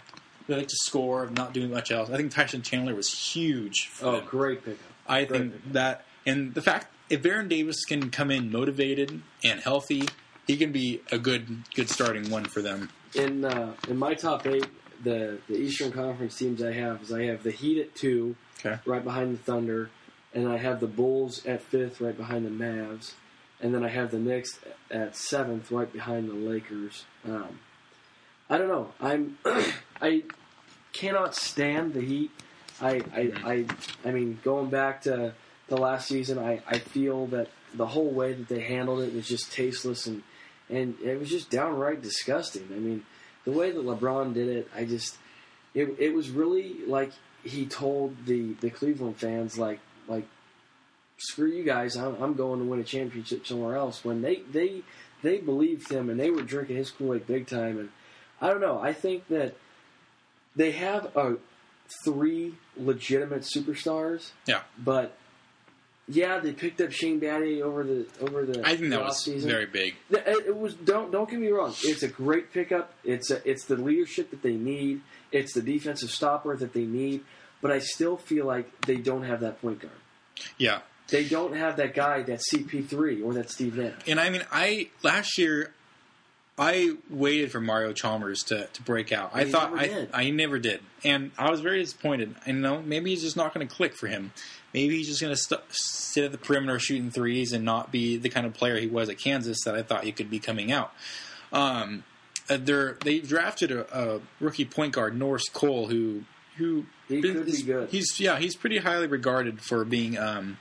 they 0.47 0.55
like 0.55 0.67
to 0.69 0.75
score, 0.77 1.27
not 1.29 1.53
doing 1.53 1.69
much 1.71 1.91
else. 1.91 2.09
I 2.09 2.17
think 2.17 2.31
Tyson 2.31 2.61
Chandler 2.63 2.95
was 2.95 3.11
huge. 3.13 3.87
For 3.89 4.05
Oh, 4.07 4.11
them. 4.17 4.25
great 4.27 4.65
pickup. 4.65 4.79
I 5.07 5.25
great 5.25 5.39
think 5.41 5.53
pickup. 5.53 5.73
that, 5.73 6.05
and 6.25 6.53
the 6.55 6.61
fact 6.61 6.87
if 7.09 7.21
Baron 7.21 7.47
Davis 7.47 7.83
can 7.85 8.09
come 8.09 8.31
in 8.31 8.51
motivated 8.51 9.21
and 9.43 9.59
healthy, 9.59 10.07
he 10.51 10.57
can 10.57 10.73
be 10.73 10.99
a 11.13 11.17
good, 11.17 11.63
good 11.75 11.89
starting 11.89 12.29
one 12.29 12.43
for 12.43 12.61
them. 12.61 12.89
In 13.15 13.45
uh, 13.45 13.73
in 13.87 13.97
my 13.97 14.13
top 14.15 14.45
eight, 14.45 14.67
the 15.01 15.39
the 15.47 15.55
Eastern 15.57 15.93
Conference 15.93 16.37
teams 16.37 16.61
I 16.61 16.73
have 16.73 17.01
is 17.03 17.13
I 17.13 17.23
have 17.27 17.41
the 17.43 17.51
Heat 17.51 17.79
at 17.79 17.95
two, 17.95 18.35
Okay. 18.59 18.77
right 18.85 19.01
behind 19.03 19.33
the 19.33 19.41
Thunder, 19.41 19.89
and 20.33 20.49
I 20.49 20.57
have 20.57 20.81
the 20.81 20.87
Bulls 20.87 21.45
at 21.45 21.61
fifth, 21.61 22.01
right 22.01 22.15
behind 22.15 22.45
the 22.45 22.49
Mavs, 22.49 23.13
and 23.61 23.73
then 23.73 23.85
I 23.85 23.87
have 23.87 24.11
the 24.11 24.19
Knicks 24.19 24.59
at 24.89 25.15
seventh, 25.15 25.71
right 25.71 25.91
behind 25.91 26.29
the 26.29 26.33
Lakers. 26.33 27.05
Um, 27.25 27.59
I 28.49 28.57
don't 28.57 28.67
know. 28.67 28.91
I'm 28.99 29.37
I 30.01 30.23
cannot 30.91 31.33
stand 31.33 31.93
the 31.93 32.01
Heat. 32.01 32.31
I 32.81 33.01
I, 33.15 33.31
I 33.45 33.65
I 34.03 34.11
mean, 34.11 34.39
going 34.43 34.69
back 34.69 35.03
to 35.03 35.33
the 35.69 35.77
last 35.77 36.09
season, 36.09 36.37
I, 36.37 36.61
I 36.67 36.79
feel 36.79 37.27
that 37.27 37.47
the 37.73 37.87
whole 37.87 38.11
way 38.11 38.33
that 38.33 38.49
they 38.49 38.59
handled 38.59 38.99
it 39.01 39.13
was 39.13 39.25
just 39.25 39.53
tasteless 39.53 40.05
and 40.07 40.23
and 40.71 40.97
it 41.03 41.19
was 41.19 41.29
just 41.29 41.49
downright 41.49 42.01
disgusting. 42.01 42.67
I 42.73 42.79
mean, 42.79 43.03
the 43.45 43.51
way 43.51 43.71
that 43.71 43.83
LeBron 43.85 44.33
did 44.33 44.47
it, 44.49 44.69
I 44.75 44.85
just 44.85 45.17
it 45.73 45.95
it 45.99 46.13
was 46.13 46.29
really 46.29 46.77
like 46.87 47.11
he 47.43 47.65
told 47.65 48.25
the 48.25 48.53
the 48.61 48.69
Cleveland 48.69 49.17
fans 49.17 49.57
like 49.57 49.79
like 50.07 50.25
screw 51.17 51.49
you 51.49 51.63
guys, 51.63 51.95
I'm, 51.95 52.15
I'm 52.21 52.33
going 52.33 52.59
to 52.59 52.65
win 52.65 52.79
a 52.79 52.83
championship 52.83 53.45
somewhere 53.45 53.75
else. 53.75 54.03
When 54.03 54.21
they 54.21 54.37
they 54.51 54.81
they 55.21 55.37
believed 55.37 55.91
him 55.91 56.09
and 56.09 56.19
they 56.19 56.31
were 56.31 56.41
drinking 56.41 56.77
his 56.77 56.89
Kool 56.89 57.13
Aid 57.13 57.27
big 57.27 57.47
time. 57.47 57.77
And 57.77 57.89
I 58.41 58.47
don't 58.47 58.61
know. 58.61 58.79
I 58.79 58.93
think 58.93 59.27
that 59.27 59.55
they 60.55 60.71
have 60.71 61.15
a 61.15 61.37
three 62.03 62.55
legitimate 62.77 63.41
superstars, 63.41 64.31
Yeah. 64.47 64.61
but 64.77 65.15
yeah, 66.07 66.39
they 66.39 66.51
picked 66.51 66.81
up 66.81 66.91
Shane 66.91 67.19
Battier 67.19 67.61
over 67.61 67.83
the 67.83 68.05
over 68.19 68.45
the. 68.45 68.65
I 68.65 68.75
think 68.75 68.89
that 68.89 69.01
was 69.01 69.25
offseason. 69.25 69.43
very 69.43 69.65
big. 69.65 69.95
It 70.09 70.55
was 70.55 70.73
don't 70.73 71.11
don't 71.11 71.29
get 71.29 71.39
me 71.39 71.49
wrong. 71.49 71.73
It's 71.83 72.03
a 72.03 72.07
great 72.07 72.51
pickup. 72.51 72.93
It's 73.03 73.31
a, 73.31 73.47
it's 73.49 73.65
the 73.65 73.75
leadership 73.75 74.31
that 74.31 74.41
they 74.41 74.55
need. 74.55 75.01
It's 75.31 75.53
the 75.53 75.61
defensive 75.61 76.11
stopper 76.11 76.55
that 76.57 76.73
they 76.73 76.85
need. 76.85 77.23
But 77.61 77.71
I 77.71 77.79
still 77.79 78.17
feel 78.17 78.45
like 78.45 78.85
they 78.87 78.97
don't 78.97 79.23
have 79.23 79.41
that 79.41 79.61
point 79.61 79.81
guard. 79.81 79.93
Yeah. 80.57 80.79
They 81.09 81.25
don't 81.25 81.55
have 81.55 81.77
that 81.77 81.93
guy 81.93 82.23
that 82.23 82.41
CP3 82.51 83.23
or 83.23 83.33
that 83.33 83.51
Steve 83.51 83.75
Nash. 83.75 83.93
And 84.07 84.19
I 84.19 84.29
mean, 84.29 84.43
I 84.51 84.89
last 85.03 85.37
year 85.37 85.73
I 86.57 86.95
waited 87.09 87.51
for 87.51 87.59
Mario 87.59 87.93
Chalmers 87.93 88.43
to, 88.43 88.67
to 88.67 88.81
break 88.83 89.11
out. 89.11 89.31
I 89.33 89.45
he 89.45 89.51
thought 89.51 89.73
I 89.73 89.87
did. 89.87 90.09
I 90.13 90.29
never 90.29 90.59
did, 90.59 90.81
and 91.03 91.31
I 91.37 91.49
was 91.49 91.61
very 91.61 91.79
disappointed. 91.79 92.35
I 92.45 92.51
know 92.51 92.81
maybe 92.81 93.09
he's 93.09 93.21
just 93.21 93.37
not 93.37 93.53
going 93.53 93.67
to 93.67 93.73
click 93.73 93.95
for 93.95 94.07
him. 94.07 94.31
Maybe 94.73 94.97
he's 94.97 95.07
just 95.07 95.21
going 95.21 95.33
to 95.33 95.37
st- 95.41 95.61
sit 95.69 96.23
at 96.25 96.31
the 96.31 96.37
perimeter 96.37 96.79
shooting 96.79 97.11
threes 97.11 97.51
and 97.53 97.65
not 97.65 97.91
be 97.91 98.17
the 98.17 98.29
kind 98.29 98.45
of 98.45 98.53
player 98.53 98.77
he 98.79 98.87
was 98.87 99.09
at 99.09 99.17
Kansas 99.17 99.63
that 99.65 99.75
I 99.75 99.81
thought 99.83 100.03
he 100.03 100.11
could 100.11 100.29
be 100.29 100.39
coming 100.39 100.71
out. 100.71 100.93
Um, 101.51 102.03
uh, 102.49 102.57
they 102.57 103.19
drafted 103.19 103.71
a, 103.71 104.15
a 104.15 104.21
rookie 104.39 104.65
point 104.65 104.93
guard 104.93 105.17
Norris 105.17 105.49
Cole 105.49 105.87
who 105.87 106.23
who 106.57 106.85
He 107.07 107.21
could 107.21 107.45
be 107.45 107.51
is- 107.51 107.63
good. 107.63 107.89
He's 107.89 108.19
yeah 108.19 108.37
he's 108.39 108.55
pretty 108.55 108.77
highly 108.79 109.07
regarded 109.07 109.61
for 109.61 109.83
being 109.85 110.17
um, 110.17 110.57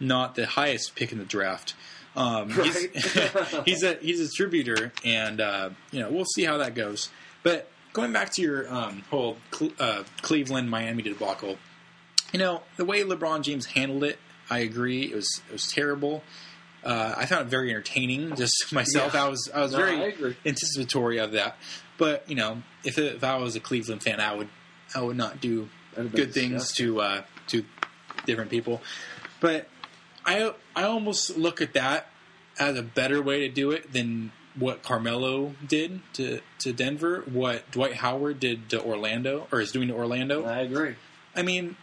not 0.00 0.34
the 0.34 0.46
highest 0.46 0.94
pick 0.94 1.12
in 1.12 1.18
the 1.18 1.24
draft. 1.24 1.74
Um, 2.16 2.50
he's, 2.50 2.88
Right. 3.16 3.36
he's 3.66 3.82
a 3.82 3.94
he's 3.94 4.20
a 4.20 4.24
distributor, 4.24 4.92
and 5.04 5.40
uh, 5.40 5.70
you 5.90 6.00
know 6.00 6.10
we'll 6.10 6.26
see 6.34 6.44
how 6.44 6.58
that 6.58 6.74
goes. 6.74 7.08
But 7.42 7.68
going 7.94 8.12
back 8.12 8.30
to 8.34 8.42
your 8.42 8.72
um, 8.72 9.02
whole 9.10 9.36
Cle- 9.50 9.72
uh, 9.78 10.04
Cleveland 10.22 10.68
Miami 10.70 11.02
debacle, 11.02 11.56
you 12.32 12.38
know 12.38 12.62
the 12.76 12.84
way 12.84 13.02
LeBron 13.02 13.42
James 13.42 13.66
handled 13.66 14.04
it, 14.04 14.18
I 14.50 14.58
agree. 14.60 15.02
It 15.04 15.14
was 15.14 15.40
it 15.48 15.52
was 15.52 15.66
terrible. 15.68 16.22
Uh, 16.84 17.14
I 17.16 17.26
found 17.26 17.42
it 17.46 17.48
very 17.50 17.70
entertaining. 17.70 18.34
Just 18.34 18.66
myself, 18.72 19.14
Yeah. 19.14 19.24
I 19.26 19.28
was 19.28 19.48
I 19.54 19.60
was 19.60 19.72
No, 19.72 19.78
very 19.78 20.14
I 20.14 20.34
anticipatory 20.44 21.18
of 21.18 21.32
that. 21.32 21.56
But 21.98 22.28
you 22.28 22.34
know, 22.34 22.62
if 22.84 22.98
if 22.98 23.22
I 23.22 23.36
was 23.36 23.54
a 23.56 23.60
Cleveland 23.60 24.02
fan, 24.02 24.20
I 24.20 24.34
would 24.34 24.48
I 24.94 25.00
would 25.00 25.16
not 25.16 25.40
do 25.40 25.68
That'd 25.94 26.12
good 26.12 26.34
things 26.34 26.72
to 26.74 27.00
uh, 27.00 27.22
to 27.48 27.64
different 28.26 28.50
people. 28.50 28.80
But 29.40 29.68
I 30.24 30.52
I 30.74 30.84
almost 30.84 31.36
look 31.36 31.60
at 31.60 31.74
that 31.74 32.08
as 32.58 32.76
a 32.76 32.82
better 32.82 33.22
way 33.22 33.40
to 33.40 33.48
do 33.48 33.70
it 33.70 33.92
than 33.92 34.32
what 34.54 34.82
Carmelo 34.82 35.54
did 35.66 36.02
to, 36.12 36.40
to 36.58 36.72
Denver, 36.74 37.22
what 37.32 37.70
Dwight 37.70 37.94
Howard 37.94 38.38
did 38.38 38.68
to 38.70 38.82
Orlando, 38.82 39.46
or 39.50 39.60
is 39.60 39.72
doing 39.72 39.88
to 39.88 39.94
Orlando. 39.94 40.44
I 40.44 40.60
agree. 40.60 40.96
I 41.34 41.40
mean, 41.40 41.76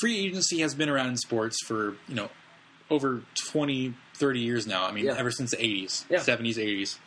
free 0.00 0.18
agency 0.26 0.60
has 0.60 0.74
been 0.74 0.88
around 0.88 1.08
in 1.08 1.16
sports 1.16 1.58
for, 1.64 1.96
you 2.08 2.14
know, 2.14 2.28
over 2.90 3.22
20, 3.50 3.94
30 4.14 4.40
years 4.40 4.66
now. 4.66 4.84
I 4.86 4.92
mean, 4.92 5.04
Yeah. 5.06 5.14
ever 5.16 5.30
since 5.30 5.50
the 5.50 5.62
80s, 5.62 6.04
Yeah. 6.08 6.20
70s, 6.20 6.58
80s. 6.58 6.98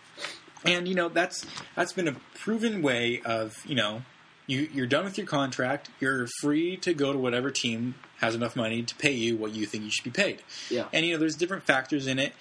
And, 0.63 0.87
you 0.87 0.93
know, 0.95 1.09
that's 1.09 1.45
that's 1.75 1.93
been 1.93 2.07
a 2.07 2.15
proven 2.35 2.81
way 2.81 3.21
of, 3.25 3.55
you 3.65 3.75
know, 3.75 4.03
You 4.47 4.67
you're 4.73 4.87
done 4.87 5.05
with 5.05 5.17
your 5.17 5.27
contract. 5.27 5.89
You're 5.99 6.27
free 6.41 6.75
to 6.77 6.93
go 6.93 7.13
to 7.13 7.17
whatever 7.17 7.51
team 7.51 7.95
has 8.19 8.35
enough 8.35 8.55
money 8.55 8.83
to 8.83 8.95
pay 8.95 9.11
you 9.13 9.37
what 9.37 9.53
you 9.53 9.65
think 9.65 9.83
you 9.85 9.91
should 9.91 10.03
be 10.03 10.09
paid. 10.11 10.41
Yeah. 10.69 10.87
And 10.91 11.05
you 11.05 11.13
know, 11.13 11.19
there's 11.19 11.35
different 11.35 11.63
factors 11.63 12.05
in 12.07 12.19
it. 12.19 12.33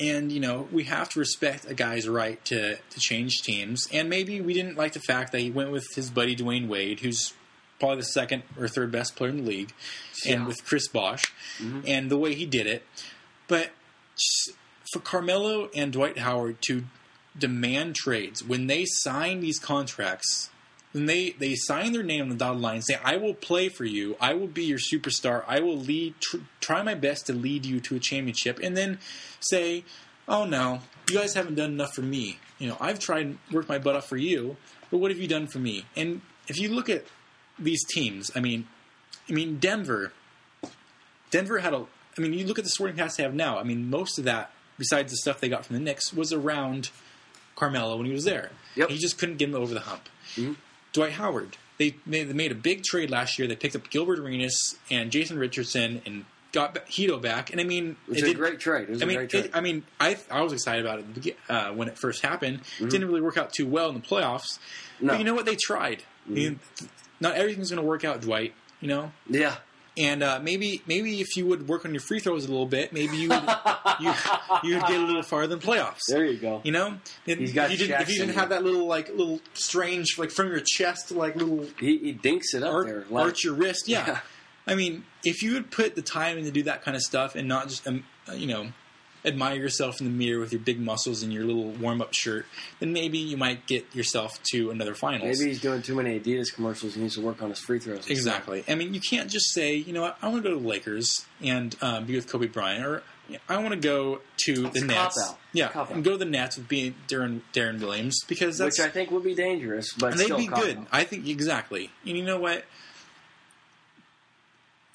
And 0.00 0.30
you 0.32 0.40
know, 0.40 0.68
we 0.72 0.84
have 0.84 1.08
to 1.10 1.18
respect 1.18 1.66
a 1.68 1.74
guy's 1.74 2.08
right 2.08 2.42
to 2.46 2.76
to 2.76 3.00
change 3.00 3.42
teams. 3.42 3.86
And 3.92 4.08
maybe 4.08 4.40
we 4.40 4.54
didn't 4.54 4.76
like 4.76 4.92
the 4.94 5.00
fact 5.00 5.32
that 5.32 5.40
he 5.40 5.50
went 5.50 5.70
with 5.72 5.86
his 5.94 6.10
buddy 6.10 6.34
Dwyane 6.36 6.68
Wade, 6.68 7.00
who's 7.00 7.34
probably 7.78 7.98
the 7.98 8.02
second 8.04 8.42
or 8.58 8.68
third 8.68 8.90
best 8.90 9.16
player 9.16 9.30
in 9.30 9.44
the 9.44 9.50
league, 9.50 9.72
Yeah. 10.24 10.34
and 10.34 10.46
with 10.46 10.64
Chris 10.64 10.88
Bosh, 10.88 11.24
mm-hmm. 11.58 11.80
and 11.86 12.10
the 12.10 12.18
way 12.18 12.34
he 12.34 12.46
did 12.46 12.66
it. 12.66 12.82
But 13.46 13.70
for 14.92 15.00
Carmelo 15.00 15.70
and 15.74 15.92
Dwight 15.92 16.18
Howard 16.18 16.60
to 16.62 16.84
demand 17.38 17.94
trades 17.94 18.42
when 18.42 18.66
they 18.66 18.84
sign 18.84 19.40
these 19.40 19.58
contracts, 19.58 20.50
when 20.92 21.06
they 21.06 21.30
they 21.38 21.54
sign 21.54 21.92
their 21.92 22.02
name 22.02 22.22
on 22.22 22.28
the 22.30 22.34
dotted 22.34 22.60
line, 22.60 22.76
and 22.76 22.84
say, 22.84 22.98
"I 23.04 23.16
will 23.16 23.34
play 23.34 23.68
for 23.68 23.84
you. 23.84 24.16
I 24.20 24.34
will 24.34 24.46
be 24.46 24.64
your 24.64 24.78
superstar. 24.78 25.44
I 25.46 25.60
will 25.60 25.76
lead. 25.76 26.14
Tr- 26.20 26.38
try 26.60 26.82
my 26.82 26.94
best 26.94 27.26
to 27.26 27.32
lead 27.32 27.64
you 27.66 27.80
to 27.80 27.96
a 27.96 28.00
championship," 28.00 28.58
and 28.62 28.76
then 28.76 28.98
say, 29.40 29.84
"Oh 30.26 30.44
no, 30.44 30.80
you 31.08 31.16
guys 31.16 31.34
haven't 31.34 31.56
done 31.56 31.72
enough 31.72 31.94
for 31.94 32.02
me. 32.02 32.38
You 32.58 32.68
know, 32.68 32.76
I've 32.80 32.98
tried 32.98 33.26
and 33.26 33.38
worked 33.52 33.68
my 33.68 33.78
butt 33.78 33.94
off 33.96 34.08
for 34.08 34.16
you, 34.16 34.56
but 34.90 34.98
what 34.98 35.10
have 35.10 35.20
you 35.20 35.28
done 35.28 35.46
for 35.46 35.58
me?" 35.58 35.84
And 35.94 36.22
if 36.48 36.58
you 36.58 36.70
look 36.70 36.88
at 36.88 37.04
these 37.58 37.84
teams, 37.84 38.30
I 38.34 38.40
mean, 38.40 38.66
I 39.28 39.32
mean 39.32 39.58
Denver. 39.58 40.12
Denver 41.30 41.58
had 41.58 41.74
a. 41.74 41.84
I 42.16 42.20
mean, 42.20 42.32
you 42.32 42.46
look 42.46 42.58
at 42.58 42.64
the 42.64 42.70
sporting 42.70 42.96
cast 42.96 43.16
they 43.16 43.22
have 43.22 43.34
now. 43.34 43.58
I 43.58 43.62
mean, 43.62 43.90
most 43.90 44.18
of 44.18 44.24
that, 44.24 44.50
besides 44.78 45.12
the 45.12 45.16
stuff 45.18 45.40
they 45.40 45.48
got 45.48 45.64
from 45.66 45.74
the 45.76 45.80
Knicks, 45.80 46.12
was 46.12 46.32
around 46.32 46.90
Carmelo 47.54 47.96
when 47.96 48.06
he 48.06 48.12
was 48.12 48.24
there. 48.24 48.50
Yep. 48.74 48.88
He 48.90 48.98
just 48.98 49.18
couldn't 49.18 49.36
get 49.36 49.48
him 49.50 49.54
over 49.54 49.72
the 49.74 49.80
hump. 49.80 50.08
Mhm. 50.36 50.56
Dwight 50.92 51.12
Howard. 51.12 51.56
They 51.78 51.94
made, 52.06 52.24
they 52.28 52.32
made 52.32 52.50
a 52.50 52.56
big 52.56 52.82
trade 52.82 53.08
last 53.10 53.38
year. 53.38 53.46
They 53.46 53.54
picked 53.54 53.76
up 53.76 53.88
Gilbert 53.90 54.18
Arenas 54.18 54.76
and 54.90 55.12
Jason 55.12 55.38
Richardson 55.38 56.02
and 56.06 56.24
got 56.50 56.74
Hedo 56.86 57.20
back. 57.22 57.50
And 57.52 57.60
I 57.60 57.64
mean, 57.64 57.96
It 58.08 58.10
was 58.10 58.18
it 58.18 58.24
a 58.24 58.26
did- 58.28 58.36
great 58.36 58.58
trade. 58.58 58.88
It 58.88 58.90
was 58.90 59.02
I 59.02 59.04
a 59.04 59.06
mean, 59.06 59.16
great 59.18 59.30
trade. 59.30 59.44
it, 59.44 59.50
I 59.54 59.60
mean, 59.60 59.84
I 60.00 60.16
I 60.28 60.40
was 60.40 60.52
excited 60.52 60.84
about 60.84 61.04
it 61.24 61.36
uh, 61.48 61.70
when 61.72 61.86
it 61.86 61.98
first 61.98 62.22
happened. 62.24 62.62
Mm-hmm. 62.62 62.84
It 62.86 62.90
didn't 62.90 63.06
really 63.08 63.20
work 63.20 63.36
out 63.36 63.52
too 63.52 63.66
well 63.66 63.90
in 63.90 63.94
the 63.94 64.00
playoffs. 64.00 64.58
No. 65.00 65.12
But 65.12 65.18
you 65.18 65.24
know 65.24 65.34
what? 65.34 65.44
They 65.46 65.56
tried. 65.56 66.02
I 66.26 66.30
mean, 66.30 66.58
Mm-hmm. 66.80 66.86
Not 67.20 67.36
everything's 67.36 67.70
going 67.70 67.82
to 67.82 67.86
work 67.86 68.04
out, 68.04 68.20
Dwight. 68.20 68.54
You 68.80 68.88
know, 68.88 69.12
yeah. 69.28 69.56
and 69.96 70.22
uh, 70.22 70.38
maybe 70.40 70.82
maybe 70.86 71.20
if 71.20 71.36
you 71.36 71.46
would 71.46 71.66
work 71.66 71.84
on 71.84 71.92
your 71.92 72.00
free 72.00 72.20
throws 72.20 72.44
a 72.44 72.48
little 72.48 72.66
bit, 72.66 72.92
maybe 72.92 73.16
you 73.16 73.28
would 73.28 73.42
you 74.00 74.12
you'd 74.62 74.82
get 74.82 75.00
a 75.00 75.04
little 75.04 75.22
farther 75.22 75.54
in 75.54 75.60
playoffs. 75.60 76.02
There 76.08 76.24
you 76.24 76.38
go. 76.38 76.60
You 76.62 76.70
know, 76.70 76.98
if, 77.26 77.38
He's 77.38 77.52
got 77.52 77.72
if 77.72 77.72
you 77.72 77.86
didn't, 77.88 78.02
if 78.02 78.08
you 78.08 78.18
didn't 78.18 78.36
have 78.36 78.50
that 78.50 78.62
little 78.62 78.86
like 78.86 79.08
little 79.08 79.40
strange 79.54 80.16
like 80.16 80.30
from 80.30 80.48
your 80.48 80.60
chest 80.64 81.10
like 81.10 81.34
little 81.34 81.66
He, 81.80 81.98
he 81.98 82.12
dinks 82.12 82.54
it 82.54 82.62
up 82.62 82.72
arch, 82.72 82.86
there. 82.86 83.04
Like, 83.10 83.24
arch 83.24 83.44
your 83.44 83.54
wrist, 83.54 83.88
yeah. 83.88 84.06
Yeah. 84.06 84.20
I 84.68 84.74
mean, 84.74 85.04
if 85.24 85.42
you 85.42 85.54
would 85.54 85.70
put 85.70 85.96
the 85.96 86.02
time 86.02 86.38
in 86.38 86.44
to 86.44 86.50
do 86.50 86.62
that 86.64 86.82
kind 86.82 86.96
of 86.96 87.02
stuff 87.02 87.34
and 87.34 87.48
not 87.48 87.68
just 87.68 87.86
um, 87.88 88.04
you 88.34 88.46
know 88.46 88.68
admire 89.24 89.56
yourself 89.56 90.00
in 90.00 90.06
the 90.06 90.12
mirror 90.12 90.40
with 90.40 90.52
your 90.52 90.60
big 90.60 90.80
muscles 90.80 91.22
and 91.22 91.32
your 91.32 91.44
little 91.44 91.70
warm 91.72 92.00
up 92.00 92.14
shirt, 92.14 92.46
then 92.80 92.92
maybe 92.92 93.18
you 93.18 93.36
might 93.36 93.66
get 93.66 93.94
yourself 93.94 94.40
to 94.52 94.70
another 94.70 94.94
finals. 94.94 95.38
Maybe 95.38 95.50
he's 95.50 95.60
doing 95.60 95.82
too 95.82 95.94
many 95.94 96.18
Adidas 96.18 96.54
commercials. 96.54 96.94
He 96.94 97.00
needs 97.00 97.14
to 97.14 97.20
work 97.20 97.42
on 97.42 97.50
his 97.50 97.58
free 97.58 97.78
throws. 97.78 98.02
and 98.02 98.10
Exactly. 98.10 98.64
I 98.68 98.74
mean, 98.74 98.94
you 98.94 99.00
can't 99.00 99.30
just 99.30 99.52
say, 99.52 99.74
you 99.74 99.92
know 99.92 100.02
what, 100.02 100.18
I 100.22 100.28
want 100.28 100.42
to 100.42 100.48
go 100.48 100.54
to 100.54 100.60
the 100.60 100.68
Lakers 100.68 101.26
and 101.42 101.74
um, 101.80 102.04
be 102.04 102.14
with 102.14 102.30
Kobe 102.30 102.46
Bryant, 102.46 102.84
or 102.84 103.02
I 103.48 103.58
want 103.58 103.70
to 103.70 103.76
go 103.76 104.20
to 104.44 104.66
It's 104.66 104.80
the 104.80 104.86
Nets. 104.86 105.34
Yeah, 105.52 105.70
and 105.90 106.02
go 106.04 106.12
to 106.12 106.16
the 106.16 106.24
Nets 106.24 106.56
with 106.56 106.68
being 106.68 106.94
Deron, 107.08 107.40
Deron 107.52 107.80
Williams 107.80 108.22
because 108.24 108.58
that's 108.58 108.78
Which 108.78 108.86
I 108.86 108.90
think 108.90 109.10
would 109.10 109.24
be 109.24 109.34
dangerous, 109.34 109.92
but 109.92 110.12
and 110.12 110.20
they'd 110.20 110.36
be 110.36 110.46
good. 110.46 110.78
out. 110.78 110.86
I 110.92 111.04
think 111.04 111.26
exactly. 111.26 111.90
And 112.06 112.16
you 112.16 112.24
know 112.24 112.38
what? 112.38 112.64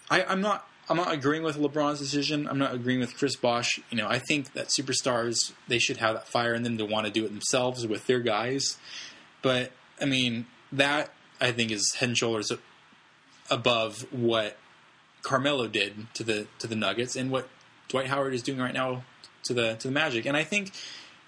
I, 0.09 0.23
I'm 0.23 0.41
not. 0.41 0.67
I'm 0.89 0.97
not 0.97 1.13
agreeing 1.13 1.43
with 1.43 1.57
LeBron's 1.57 1.99
decision. 1.99 2.47
I'm 2.47 2.57
not 2.57 2.73
agreeing 2.73 2.99
with 2.99 3.17
Chris 3.17 3.35
Bosh. 3.35 3.79
You 3.89 3.97
know, 3.97 4.07
I 4.07 4.19
think 4.19 4.53
that 4.53 4.67
superstars 4.67 5.53
they 5.67 5.79
should 5.79 5.97
have 5.97 6.15
that 6.15 6.27
fire 6.27 6.53
in 6.53 6.63
them 6.63 6.77
to 6.77 6.85
want 6.85 7.05
to 7.05 7.11
do 7.11 7.23
it 7.25 7.29
themselves 7.29 7.87
with 7.87 8.05
their 8.07 8.19
guys. 8.19 8.77
But 9.41 9.71
I 10.01 10.05
mean, 10.05 10.45
that 10.71 11.13
I 11.39 11.51
think 11.51 11.71
is 11.71 11.93
head 11.95 12.09
and 12.09 12.17
shoulders 12.17 12.51
above 13.49 14.05
what 14.11 14.57
Carmelo 15.21 15.67
did 15.67 16.13
to 16.15 16.23
the 16.23 16.47
to 16.59 16.67
the 16.67 16.75
Nuggets 16.75 17.15
and 17.15 17.31
what 17.31 17.47
Dwight 17.87 18.07
Howard 18.07 18.33
is 18.33 18.41
doing 18.41 18.59
right 18.59 18.73
now 18.73 19.03
to 19.43 19.53
the 19.53 19.75
to 19.75 19.87
the 19.87 19.93
Magic. 19.93 20.25
And 20.25 20.35
I 20.35 20.43
think 20.43 20.71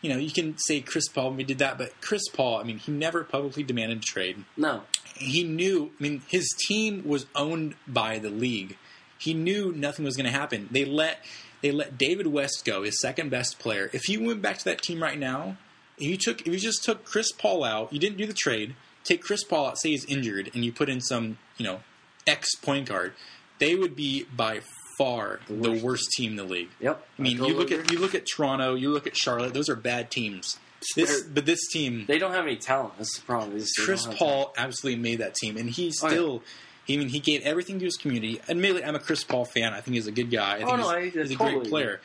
you 0.02 0.10
know 0.10 0.18
you 0.18 0.32
can 0.32 0.58
say 0.58 0.82
Chris 0.82 1.08
Paul 1.08 1.32
maybe 1.32 1.46
did 1.46 1.60
that, 1.60 1.78
but 1.78 2.00
Chris 2.02 2.28
Paul, 2.28 2.60
I 2.60 2.64
mean, 2.64 2.78
he 2.78 2.92
never 2.92 3.24
publicly 3.24 3.64
demanded 3.64 4.00
a 4.00 4.02
trade. 4.02 4.44
No. 4.58 4.84
He 5.16 5.44
knew. 5.44 5.92
I 5.98 6.04
mean, 6.04 6.24
his 6.28 6.50
team 6.68 7.04
was 7.06 7.26
owned 7.36 7.76
by 7.88 8.20
the 8.20 8.30
league. 8.30 8.78
He 9.18 9.34
knew 9.34 9.72
nothing 9.72 10.06
was 10.06 10.16
going 10.16 10.26
to 10.26 10.38
happen. 10.38 10.68
They 10.72 10.86
let 10.86 11.24
they 11.62 11.72
let 11.72 11.98
David 11.98 12.28
West 12.28 12.64
go, 12.66 12.84
his 12.84 13.00
second 13.02 13.30
best 13.30 13.60
player. 13.60 13.90
If 13.94 14.08
you 14.10 14.24
went 14.24 14.42
back 14.42 14.58
to 14.60 14.66
that 14.66 14.82
team 14.82 15.02
right 15.02 15.18
now, 15.18 15.58
if 15.98 16.08
you 16.08 16.18
took 16.18 16.42
if 16.42 16.48
you 16.48 16.60
just 16.60 16.84
took 16.84 17.06
Chris 17.06 17.32
Paul 17.32 17.64
out, 17.64 17.92
you 17.94 18.00
didn't 18.00 18.18
do 18.18 18.26
the 18.26 18.34
trade. 18.34 18.76
Take 19.04 19.22
Chris 19.22 19.44
Paul 19.44 19.68
out, 19.68 19.78
say 19.80 19.90
he's 19.92 20.06
injured, 20.06 20.52
and 20.54 20.66
you 20.66 20.72
put 20.74 20.90
in 20.90 21.00
some 21.02 21.38
you 21.58 21.66
know 21.66 21.82
ex 22.28 22.56
point 22.56 22.88
guard, 22.90 23.14
they 23.60 23.76
would 23.76 23.96
be 23.96 24.26
by 24.36 24.62
far 24.98 25.40
the 25.48 25.54
worst, 25.72 25.84
worst. 25.84 26.12
team 26.16 26.32
in 26.32 26.38
the 26.38 26.44
league. 26.44 26.70
Yep. 26.80 27.06
I 27.18 27.22
mean, 27.22 27.38
totally 27.38 27.54
you 27.54 27.60
look 27.60 27.72
at 27.72 27.92
you 27.92 28.00
look 28.00 28.16
at 28.16 28.26
Toronto, 28.26 28.76
you 28.76 28.90
look 28.90 29.08
at 29.08 29.16
Charlotte; 29.16 29.54
those 29.54 29.70
are 29.70 29.76
bad 29.76 30.12
teams. 30.12 30.58
This, 30.96 31.22
They're- 31.22 31.30
but 31.34 31.46
this 31.48 31.68
team, 31.72 32.06
They 32.08 32.20
don't 32.20 32.32
have 32.34 32.46
any 32.46 32.58
talent. 32.58 32.94
That's 32.98 33.18
the 33.18 33.26
problem. 33.26 33.54
They 33.54 33.60
just- 33.60 33.74
they 33.78 33.86
Chris 33.86 34.06
Paul 34.06 34.54
absolutely 34.56 35.02
made 35.02 35.20
that 35.20 35.34
team, 35.34 35.58
and 35.58 35.70
he 35.70 35.92
Oh, 36.04 36.10
yeah. 36.10 36.40
I 36.88 36.98
mean, 36.98 37.10
he 37.10 37.20
gave 37.20 37.42
everything 37.44 37.80
to 37.80 37.86
his 37.86 37.96
community. 37.98 38.40
Admittedly, 38.48 38.84
I'm 38.84 38.96
a 38.96 39.00
Chris 39.00 39.24
Paul 39.24 39.46
fan. 39.46 39.74
I 39.74 39.82
think 39.82 39.96
he's 39.96 40.08
a 40.08 40.12
good 40.12 40.30
guy. 40.30 40.56
I 40.56 40.58
think 40.58 40.70
Oh, 40.70 40.76
he's, 40.78 40.86
no, 40.86 40.90
I- 40.92 41.10
he's 41.10 41.32
a 41.32 41.36
totally 41.36 41.60
great 41.62 41.70
player. 41.70 42.02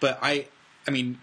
But 0.00 0.18
I, 0.22 0.46
I 0.86 0.90
mean, 0.90 1.18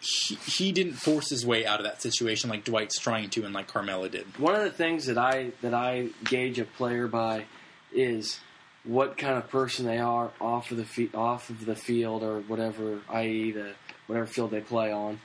he, 0.00 0.34
he 0.36 0.72
didn't 0.72 0.94
force 0.94 1.30
his 1.30 1.44
way 1.46 1.66
out 1.66 1.80
of 1.80 1.84
that 1.86 2.02
situation 2.02 2.50
like 2.50 2.64
Dwight's 2.64 2.98
trying 2.98 3.30
to, 3.30 3.44
and 3.44 3.54
like 3.54 3.66
Carmelo 3.68 4.08
did. 4.08 4.26
One 4.38 4.54
of 4.54 4.62
the 4.62 4.70
things 4.70 5.06
that 5.06 5.18
I 5.18 5.52
that 5.62 5.74
I 5.74 6.08
gauge 6.24 6.58
a 6.58 6.64
player 6.64 7.08
by 7.08 7.46
is 7.92 8.38
what 8.84 9.16
kind 9.18 9.36
of 9.36 9.48
person 9.50 9.86
they 9.86 9.98
are 9.98 10.30
off 10.40 10.70
of 10.70 10.76
the 10.76 10.84
fe- 10.84 11.10
off 11.14 11.50
of 11.50 11.64
the 11.66 11.74
field 11.74 12.22
or 12.22 12.40
whatever, 12.42 13.00
i.e. 13.10 13.50
the 13.52 13.72
whatever 14.06 14.26
field 14.26 14.50
they 14.50 14.60
play 14.60 14.92
on. 14.92 15.18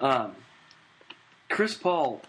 Um, 0.00 0.34
Chris 1.48 1.74
Paul, 1.74 2.22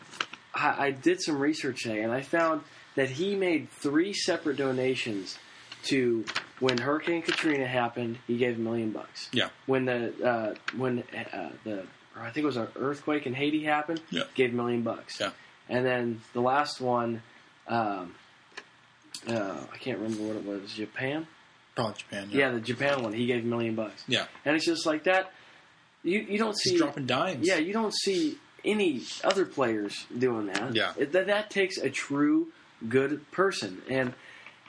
I, 0.54 0.88
I 0.88 0.92
did 0.92 1.22
some 1.22 1.40
research 1.40 1.84
today, 1.84 2.02
and 2.02 2.12
I 2.12 2.22
found 2.22 2.62
that 2.96 3.10
he 3.10 3.36
made 3.36 3.70
three 3.70 4.14
separate 4.14 4.58
donations 4.58 5.38
to 5.84 6.26
when 6.60 6.78
Hurricane 6.78 7.22
Katrina 7.22 7.68
happened. 7.68 8.18
He 8.28 8.38
gave 8.38 8.58
a 8.58 8.62
million 8.62 8.92
bucks. 8.92 9.30
Yeah. 9.32 9.50
When 9.66 9.86
the 9.86 10.14
uh, 10.26 10.56
when 10.78 11.04
uh, 11.34 11.50
the 11.64 11.86
I 12.18 12.30
think 12.32 12.44
it 12.44 12.48
was 12.48 12.58
an 12.58 12.68
earthquake 12.78 13.26
in 13.28 13.34
Haiti 13.34 13.64
happened. 13.64 14.02
Yeah. 14.10 14.24
Gave 14.36 14.54
a 14.54 14.56
million 14.56 14.82
bucks. 14.84 15.20
Yeah. 15.20 15.32
And 15.68 15.86
then 15.86 16.22
the 16.34 16.42
last 16.42 16.80
one, 16.80 17.22
um, 17.68 18.16
uh, 19.28 19.58
I 19.74 19.78
can't 19.78 20.00
remember 20.00 20.24
what 20.24 20.36
it 20.38 20.46
was. 20.46 20.74
Japan. 20.74 21.28
Probably 21.76 21.96
Japan. 21.98 22.30
Yeah, 22.32 22.52
the 22.52 22.62
Japan 22.62 23.04
one. 23.04 23.14
He 23.14 23.26
gave 23.26 23.44
a 23.44 23.48
million 23.48 23.76
bucks. 23.76 24.04
Yeah. 24.08 24.26
And 24.46 24.56
it's 24.56 24.66
just 24.66 24.86
like 24.86 25.04
that. 25.06 25.32
You 26.04 26.20
you 26.20 26.38
don't 26.38 26.56
He's 26.64 26.74
see 26.74 26.78
dropping 26.78 27.06
dimes. 27.08 27.46
yeah, 27.48 27.58
you 27.58 27.74
don't 27.74 27.94
see 27.94 28.38
any 28.64 29.02
other 29.24 29.46
players 29.46 30.06
doing 30.18 30.48
that. 30.48 30.74
Yeah. 30.76 30.94
It- 30.98 31.12
that 31.14 31.28
that 31.28 31.50
takes 31.50 31.78
a 31.78 31.90
true 31.90 32.48
good 32.88 33.30
person, 33.32 33.82
and 33.90 34.14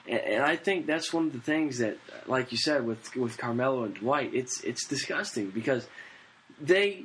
and 0.07 0.43
I 0.43 0.55
think 0.55 0.85
that's 0.85 1.11
one 1.13 1.27
of 1.27 1.33
the 1.33 1.39
things 1.41 1.79
that, 1.79 1.97
like 2.27 2.51
you 2.51 2.57
said, 2.57 2.85
with 2.85 3.15
with 3.15 3.37
Carmelo 3.37 3.83
and 3.83 3.93
Dwight, 3.95 4.33
it's 4.33 4.63
it's 4.63 4.87
disgusting 4.87 5.49
because 5.49 5.87
they 6.61 7.03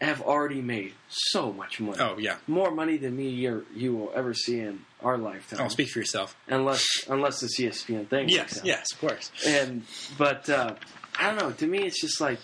have 0.00 0.22
already 0.22 0.62
made 0.62 0.94
so 1.08 1.52
much 1.52 1.78
money, 1.78 1.98
Oh 2.00 2.16
yeah. 2.18 2.36
more 2.46 2.70
money 2.70 2.96
than 2.96 3.14
me 3.16 3.46
or 3.46 3.64
you 3.74 3.94
will 3.94 4.10
ever 4.14 4.32
see 4.32 4.58
in 4.60 4.80
our 5.02 5.18
lifetime, 5.18 5.60
Oh, 5.62 5.68
speak 5.68 5.90
for 5.90 5.98
yourself. 5.98 6.34
unless 6.48 6.84
unless 7.08 7.42
it's 7.42 7.60
ESPN 7.60 8.08
thing. 8.08 8.28
Yes. 8.30 8.60
Yes. 8.64 8.92
Of 8.94 9.00
course. 9.00 9.30
And 9.46 9.82
but 10.16 10.48
uh, 10.48 10.74
I 11.18 11.26
don't 11.28 11.38
know. 11.38 11.52
To 11.52 11.66
me, 11.66 11.80
it's 11.80 12.00
just 12.00 12.18
like 12.20 12.38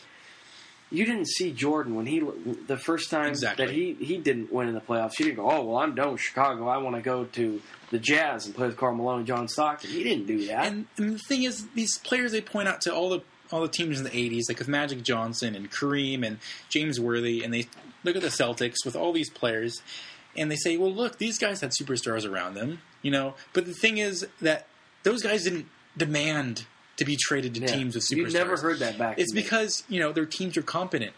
you 0.91 1.05
didn't 1.05 1.26
see 1.28 1.53
Jordan 1.53 1.95
when 1.97 2.07
he 2.07 2.22
the 2.66 2.76
first 2.76 3.11
time 3.11 3.30
Exactly. 3.30 3.66
that 3.66 3.74
he 3.74 3.95
he 3.95 4.18
didn't 4.18 4.53
win 4.53 4.68
in 4.68 4.74
the 4.74 4.80
playoffs. 4.80 5.14
He 5.16 5.24
didn't 5.24 5.37
go, 5.37 5.51
oh 5.51 5.64
well, 5.64 5.78
I'm 5.78 5.95
done 5.95 6.12
with 6.12 6.20
Chicago. 6.20 6.68
I 6.68 6.76
want 6.78 6.97
to 6.97 7.03
go 7.03 7.24
to 7.24 7.61
the 7.91 7.99
Jazz 7.99 8.47
and 8.47 8.55
play 8.55 8.66
with 8.68 8.76
Karl 8.76 8.95
Malone 8.95 9.18
and 9.18 9.26
John 9.26 9.49
Stockton. 9.49 9.91
He 9.91 10.05
didn't 10.05 10.26
do 10.26 10.47
that. 10.47 10.66
And, 10.66 10.87
and 10.97 11.14
the 11.14 11.18
thing 11.18 11.43
is, 11.45 11.66
these 11.74 11.99
players 11.99 12.32
they 12.32 12.41
point 12.41 12.68
out 12.68 12.80
to 12.82 12.95
all 12.95 13.11
the 13.11 13.20
all 13.53 13.62
the 13.62 13.68
teams 13.68 13.99
in 13.99 14.05
the 14.05 14.11
'80s, 14.11 14.45
like 14.49 14.59
with 14.59 14.68
Magic 14.68 15.03
Johnson 15.03 15.55
and 15.55 15.70
Kareem 15.70 16.24
and 16.26 16.39
James 16.68 16.99
Worthy, 17.01 17.43
and 17.45 17.53
they 17.55 17.66
look 18.05 18.16
at 18.16 18.22
the 18.22 18.28
Celtics 18.28 18.84
with 18.84 18.95
all 18.97 19.12
these 19.12 19.30
players, 19.30 19.82
and 20.37 20.51
they 20.51 20.57
say, 20.57 20.76
"Well, 20.76 20.93
look, 20.93 21.18
these 21.18 21.39
guys 21.39 21.61
had 21.61 21.70
superstars 21.70 22.28
around 22.28 22.55
them, 22.55 22.80
you 23.03 23.11
know." 23.11 23.34
But 23.53 23.66
the 23.66 23.74
thing 23.74 23.99
is 23.99 24.26
that 24.41 24.66
those 25.03 25.22
guys 25.22 25.45
didn't 25.45 25.66
demand 25.97 26.66
to 26.97 27.05
be 27.05 27.17
traded 27.17 27.55
to 27.55 27.61
Yeah. 27.61 27.67
teams 27.69 27.95
with 27.95 28.05
superstars. 28.05 28.17
You've 28.17 28.33
never 28.33 28.57
heard 28.57 28.79
that 28.81 28.99
back. 28.99 29.19
It's 29.19 29.33
because 29.33 29.85
you 29.89 30.01
know 30.01 30.13
their 30.13 30.27
teams 30.27 30.57
are 30.57 30.63
competent. 30.63 31.13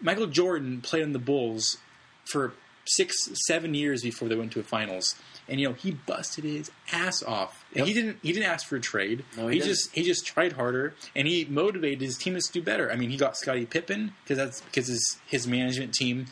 Michael 0.00 0.26
Jordan 0.26 0.80
played 0.80 1.02
on 1.02 1.12
the 1.12 1.18
Bulls 1.18 1.76
for 2.24 2.54
six, 2.86 3.14
seven 3.46 3.74
years 3.74 4.02
before 4.02 4.28
they 4.28 4.34
went 4.34 4.50
to 4.52 4.60
a 4.60 4.62
finals. 4.62 5.14
And 5.48 5.60
you 5.60 5.68
know 5.68 5.74
he 5.74 5.90
busted 5.90 6.44
his 6.44 6.70
ass 6.92 7.22
off. 7.24 7.64
Yep. 7.74 7.86
he 7.86 7.92
didn't. 7.92 8.18
He 8.22 8.32
didn't 8.32 8.48
ask 8.48 8.66
for 8.66 8.76
a 8.76 8.80
trade. 8.80 9.24
No, 9.36 9.48
he 9.48 9.58
he 9.58 9.64
just 9.64 9.92
he 9.92 10.02
just 10.04 10.24
tried 10.24 10.52
harder, 10.52 10.94
and 11.16 11.26
he 11.26 11.44
motivated 11.44 12.00
his 12.00 12.16
teammates 12.16 12.46
to 12.48 12.52
do 12.52 12.62
better. 12.62 12.90
I 12.90 12.94
mean, 12.96 13.10
he 13.10 13.16
got 13.16 13.36
Scottie 13.36 13.66
Pippen 13.66 14.14
because 14.22 14.38
that's 14.38 14.60
because 14.60 14.86
his 14.86 15.18
his 15.26 15.46
management 15.48 15.92
team 15.92 16.26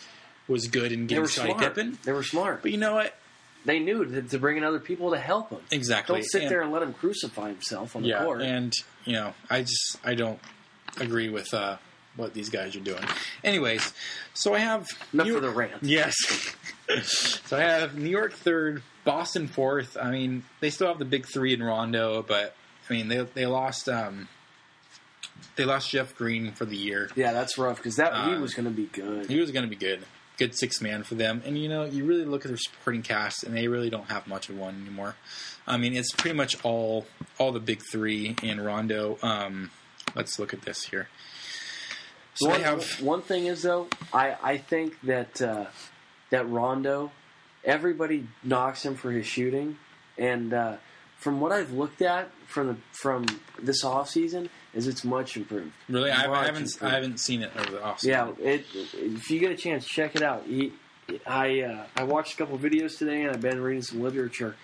was 0.46 0.68
good 0.68 0.92
in 0.92 1.06
getting 1.08 1.26
Scottie 1.26 1.50
smart. 1.50 1.62
Pippen. 1.62 1.98
They 2.04 2.12
were 2.12 2.22
smart. 2.22 2.62
But 2.62 2.70
you 2.70 2.78
know 2.78 2.94
what? 2.94 3.14
They 3.64 3.78
knew 3.80 4.04
to, 4.04 4.22
to 4.22 4.38
bring 4.38 4.56
in 4.56 4.64
other 4.64 4.80
people 4.80 5.10
to 5.10 5.18
help 5.18 5.50
him. 5.50 5.60
Exactly. 5.72 6.16
Don't 6.20 6.24
sit 6.30 6.42
And- 6.42 6.50
there 6.50 6.62
and 6.62 6.72
let 6.72 6.82
him 6.82 6.94
crucify 6.94 7.48
himself 7.48 7.96
on 7.96 8.02
the 8.02 8.08
yeah, 8.08 8.24
court. 8.24 8.42
and 8.42 8.72
you 9.04 9.14
know, 9.14 9.34
I 9.50 9.62
just 9.62 9.96
I 10.04 10.14
don't 10.14 10.38
agree 10.98 11.28
with 11.28 11.52
uh, 11.52 11.76
what 12.16 12.34
these 12.34 12.48
guys 12.50 12.74
are 12.76 12.80
doing. 12.80 13.02
Anyways, 13.44 13.92
so 14.34 14.54
I 14.54 14.58
have 14.60 14.86
Enough 15.12 15.26
New- 15.26 15.34
for 15.34 15.40
the 15.40 15.50
rant. 15.50 15.82
Yes. 15.82 16.14
so 17.02 17.56
I 17.56 17.60
have 17.60 17.96
New 17.96 18.08
York 18.08 18.32
third, 18.32 18.82
Boston 19.04 19.46
fourth. 19.48 19.96
I 20.00 20.10
mean, 20.10 20.44
they 20.60 20.70
still 20.70 20.88
have 20.88 20.98
the 20.98 21.04
big 21.04 21.26
three 21.26 21.52
in 21.52 21.62
Rondo, 21.62 22.22
but 22.22 22.54
I 22.88 22.92
mean 22.94 23.08
they 23.08 23.18
they 23.34 23.46
lost 23.46 23.88
um 23.88 24.28
they 25.56 25.64
lost 25.64 25.90
Jeff 25.90 26.14
Green 26.16 26.52
for 26.52 26.64
the 26.64 26.76
year. 26.76 27.10
Yeah, 27.16 27.32
that's 27.32 27.58
rough 27.58 27.76
because 27.76 27.96
that 27.96 28.14
he 28.14 28.34
Uh, 28.34 28.40
was 28.40 28.54
going 28.54 28.64
to 28.64 28.70
be 28.74 28.86
good. 28.86 29.28
He 29.28 29.38
was 29.40 29.50
going 29.50 29.64
to 29.64 29.68
be 29.70 29.76
good, 29.76 30.02
good 30.38 30.56
six 30.56 30.80
man 30.80 31.02
for 31.02 31.14
them. 31.16 31.42
And 31.44 31.58
you 31.58 31.68
know, 31.68 31.84
you 31.84 32.04
really 32.04 32.24
look 32.24 32.44
at 32.44 32.48
their 32.48 32.56
supporting 32.56 33.02
cast, 33.02 33.44
and 33.44 33.54
they 33.56 33.68
really 33.68 33.90
don't 33.90 34.10
have 34.10 34.26
much 34.26 34.48
of 34.48 34.56
one 34.56 34.80
anymore. 34.80 35.16
I 35.66 35.76
mean, 35.76 35.94
it's 35.94 36.12
pretty 36.12 36.36
much 36.36 36.56
all 36.64 37.06
all 37.38 37.52
the 37.52 37.60
big 37.60 37.82
three 37.90 38.36
and 38.42 38.64
Rondo. 38.64 39.18
Um, 39.22 39.70
let's 40.14 40.38
look 40.38 40.54
at 40.54 40.62
this 40.62 40.84
here. 40.84 41.08
So 42.34 42.48
one, 42.48 42.60
have 42.62 42.84
one 43.02 43.22
thing 43.22 43.46
is 43.46 43.62
though, 43.62 43.88
I 44.12 44.36
I 44.42 44.56
think 44.58 45.00
that 45.02 45.42
uh, 45.42 45.66
that 46.30 46.48
Rondo, 46.48 47.10
everybody 47.64 48.28
knocks 48.42 48.84
him 48.84 48.94
for 48.94 49.10
his 49.10 49.26
shooting, 49.26 49.76
and 50.16 50.54
uh, 50.54 50.76
from 51.18 51.40
what 51.40 51.52
I've 51.52 51.72
looked 51.72 52.00
at 52.00 52.30
from 52.46 52.68
the 52.68 52.76
from 52.92 53.26
this 53.60 53.84
off 53.84 54.08
season, 54.08 54.48
is 54.74 54.86
it's 54.86 55.04
much 55.04 55.36
improved. 55.36 55.72
really. 55.88 56.10
I, 56.10 56.30
I 56.30 56.44
haven't 56.46 56.62
improved. 56.64 56.82
I 56.82 56.90
haven't 56.90 57.18
seen 57.20 57.42
it 57.42 57.50
over 57.56 57.70
the 57.70 57.78
offseason. 57.78 58.04
Yeah, 58.04 58.30
it, 58.38 58.64
if 58.74 59.30
you 59.30 59.40
get 59.40 59.50
a 59.50 59.56
chance, 59.56 59.86
check 59.86 60.14
it 60.16 60.22
out. 60.22 60.44
He, 60.46 60.72
I 61.26 61.60
uh, 61.62 61.86
I 61.96 62.02
watched 62.04 62.34
a 62.34 62.36
couple 62.36 62.56
of 62.56 62.60
videos 62.60 62.98
today, 62.98 63.22
and 63.22 63.30
I've 63.30 63.40
been 63.40 63.60
reading 63.60 63.82
some 63.82 64.02
literature. 64.02 64.56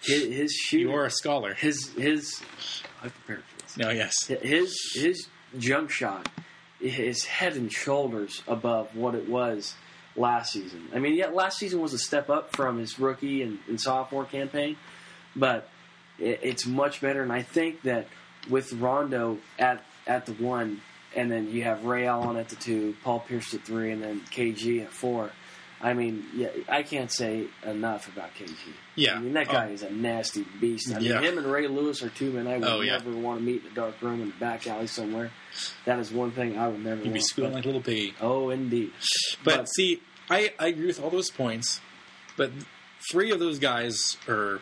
His, 0.00 0.24
his 0.32 0.52
shooting, 0.52 0.88
you 0.88 0.94
are 0.94 1.06
a 1.06 1.10
scholar. 1.10 1.54
his 1.54 1.92
his. 1.94 2.40
I 3.02 3.08
prepared 3.08 3.42
for 3.44 3.62
this. 3.62 3.76
No, 3.76 3.90
yes, 3.90 4.14
His 4.26 4.92
his 4.94 5.26
jump 5.58 5.90
shot 5.90 6.28
is 6.80 7.24
head 7.24 7.54
and 7.54 7.72
shoulders 7.72 8.42
above 8.46 8.94
what 8.94 9.14
it 9.16 9.28
was 9.28 9.74
last 10.14 10.52
season. 10.52 10.88
I 10.94 10.98
mean, 11.00 11.14
yeah, 11.14 11.26
last 11.26 11.58
season 11.58 11.80
was 11.80 11.92
a 11.92 11.98
step 11.98 12.30
up 12.30 12.54
from 12.54 12.78
his 12.78 12.98
rookie 12.98 13.42
and, 13.42 13.58
and 13.68 13.80
sophomore 13.80 14.24
campaign, 14.24 14.76
but 15.34 15.68
it, 16.18 16.40
it's 16.42 16.66
much 16.66 17.00
better. 17.00 17.22
And 17.22 17.32
I 17.32 17.42
think 17.42 17.82
that 17.82 18.06
with 18.48 18.72
Rondo 18.74 19.38
at 19.58 19.82
at 20.06 20.26
the 20.26 20.32
one, 20.34 20.80
and 21.14 21.30
then 21.30 21.50
you 21.50 21.64
have 21.64 21.84
Ray 21.84 22.06
Allen 22.06 22.36
at 22.36 22.48
the 22.48 22.56
two, 22.56 22.94
Paul 23.04 23.20
Pierce 23.20 23.52
at 23.54 23.62
three, 23.62 23.90
and 23.92 24.02
then 24.02 24.20
KG 24.30 24.82
at 24.82 24.92
four. 24.92 25.30
I 25.80 25.94
mean, 25.94 26.24
yeah, 26.34 26.48
I 26.68 26.82
can't 26.82 27.12
say 27.12 27.46
enough 27.64 28.08
about 28.12 28.34
KG. 28.34 28.52
yeah. 28.96 29.14
I 29.14 29.20
mean, 29.20 29.34
that 29.34 29.46
guy 29.48 29.68
Oh, 29.68 29.72
is 29.72 29.82
a 29.82 29.90
nasty 29.90 30.44
beast. 30.60 30.92
I 30.92 30.98
Yeah. 30.98 31.20
him 31.20 31.38
and 31.38 31.46
Ray 31.46 31.68
Lewis 31.68 32.02
are 32.02 32.08
two 32.08 32.32
men 32.32 32.48
I 32.48 32.58
would 32.58 32.66
Oh, 32.66 32.80
yeah. 32.80 32.94
never 32.98 33.12
want 33.12 33.38
to 33.38 33.44
meet 33.46 33.62
in 33.64 33.70
a 33.70 33.74
dark 33.76 33.94
room 34.02 34.20
in 34.20 34.28
the 34.30 34.34
back 34.40 34.66
alley 34.66 34.88
somewhere. 34.88 35.30
That 35.84 36.00
is 36.00 36.10
one 36.10 36.32
thing 36.32 36.58
I 36.58 36.66
would 36.66 36.82
never 36.82 36.96
you'd 36.96 37.12
be 37.12 37.20
want. 37.20 37.22
squealing 37.26 37.52
But- 37.52 37.56
like 37.58 37.64
a 37.64 37.68
little 37.68 37.82
piggy. 37.82 38.14
oh, 38.20 38.50
indeed. 38.50 38.90
But, 39.44 39.56
But- 39.58 39.64
see, 39.66 40.02
I, 40.28 40.52
I 40.58 40.66
agree 40.66 40.86
with 40.86 41.00
all 41.00 41.10
those 41.10 41.30
points, 41.30 41.80
but 42.36 42.50
three 43.12 43.30
of 43.30 43.38
those 43.38 43.60
guys 43.60 44.16
are 44.26 44.60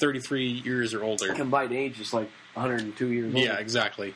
33 0.00 0.48
years 0.48 0.92
or 0.94 1.04
older. 1.04 1.32
Combined 1.34 1.72
age 1.72 2.00
is 2.00 2.12
like 2.12 2.28
102 2.56 3.08
years 3.12 3.34
old. 3.34 3.42
Yeah, 3.44 3.58
exactly. 3.58 4.14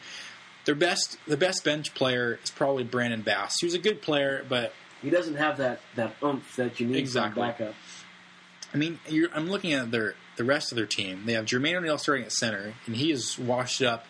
Their 0.64 0.74
best, 0.74 1.16
the 1.26 1.36
best 1.36 1.64
bench 1.64 1.94
player 1.94 2.38
is 2.42 2.50
probably 2.50 2.84
Brandon 2.84 3.22
Bass. 3.22 3.56
He 3.60 3.66
was 3.66 3.74
a 3.74 3.78
good 3.78 4.02
player, 4.02 4.44
but 4.48 4.72
He 5.02 5.10
doesn't 5.10 5.36
have 5.36 5.56
that, 5.58 5.80
that 5.96 6.14
oomph 6.22 6.56
that 6.56 6.80
you 6.80 6.86
need 6.86 6.96
Exactly. 6.96 7.40
from 7.42 7.50
backup. 7.50 7.74
I 8.72 8.76
mean, 8.76 9.00
you're, 9.08 9.30
I'm 9.34 9.48
looking 9.50 9.72
at 9.72 9.90
their 9.90 10.14
the 10.36 10.44
rest 10.44 10.70
of 10.72 10.76
their 10.76 10.86
team. 10.86 11.24
They 11.26 11.32
have 11.32 11.44
Jermaine 11.44 11.74
O'Neal 11.76 11.98
starting 11.98 12.24
at 12.24 12.32
center, 12.32 12.74
and 12.86 12.94
he 12.96 13.10
is 13.10 13.38
washed 13.38 13.82
up 13.82 14.06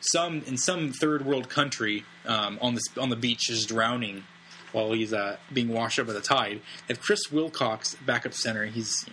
some 0.00 0.42
in 0.46 0.56
some 0.56 0.92
third 0.92 1.24
world 1.26 1.48
country 1.48 2.04
um, 2.26 2.58
on 2.62 2.74
this 2.74 2.84
on 2.98 3.10
the 3.10 3.16
beach, 3.16 3.48
just 3.48 3.68
drowning 3.68 4.24
while 4.72 4.92
he's 4.92 5.12
uh, 5.12 5.36
being 5.52 5.68
washed 5.68 5.98
up 5.98 6.06
by 6.06 6.12
the 6.14 6.20
tide. 6.20 6.60
They 6.86 6.94
have 6.94 7.00
Chris 7.02 7.30
Wilcox 7.30 7.96
backup 8.06 8.32
center. 8.34 8.64
He's 8.66 9.04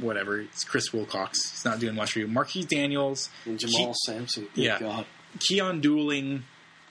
whatever. 0.00 0.40
It's 0.40 0.64
Chris 0.64 0.92
Wilcox. 0.92 1.50
He's 1.52 1.64
not 1.64 1.78
doing 1.80 1.94
much 1.94 2.12
for 2.12 2.18
you. 2.20 2.26
Marquise 2.26 2.66
Daniels, 2.66 3.28
And 3.44 3.58
Jamal 3.58 3.94
Sampson. 4.06 4.48
Good 4.54 4.64
Yeah. 4.64 4.78
God. 4.80 5.06
Keyon 5.38 5.82
Dooling, 5.82 6.42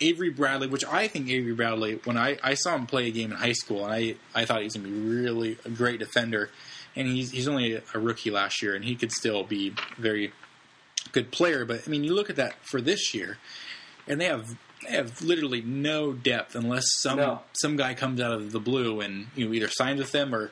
Avery 0.01 0.29
Bradley, 0.29 0.67
which 0.67 0.83
I 0.85 1.07
think 1.07 1.29
Avery 1.29 1.53
Bradley, 1.53 1.99
when 2.03 2.17
I, 2.17 2.37
I 2.43 2.53
saw 2.55 2.75
him 2.75 2.85
play 2.85 3.07
a 3.07 3.11
game 3.11 3.31
in 3.31 3.37
high 3.37 3.53
school, 3.53 3.85
and 3.85 3.93
I, 3.93 4.15
I 4.39 4.45
thought 4.45 4.59
he 4.59 4.65
was 4.65 4.75
going 4.75 4.85
to 4.85 4.91
be 4.91 4.99
really 4.99 5.57
a 5.65 5.69
great 5.69 5.99
defender. 5.99 6.49
And 6.95 7.07
he's, 7.07 7.31
he's 7.31 7.47
only 7.47 7.73
a 7.93 7.99
rookie 7.99 8.31
last 8.31 8.61
year, 8.61 8.75
and 8.75 8.85
he 8.85 8.95
could 8.95 9.11
still 9.11 9.43
be 9.43 9.73
a 9.97 10.01
very 10.01 10.31
good 11.11 11.31
player. 11.31 11.65
But, 11.65 11.83
I 11.87 11.89
mean, 11.89 12.03
you 12.03 12.13
look 12.13 12.29
at 12.29 12.35
that 12.37 12.55
for 12.63 12.79
this 12.81 13.13
year, 13.13 13.37
and 14.07 14.19
they 14.21 14.25
have 14.25 14.57
they 14.85 14.91
have 14.91 15.21
literally 15.21 15.61
no 15.61 16.13
depth 16.13 16.53
unless 16.55 16.85
some 17.01 17.17
No. 17.17 17.41
some 17.53 17.75
guy 17.75 17.95
comes 17.95 18.21
out 18.21 18.33
of 18.33 18.51
the 18.51 18.59
blue 18.59 18.99
and 19.01 19.27
you 19.35 19.47
know 19.47 19.53
either 19.53 19.67
signs 19.69 19.99
with 19.99 20.11
them 20.11 20.35
or 20.35 20.51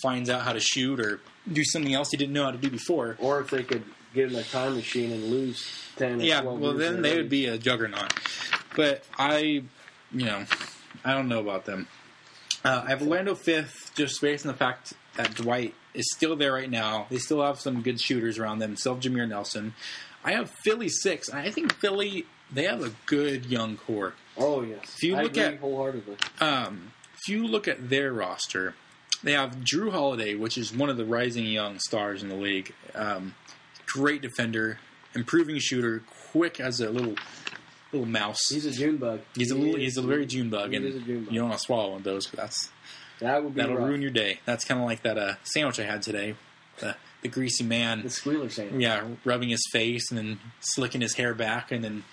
finds 0.00 0.30
out 0.30 0.42
how 0.42 0.52
to 0.52 0.60
shoot 0.60 1.00
or 1.00 1.20
do 1.52 1.64
something 1.64 1.94
else 1.94 2.10
he 2.10 2.16
didn't 2.16 2.32
know 2.32 2.44
how 2.44 2.50
to 2.50 2.58
do 2.58 2.70
before. 2.70 3.16
Or 3.20 3.40
if 3.40 3.50
they 3.50 3.62
could 3.62 3.84
get 4.14 4.30
in 4.32 4.38
a 4.38 4.42
time 4.42 4.74
machine 4.74 5.12
and 5.12 5.24
lose 5.24 5.68
10 5.96 6.20
or 6.20 6.24
Yeah, 6.24 6.42
well, 6.42 6.74
then 6.74 7.02
they 7.02 7.16
would 7.16 7.28
be 7.28 7.46
a 7.46 7.58
juggernaut. 7.58 8.12
But 8.74 9.04
I, 9.18 9.38
you 9.38 9.64
know, 10.12 10.44
I 11.04 11.14
don't 11.14 11.28
know 11.28 11.40
about 11.40 11.64
them. 11.64 11.88
Uh, 12.64 12.82
I 12.84 12.88
have 12.90 13.02
Orlando 13.02 13.34
fifth, 13.34 13.92
just 13.94 14.20
based 14.20 14.44
on 14.44 14.52
the 14.52 14.58
fact 14.58 14.92
that 15.16 15.34
Dwight 15.34 15.74
is 15.94 16.10
still 16.14 16.36
there 16.36 16.52
right 16.52 16.70
now. 16.70 17.06
They 17.10 17.18
still 17.18 17.42
have 17.42 17.60
some 17.60 17.82
good 17.82 18.00
shooters 18.00 18.38
around 18.38 18.58
them. 18.58 18.76
Still 18.76 18.94
have 18.94 19.02
Jameer 19.02 19.28
Nelson. 19.28 19.74
I 20.24 20.32
have 20.32 20.50
Philly 20.64 20.88
six. 20.88 21.30
I 21.32 21.50
think 21.50 21.72
Philly 21.74 22.26
they 22.52 22.64
have 22.64 22.82
a 22.82 22.92
good 23.06 23.46
young 23.46 23.76
core. 23.76 24.14
Oh, 24.36 24.62
yes. 24.62 24.80
If 24.96 25.02
you 25.04 25.16
I 25.16 25.22
look 25.22 25.38
at- 25.38 25.58
wholeheartedly. 25.58 26.16
Um, 26.40 26.92
if 27.14 27.28
you 27.28 27.46
look 27.46 27.66
at 27.68 27.88
their 27.88 28.12
roster, 28.12 28.74
they 29.22 29.32
have 29.32 29.56
Jrue 29.58 29.90
Holiday, 29.92 30.34
which 30.34 30.56
is 30.58 30.72
one 30.74 30.88
of 30.90 30.96
the 30.96 31.04
rising 31.04 31.46
young 31.46 31.78
stars 31.78 32.22
in 32.22 32.28
the 32.28 32.34
league. 32.36 32.72
Um, 32.94 33.34
great 33.86 34.22
defender, 34.22 34.78
improving 35.14 35.58
shooter, 35.58 36.02
quick 36.32 36.60
as 36.60 36.80
a 36.80 36.90
little 36.90 37.14
little 37.92 38.06
mouse. 38.06 38.40
He's 38.50 38.66
a 38.66 38.72
June 38.72 38.96
bug. 38.96 39.20
He's 39.34 39.50
a 39.50 39.54
little, 39.54 39.76
is- 39.76 39.82
he's 39.82 39.96
a 39.96 40.02
very 40.02 40.26
June 40.26 40.50
bug, 40.50 40.70
he 40.70 40.76
and 40.76 40.84
is 40.86 40.96
a 40.96 41.00
June 41.00 41.24
bug. 41.24 41.32
you 41.32 41.40
don't 41.40 41.48
want 41.48 41.58
to 41.60 41.64
swallow 41.64 41.88
one 41.90 41.98
of 41.98 42.04
those. 42.04 42.28
that's 42.32 42.68
That 43.20 43.42
would 43.44 43.54
be 43.54 43.60
that'll 43.60 43.76
rough. 43.76 43.88
ruin 43.88 44.02
your 44.02 44.10
day. 44.10 44.40
That's 44.44 44.64
kind 44.64 44.80
of 44.80 44.86
like 44.86 45.02
that 45.02 45.16
uh, 45.16 45.34
sandwich 45.44 45.78
I 45.80 45.84
had 45.84 46.02
today, 46.02 46.34
the 46.78 46.96
the 47.22 47.28
greasy 47.28 47.64
man. 47.64 48.02
The 48.02 48.10
squealer 48.10 48.48
saying. 48.50 48.80
Yeah, 48.80 49.02
rubbing 49.24 49.48
his 49.48 49.62
face 49.72 50.10
and 50.10 50.18
then 50.18 50.40
slicking 50.60 51.00
his 51.00 51.14
hair 51.14 51.32
back 51.34 51.72
and 51.72 51.82
then 51.82 52.04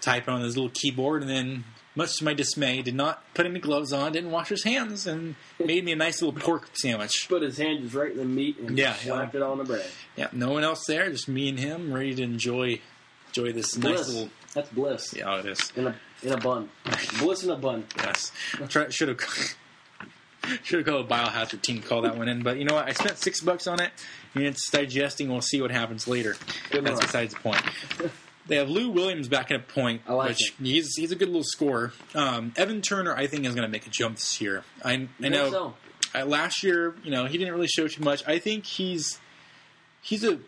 typing 0.00 0.34
on 0.34 0.40
his 0.42 0.56
little 0.56 0.70
keyboard 0.72 1.22
and 1.22 1.30
then, 1.30 1.64
much 1.94 2.16
to 2.18 2.24
my 2.24 2.34
dismay, 2.34 2.82
did 2.82 2.94
not 2.94 3.22
put 3.34 3.46
any 3.46 3.58
gloves 3.60 3.92
on, 3.92 4.12
didn't 4.12 4.30
wash 4.30 4.48
his 4.48 4.62
hands, 4.64 5.06
and 5.06 5.34
made 5.58 5.84
me 5.84 5.92
a 5.92 5.96
nice 5.96 6.22
little 6.22 6.38
pork 6.40 6.70
sandwich. 6.74 7.26
Put 7.28 7.42
his 7.42 7.58
hand 7.58 7.82
just 7.82 7.94
right 7.94 8.10
in 8.12 8.18
the 8.18 8.24
meat 8.24 8.58
and 8.58 8.78
Yeah, 8.78 8.94
slapped 8.94 9.34
it 9.34 9.42
on 9.42 9.58
the 9.58 9.64
bread. 9.64 9.86
Yeah, 10.16 10.28
no 10.32 10.50
one 10.52 10.64
else 10.64 10.84
there, 10.86 11.10
just 11.10 11.28
me 11.28 11.48
and 11.48 11.58
him, 11.58 11.92
ready 11.92 12.14
to 12.14 12.22
enjoy 12.22 12.80
enjoy 13.28 13.52
this 13.52 13.76
nice 13.76 14.08
little. 14.08 14.30
That's 14.54 14.68
bliss. 14.70 15.14
Yeah, 15.16 15.38
it 15.38 15.46
is. 15.46 15.72
In 15.76 15.86
a 15.86 15.94
in 16.22 16.32
a 16.32 16.36
bun. 16.36 16.68
bliss 17.18 17.44
in 17.44 17.50
a 17.50 17.56
bun. 17.56 17.84
Yes, 17.98 18.32
should 18.90 19.08
have 19.08 19.56
should 20.62 20.78
have 20.78 20.86
called 20.86 21.06
a 21.06 21.08
biohazard 21.08 21.62
team 21.62 21.80
to 21.80 21.86
call 21.88 22.02
that 22.02 22.16
one 22.16 22.28
in. 22.28 22.42
But 22.42 22.56
you 22.58 22.64
know 22.64 22.74
what? 22.74 22.88
I 22.88 22.92
spent 22.92 23.18
six 23.18 23.40
bucks 23.40 23.66
on 23.66 23.80
it, 23.80 23.90
and 24.34 24.44
it's 24.44 24.68
digesting. 24.70 25.28
We'll 25.28 25.40
see 25.42 25.60
what 25.60 25.70
happens 25.70 26.08
later. 26.08 26.36
Good 26.70 26.84
That's 26.84 26.96
luck. 26.96 27.06
besides 27.06 27.34
the 27.34 27.40
point. 27.40 27.62
They 28.50 28.56
have 28.56 28.68
Lou 28.68 28.90
Williams 28.90 29.28
back 29.28 29.52
at 29.52 29.60
a 29.60 29.62
point, 29.62 30.02
I 30.08 30.12
like 30.12 30.30
which 30.30 30.50
it. 30.50 30.54
he's 30.60 30.96
he's 30.96 31.12
a 31.12 31.14
good 31.14 31.28
little 31.28 31.44
scorer. 31.44 31.92
Um, 32.16 32.52
Evan 32.56 32.82
Turner, 32.82 33.14
I 33.14 33.28
think, 33.28 33.46
is 33.46 33.54
going 33.54 33.64
to 33.64 33.70
make 33.70 33.86
a 33.86 33.90
jump 33.90 34.16
this 34.16 34.40
year. 34.40 34.64
I, 34.84 35.06
I 35.22 35.28
know 35.28 35.50
so? 35.52 35.74
uh, 36.16 36.24
last 36.24 36.64
year, 36.64 36.96
you 37.04 37.12
know, 37.12 37.26
he 37.26 37.38
didn't 37.38 37.54
really 37.54 37.68
show 37.68 37.86
too 37.86 38.02
much. 38.02 38.26
I 38.26 38.40
think 38.40 38.66
he's 38.66 39.20
he's 40.02 40.24
a 40.24 40.40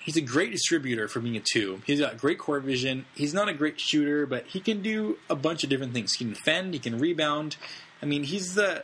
he's 0.00 0.16
a 0.16 0.20
great 0.20 0.50
distributor 0.50 1.06
for 1.06 1.20
being 1.20 1.36
a 1.36 1.40
two. 1.40 1.82
He's 1.86 2.00
got 2.00 2.18
great 2.18 2.40
court 2.40 2.64
vision. 2.64 3.06
He's 3.14 3.32
not 3.32 3.48
a 3.48 3.54
great 3.54 3.78
shooter, 3.78 4.26
but 4.26 4.46
he 4.48 4.58
can 4.58 4.82
do 4.82 5.18
a 5.30 5.36
bunch 5.36 5.62
of 5.62 5.70
different 5.70 5.92
things. 5.94 6.14
He 6.14 6.24
can 6.24 6.34
defend. 6.34 6.74
He 6.74 6.80
can 6.80 6.98
rebound. 6.98 7.58
I 8.02 8.06
mean, 8.06 8.24
he's 8.24 8.56
the 8.56 8.82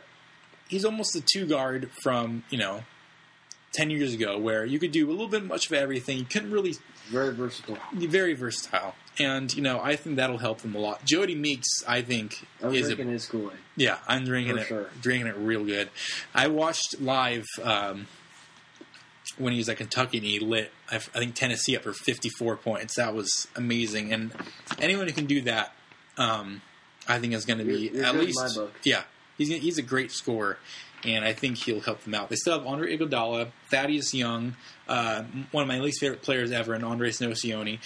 he's 0.69 0.85
almost 0.85 1.11
the 1.11 1.21
two 1.21 1.45
guard 1.47 1.91
from 2.01 2.45
you 2.49 2.59
know 2.59 2.83
ten 3.73 3.89
years 3.89 4.13
ago, 4.13 4.37
where 4.37 4.63
you 4.63 4.79
could 4.79 4.93
do 4.93 5.09
a 5.09 5.11
little 5.11 5.27
bit 5.27 5.43
much 5.43 5.65
of 5.67 5.73
everything. 5.73 6.17
You 6.17 6.23
couldn't 6.23 6.51
really 6.51 6.75
Very 7.09 7.33
versatile. 7.33 7.77
very 7.93 8.33
versatile, 8.33 8.95
and 9.19 9.53
you 9.53 9.61
know 9.61 9.79
I 9.79 9.95
think 9.95 10.15
that'll 10.15 10.39
help 10.39 10.59
them 10.61 10.73
a 10.75 10.79
lot. 10.79 11.05
Jodie 11.05 11.37
Meeks, 11.37 11.67
I 11.87 12.01
think, 12.01 12.47
I'm 12.63 12.73
is 12.73 12.87
a 12.89 12.95
drinking 12.95 13.13
his 13.13 13.25
Kool 13.27 13.51
yeah, 13.77 13.97
I'm 14.07 14.25
drinking 14.25 14.55
For 14.55 14.61
it, 14.61 14.67
sure. 14.67 14.89
drinking 15.01 15.27
it 15.27 15.35
real 15.37 15.63
good. 15.65 15.89
I 16.33 16.47
watched 16.47 16.99
live 17.01 17.45
um, 17.63 18.07
when 19.37 19.53
he 19.53 19.59
was 19.59 19.67
at 19.69 19.77
Kentucky 19.77 20.17
and 20.17 20.25
he 20.25 20.39
lit, 20.39 20.71
I, 20.89 20.95
I 20.95 20.99
think 20.99 21.35
Tennessee 21.35 21.75
up 21.75 21.83
for 21.83 21.93
54 21.93 22.57
points. 22.57 22.95
That 22.95 23.13
was 23.13 23.47
amazing, 23.55 24.13
and 24.13 24.31
anyone 24.79 25.07
who 25.07 25.13
can 25.13 25.25
do 25.25 25.41
that, 25.41 25.73
um, 26.17 26.61
I 27.07 27.19
think 27.19 27.33
is 27.33 27.45
going 27.45 27.59
to 27.59 27.65
be 27.65 27.73
You're- 27.73 27.97
you're 27.97 28.05
at 28.05 28.15
least 28.15 28.59
yeah. 28.83 29.03
He's 29.37 29.49
he's 29.49 29.77
a 29.77 29.81
great 29.81 30.11
scorer, 30.13 30.57
and 31.03 31.25
I 31.25 31.33
think 31.33 31.57
he'll 31.57 31.81
help 31.81 32.03
them 32.03 32.13
out. 32.13 32.29
They 32.29 32.35
still 32.35 32.57
have 32.57 32.67
Andre 32.67 32.97
Iguodala, 32.97 33.51
Thaddeus 33.69 34.13
Young, 34.13 34.55
uh, 34.87 35.23
one 35.51 35.63
of 35.63 35.67
my 35.67 35.79
least 35.79 35.99
favorite 35.99 36.21
players 36.21 36.51
ever, 36.51 36.73
and 36.73 36.83
Andres 36.83 37.19
Nocioni. 37.19 37.79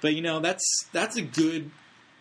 But 0.00 0.14
you 0.14 0.22
know 0.22 0.40
that's 0.40 0.86
that's 0.92 1.16
a 1.16 1.22
good 1.22 1.70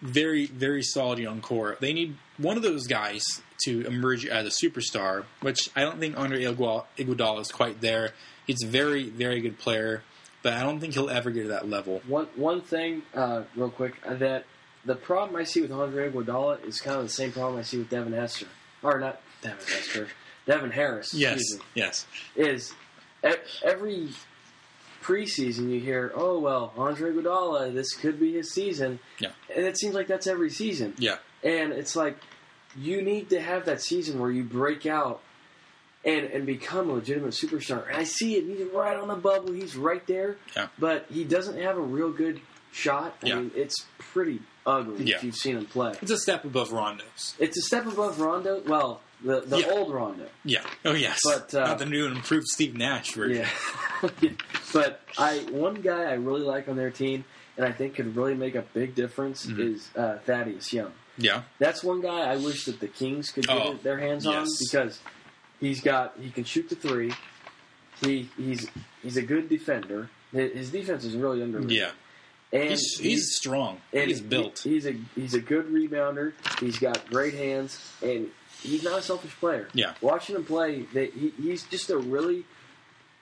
very, 0.02 0.48
very 0.48 0.84
solid 0.84 1.20
young 1.20 1.42
core. 1.42 1.78
They 1.80 1.94
need 1.94 2.18
one 2.38 2.58
of 2.58 2.64
those 2.64 2.88
guys 2.88 3.24
to 3.66 3.86
emerge 3.86 4.26
as 4.26 4.48
a 4.48 4.66
superstar, 4.66 5.26
which 5.42 5.70
I 5.76 5.82
don't 5.82 6.00
think 6.00 6.18
Andre 6.18 6.44
Iguodala 6.44 7.42
is 7.42 7.52
quite 7.52 7.82
there. 7.82 8.14
He's 8.48 8.64
a 8.64 8.68
very, 8.68 9.10
very 9.10 9.40
good 9.40 9.60
player, 9.60 10.04
but 10.42 10.54
I 10.54 10.64
don't 10.64 10.80
think 10.80 10.96
he'll 10.96 11.10
ever 11.10 11.30
get 11.30 11.44
to 11.44 11.48
that 11.50 11.70
level. 11.70 12.02
One 12.08 12.28
one 12.36 12.62
thing, 12.62 13.04
uh, 13.14 13.44
real 13.56 13.70
quick, 13.70 13.96
that 14.04 14.46
the 14.84 14.96
problem 14.96 15.36
I 15.36 15.44
see 15.44 15.62
with 15.62 15.72
Andre 15.72 16.12
Iguodala 16.12 16.66
is 16.66 16.82
kind 16.82 16.98
of 16.98 17.04
the 17.04 17.10
same 17.10 17.32
problem 17.32 17.60
I 17.60 17.64
see 17.64 17.78
with 17.78 17.90
Devin 17.90 18.14
Hester, 18.14 18.48
or 18.82 19.00
not 19.00 19.22
Devin 19.44 19.66
Hester, 19.68 20.08
Devin 20.46 20.72
Harris. 20.72 21.14
Yes, 21.14 21.40
me, 21.54 21.60
yes, 21.76 22.06
is 22.36 22.74
every 23.64 24.10
preseason 25.04 25.70
you 25.72 25.80
hear, 25.80 26.12
oh 26.16 26.40
well, 26.40 26.74
Andre 26.78 27.12
Iguodala, 27.12 27.74
this 27.74 27.94
could 27.94 28.20
be 28.20 28.34
his 28.34 28.54
season, 28.54 29.00
Yeah. 29.20 29.30
and 29.56 29.66
it 29.66 29.78
seems 29.80 29.96
like 29.96 30.08
that's 30.08 30.28
every 30.28 30.50
season, 30.50 30.94
yeah, 30.98 31.18
and 31.44 31.72
it's 31.74 31.96
like 31.96 32.18
you 32.78 33.02
need 33.02 33.30
to 33.32 33.42
have 33.42 33.66
that 33.66 33.82
season 33.82 34.20
where 34.20 34.32
you 34.32 34.44
break 34.44 34.86
out. 34.86 35.22
And, 36.04 36.26
and 36.32 36.48
become 36.48 36.90
a 36.90 36.94
legitimate 36.94 37.34
superstar. 37.34 37.88
And 37.88 37.96
I 37.96 38.06
see 38.06 38.36
it. 38.36 38.46
He's 38.46 38.66
right 38.74 38.98
on 38.98 39.08
the 39.08 39.14
bubble. 39.14 39.52
He's 39.54 39.76
right 39.76 40.02
there 40.08 40.38
yeah. 40.58 40.70
but 40.80 41.06
he 41.12 41.24
doesn't 41.24 41.62
have 41.62 41.78
a 41.78 41.82
real 41.82 42.10
good 42.12 42.42
shot. 42.72 43.16
I 43.24 43.28
Yeah. 43.28 43.36
mean, 43.36 43.52
it's 43.56 43.86
pretty 44.00 44.42
ugly 44.66 45.04
Yeah. 45.06 45.18
if 45.18 45.24
you've 45.24 45.36
seen 45.36 45.58
him 45.58 45.68
play. 45.68 45.94
It's 46.02 46.10
a 46.10 46.18
step 46.18 46.44
above 46.44 46.72
Rondo's. 46.72 47.36
It's 47.38 47.56
a 47.56 47.62
step 47.62 47.86
above 47.86 48.20
Rondo. 48.20 48.64
Well, 48.66 49.02
the 49.24 49.42
the 49.42 49.60
Yeah. 49.60 49.70
old 49.72 49.94
Rondo. 49.94 50.28
Yeah. 50.44 50.64
Oh 50.86 50.94
yes. 50.94 51.20
But, 51.24 51.54
uh, 51.54 51.66
not 51.66 51.80
the 51.80 51.86
new 51.86 52.06
and 52.08 52.16
improved 52.18 52.48
Steve 52.48 52.76
Nash 52.76 53.14
version. 53.14 53.46
Yeah. 54.02 54.10
but 54.74 55.02
I 55.18 55.40
one 55.52 55.76
guy 55.76 56.04
I 56.04 56.14
really 56.14 56.42
like 56.42 56.68
on 56.68 56.76
their 56.76 56.92
team, 56.92 57.26
and 57.58 57.66
I 57.66 57.72
think 57.72 57.96
could 57.96 58.16
really 58.16 58.34
make 58.36 58.56
a 58.56 58.62
big 58.74 58.96
difference 58.96 59.46
Mhm. 59.46 59.60
is 59.76 59.90
uh, 59.96 60.18
Thaddeus 60.26 60.72
Young. 60.74 60.92
Yeah. 61.18 61.44
That's 61.60 61.84
one 61.84 62.02
guy 62.02 62.22
I 62.22 62.38
wish 62.38 62.66
that 62.66 62.80
the 62.80 62.88
Kings 62.88 63.32
could 63.32 63.48
get 63.48 63.56
Oh, 63.56 63.74
their 63.84 64.00
hands 64.00 64.26
on 64.26 64.48
because 64.60 65.00
he's 65.60 65.82
got 65.82 66.16
he 66.22 66.30
can 66.32 66.44
shoot 66.44 66.70
the 66.70 66.76
three. 66.76 67.12
He 68.02 68.30
he's 68.38 68.68
he's 69.04 69.18
a 69.18 69.22
good 69.22 69.50
defender. 69.50 70.10
His 70.32 70.72
defense 70.72 71.04
is 71.04 71.16
really 71.16 71.42
underrated. 71.42 71.72
Yeah. 71.72 71.92
and 72.54 72.70
He's 72.70 72.98
he's 72.98 73.36
strong. 73.36 73.82
And 73.94 74.08
he's 74.10 74.22
built. 74.22 74.60
he- 74.60 74.72
he's 74.72 74.86
a 74.88 74.96
he's 75.16 75.34
a 75.34 75.42
good 75.42 75.68
rebounder. 75.68 76.34
He's 76.60 76.80
got 76.80 77.06
great 77.10 77.34
hands, 77.34 77.78
and 78.02 78.30
he's 78.62 78.84
not 78.84 79.00
a 79.00 79.02
selfish 79.02 79.36
player. 79.40 79.68
Yeah. 79.74 79.94
watching 80.02 80.36
him 80.36 80.46
play, 80.46 80.84
that 80.94 81.14
he, 81.14 81.34
he's 81.42 81.64
just 81.64 81.90
a 81.90 81.98
really 81.98 82.46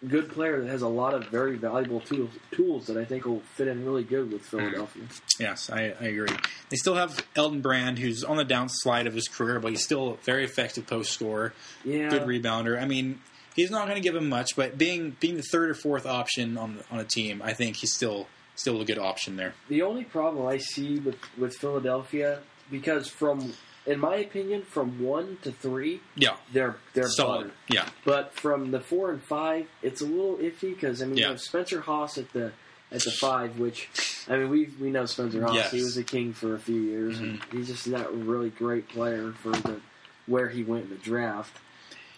good 0.08 0.30
player 0.30 0.62
that 0.62 0.70
has 0.70 0.82
a 0.82 0.88
lot 0.88 1.14
of 1.14 1.28
very 1.28 1.58
valuable 1.58 2.00
tools 2.00 2.32
tools 2.52 2.88
that 2.88 2.96
I 2.96 3.04
think 3.04 3.26
will 3.26 3.42
fit 3.56 3.68
in 3.68 3.86
really 3.86 4.04
good 4.04 4.32
with 4.32 4.44
mm-hmm. 4.44 4.58
Philadelphia. 4.58 5.04
Yes, 5.40 5.70
I, 5.70 5.94
I 6.00 6.06
agree. 6.06 6.36
They 6.70 6.78
still 6.78 6.96
have 6.96 7.26
Elton 7.36 7.62
Brand, 7.62 8.00
who's 8.00 8.24
on 8.24 8.38
the 8.38 8.46
downslide 8.46 9.08
of 9.08 9.14
his 9.14 9.28
career, 9.28 9.60
but 9.60 9.72
he's 9.72 9.84
still 9.84 10.14
a 10.14 10.18
very 10.18 10.46
effective 10.46 10.88
post 10.88 11.12
scorer, 11.12 11.54
Yeah, 11.84 12.10
good 12.10 12.24
rebounder. 12.24 12.82
I 12.82 12.86
mean, 12.86 13.20
he's 13.56 13.72
not 13.72 13.88
going 13.88 14.02
to 14.02 14.02
give 14.02 14.16
him 14.16 14.30
much, 14.30 14.56
but 14.56 14.78
being 14.78 15.16
being 15.20 15.36
the 15.36 15.44
third 15.44 15.70
or 15.70 15.74
fourth 15.74 16.06
option 16.06 16.58
on 16.58 16.78
the, 16.78 16.86
on 16.92 17.00
a 17.00 17.06
team, 17.06 17.42
I 17.44 17.54
think 17.54 17.78
he's 17.78 17.94
still 17.94 18.28
still 18.56 18.82
a 18.82 18.86
good 18.86 19.00
option 19.00 19.38
there. 19.38 19.54
the 19.70 19.82
only 19.82 20.04
problem 20.04 20.46
I 20.46 20.58
see 20.58 21.00
with 21.00 21.18
with 21.38 21.56
Philadelphia 21.56 22.40
because 22.72 23.08
from 23.08 23.54
in 23.90 24.00
my 24.00 24.18
opinion, 24.18 24.62
from 24.64 25.02
one 25.04 25.38
to 25.42 25.52
three, 25.52 26.00
Yeah, 26.16 26.36
they're 26.54 26.76
they're 26.94 27.10
solid. 27.10 27.48
butter. 27.48 27.54
Yeah, 27.70 27.90
But 28.06 28.34
from 28.36 28.72
the 28.72 28.80
four 28.80 29.12
and 29.12 29.22
five, 29.22 29.68
it's 29.82 30.02
a 30.02 30.06
little 30.06 30.36
iffy 30.38 30.76
because 30.76 31.02
I 31.02 31.06
mean, 31.06 31.18
Yeah. 31.18 31.24
you 31.26 31.30
have 31.32 31.42
Spencer 31.42 31.82
Hawes 31.82 32.18
at 32.18 32.32
the 32.34 32.52
at 32.92 33.04
the 33.04 33.12
five, 33.12 33.58
which 33.60 33.90
I 34.28 34.38
mean 34.38 34.50
we 34.50 34.70
we 34.80 34.92
know 34.92 35.06
Spencer 35.06 35.42
Hawes. 35.44 35.56
Yes. 35.56 35.72
He 35.72 35.82
was 35.82 35.98
a 35.98 36.04
king 36.04 36.34
for 36.34 36.54
a 36.56 36.60
few 36.60 36.80
years, 36.82 37.20
and 37.20 37.42
he's 37.52 37.68
just 37.68 37.88
not 37.88 38.08
a 38.08 38.12
really 38.12 38.50
great 38.52 38.88
player 38.90 39.32
for 39.32 39.52
the 39.52 39.82
where 40.28 40.50
he 40.50 40.64
went 40.64 40.84
in 40.86 40.90
the 40.92 40.96
draft. 40.98 41.58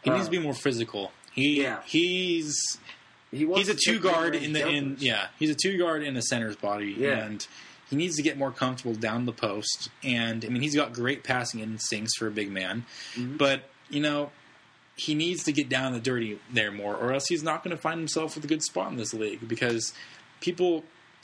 he 0.04 0.10
needs 0.10 0.24
Uh, 0.24 0.26
to 0.26 0.32
be 0.32 0.40
more 0.40 0.54
physical. 0.54 1.12
He 1.32 1.62
Yeah. 1.62 1.82
he's 1.86 2.54
He 3.32 3.46
he's 3.46 3.70
a 3.70 3.76
two 3.76 4.00
guard 4.00 4.36
in 4.36 4.52
the 4.52 4.68
in 4.68 4.98
yeah 5.00 5.28
he's 5.40 5.50
a 5.50 5.56
two 5.56 5.78
guard 5.78 6.04
in 6.04 6.16
the 6.16 6.22
center's 6.22 6.58
body 6.58 6.94
Yeah. 6.98 7.26
and 7.26 7.48
he 7.92 7.96
needs 7.96 8.16
to 8.16 8.24
get 8.24 8.38
more 8.40 8.50
comfortable 8.52 8.96
down 8.96 9.26
the 9.26 9.32
post 9.34 9.90
and 10.04 10.44
I 10.44 10.48
mean 10.50 10.64
he's 10.64 10.76
got 10.76 10.94
great 10.94 11.24
passing 11.24 11.60
instincts 11.60 12.16
for 12.18 12.26
a 12.26 12.32
big 12.32 12.50
man 12.52 12.86
Mhm. 13.16 13.38
but 13.38 13.70
you 13.90 14.00
know 14.02 14.32
he 14.96 15.14
needs 15.14 15.44
to 15.44 15.52
get 15.52 15.70
down 15.70 15.94
the 15.94 16.00
dirty 16.00 16.40
there 16.52 16.72
more 16.72 16.96
or 16.96 17.14
else 17.14 17.26
he's 17.28 17.44
not 17.44 17.64
going 17.64 17.76
to 17.76 17.82
find 17.82 18.00
himself 18.00 18.36
with 18.36 18.44
a 18.44 18.48
good 18.48 18.64
spot 18.64 18.90
in 18.92 18.98
this 18.98 19.14
league 19.14 19.48
because 19.48 19.94
people 20.40 20.84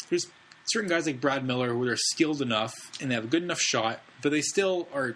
there's 0.09 0.27
certain 0.67 0.89
guys 0.89 1.05
like 1.07 1.19
Brad 1.21 1.45
Miller 1.45 1.69
who 1.73 1.87
are 1.87 1.95
skilled 1.97 2.41
enough 2.41 2.73
and 3.01 3.09
they 3.09 3.15
have 3.15 3.23
a 3.23 3.27
good 3.27 3.43
enough 3.43 3.59
shot 3.59 4.01
but 4.21 4.31
they 4.31 4.41
still 4.41 4.87
are 4.93 5.15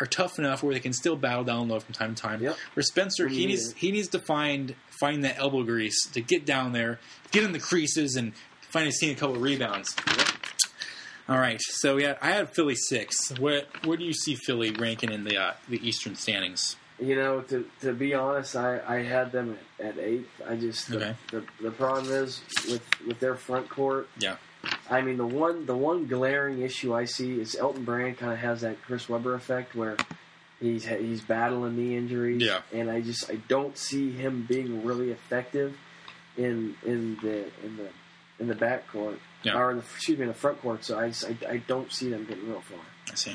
are 0.00 0.06
tough 0.06 0.38
enough 0.38 0.62
where 0.62 0.72
they 0.72 0.80
can 0.80 0.94
still 0.94 1.14
battle 1.14 1.44
down 1.44 1.68
low 1.68 1.78
from 1.78 1.92
time 1.92 2.14
to 2.14 2.22
time. 2.22 2.42
Yep. 2.42 2.56
Where 2.72 2.82
Spencer, 2.82 3.28
he 3.28 3.44
needs 3.44 3.72
it. 3.72 3.76
he 3.76 3.92
needs 3.92 4.08
to 4.08 4.18
find 4.18 4.74
find 4.98 5.22
that 5.24 5.36
elbow 5.38 5.62
grease 5.62 6.06
to 6.14 6.22
get 6.22 6.46
down 6.46 6.72
there, 6.72 6.98
get 7.32 7.44
in 7.44 7.52
the 7.52 7.58
creases, 7.58 8.16
and 8.16 8.32
find 8.34 8.70
finally 8.70 8.92
see 8.92 9.10
a 9.10 9.14
couple 9.14 9.36
of 9.36 9.42
rebounds. 9.42 9.94
All 11.30 11.38
right, 11.38 11.60
so 11.62 11.96
yeah, 11.96 12.16
I 12.20 12.32
had 12.32 12.52
Philly 12.52 12.74
six. 12.74 13.30
Where 13.38 13.62
where 13.84 13.96
do 13.96 14.04
you 14.04 14.12
see 14.12 14.34
Philly 14.34 14.72
ranking 14.72 15.12
in 15.12 15.22
the 15.22 15.36
uh, 15.38 15.52
the 15.68 15.78
Eastern 15.86 16.16
standings? 16.16 16.74
You 16.98 17.14
know, 17.14 17.42
to 17.42 17.64
to 17.82 17.92
be 17.92 18.14
honest, 18.14 18.56
I, 18.56 18.80
I 18.84 19.02
had 19.02 19.30
them 19.30 19.56
at, 19.78 19.86
at 19.86 19.98
eight. 19.98 20.26
I 20.44 20.56
just 20.56 20.88
the, 20.90 20.96
Okay. 20.96 21.14
the 21.30 21.44
the 21.62 21.70
problem 21.70 22.12
is 22.12 22.40
with 22.68 22.82
with 23.06 23.20
their 23.20 23.36
front 23.36 23.68
court. 23.68 24.08
Yeah. 24.18 24.36
I 24.90 25.02
mean 25.02 25.18
the 25.18 25.26
one 25.26 25.66
the 25.66 25.76
one 25.76 26.08
glaring 26.08 26.62
issue 26.62 26.92
I 26.92 27.04
see 27.04 27.40
is 27.40 27.54
Elton 27.54 27.84
Brand 27.84 28.18
kind 28.18 28.32
of 28.32 28.38
has 28.40 28.62
that 28.62 28.82
Chris 28.82 29.08
Webber 29.08 29.34
effect 29.34 29.76
where 29.76 29.96
he's 30.60 30.84
he's 30.84 31.20
battling 31.20 31.76
knee 31.76 31.96
injuries. 31.96 32.42
Yeah. 32.42 32.62
And 32.72 32.90
I 32.90 33.02
just 33.02 33.30
I 33.30 33.36
don't 33.46 33.78
see 33.78 34.10
him 34.10 34.46
being 34.48 34.84
really 34.84 35.12
effective 35.12 35.76
in 36.36 36.74
in 36.84 37.18
the 37.22 37.44
in 37.64 37.76
the 37.76 37.88
in 38.40 38.48
the 38.48 38.54
back 38.56 38.88
court 38.88 39.20
Yeah. 39.42 39.58
or 39.58 39.74
the, 39.74 39.80
excuse 39.80 40.18
me 40.18 40.22
in 40.22 40.28
the 40.28 40.34
front 40.34 40.60
court. 40.60 40.84
So 40.84 40.98
I, 40.98 41.08
just- 41.08 41.24
I 41.24 41.36
I 41.48 41.56
don't 41.66 41.90
see 41.92 42.10
them 42.10 42.24
getting 42.26 42.48
real 42.48 42.60
far. 42.60 42.78
I 43.10 43.14
see. 43.14 43.34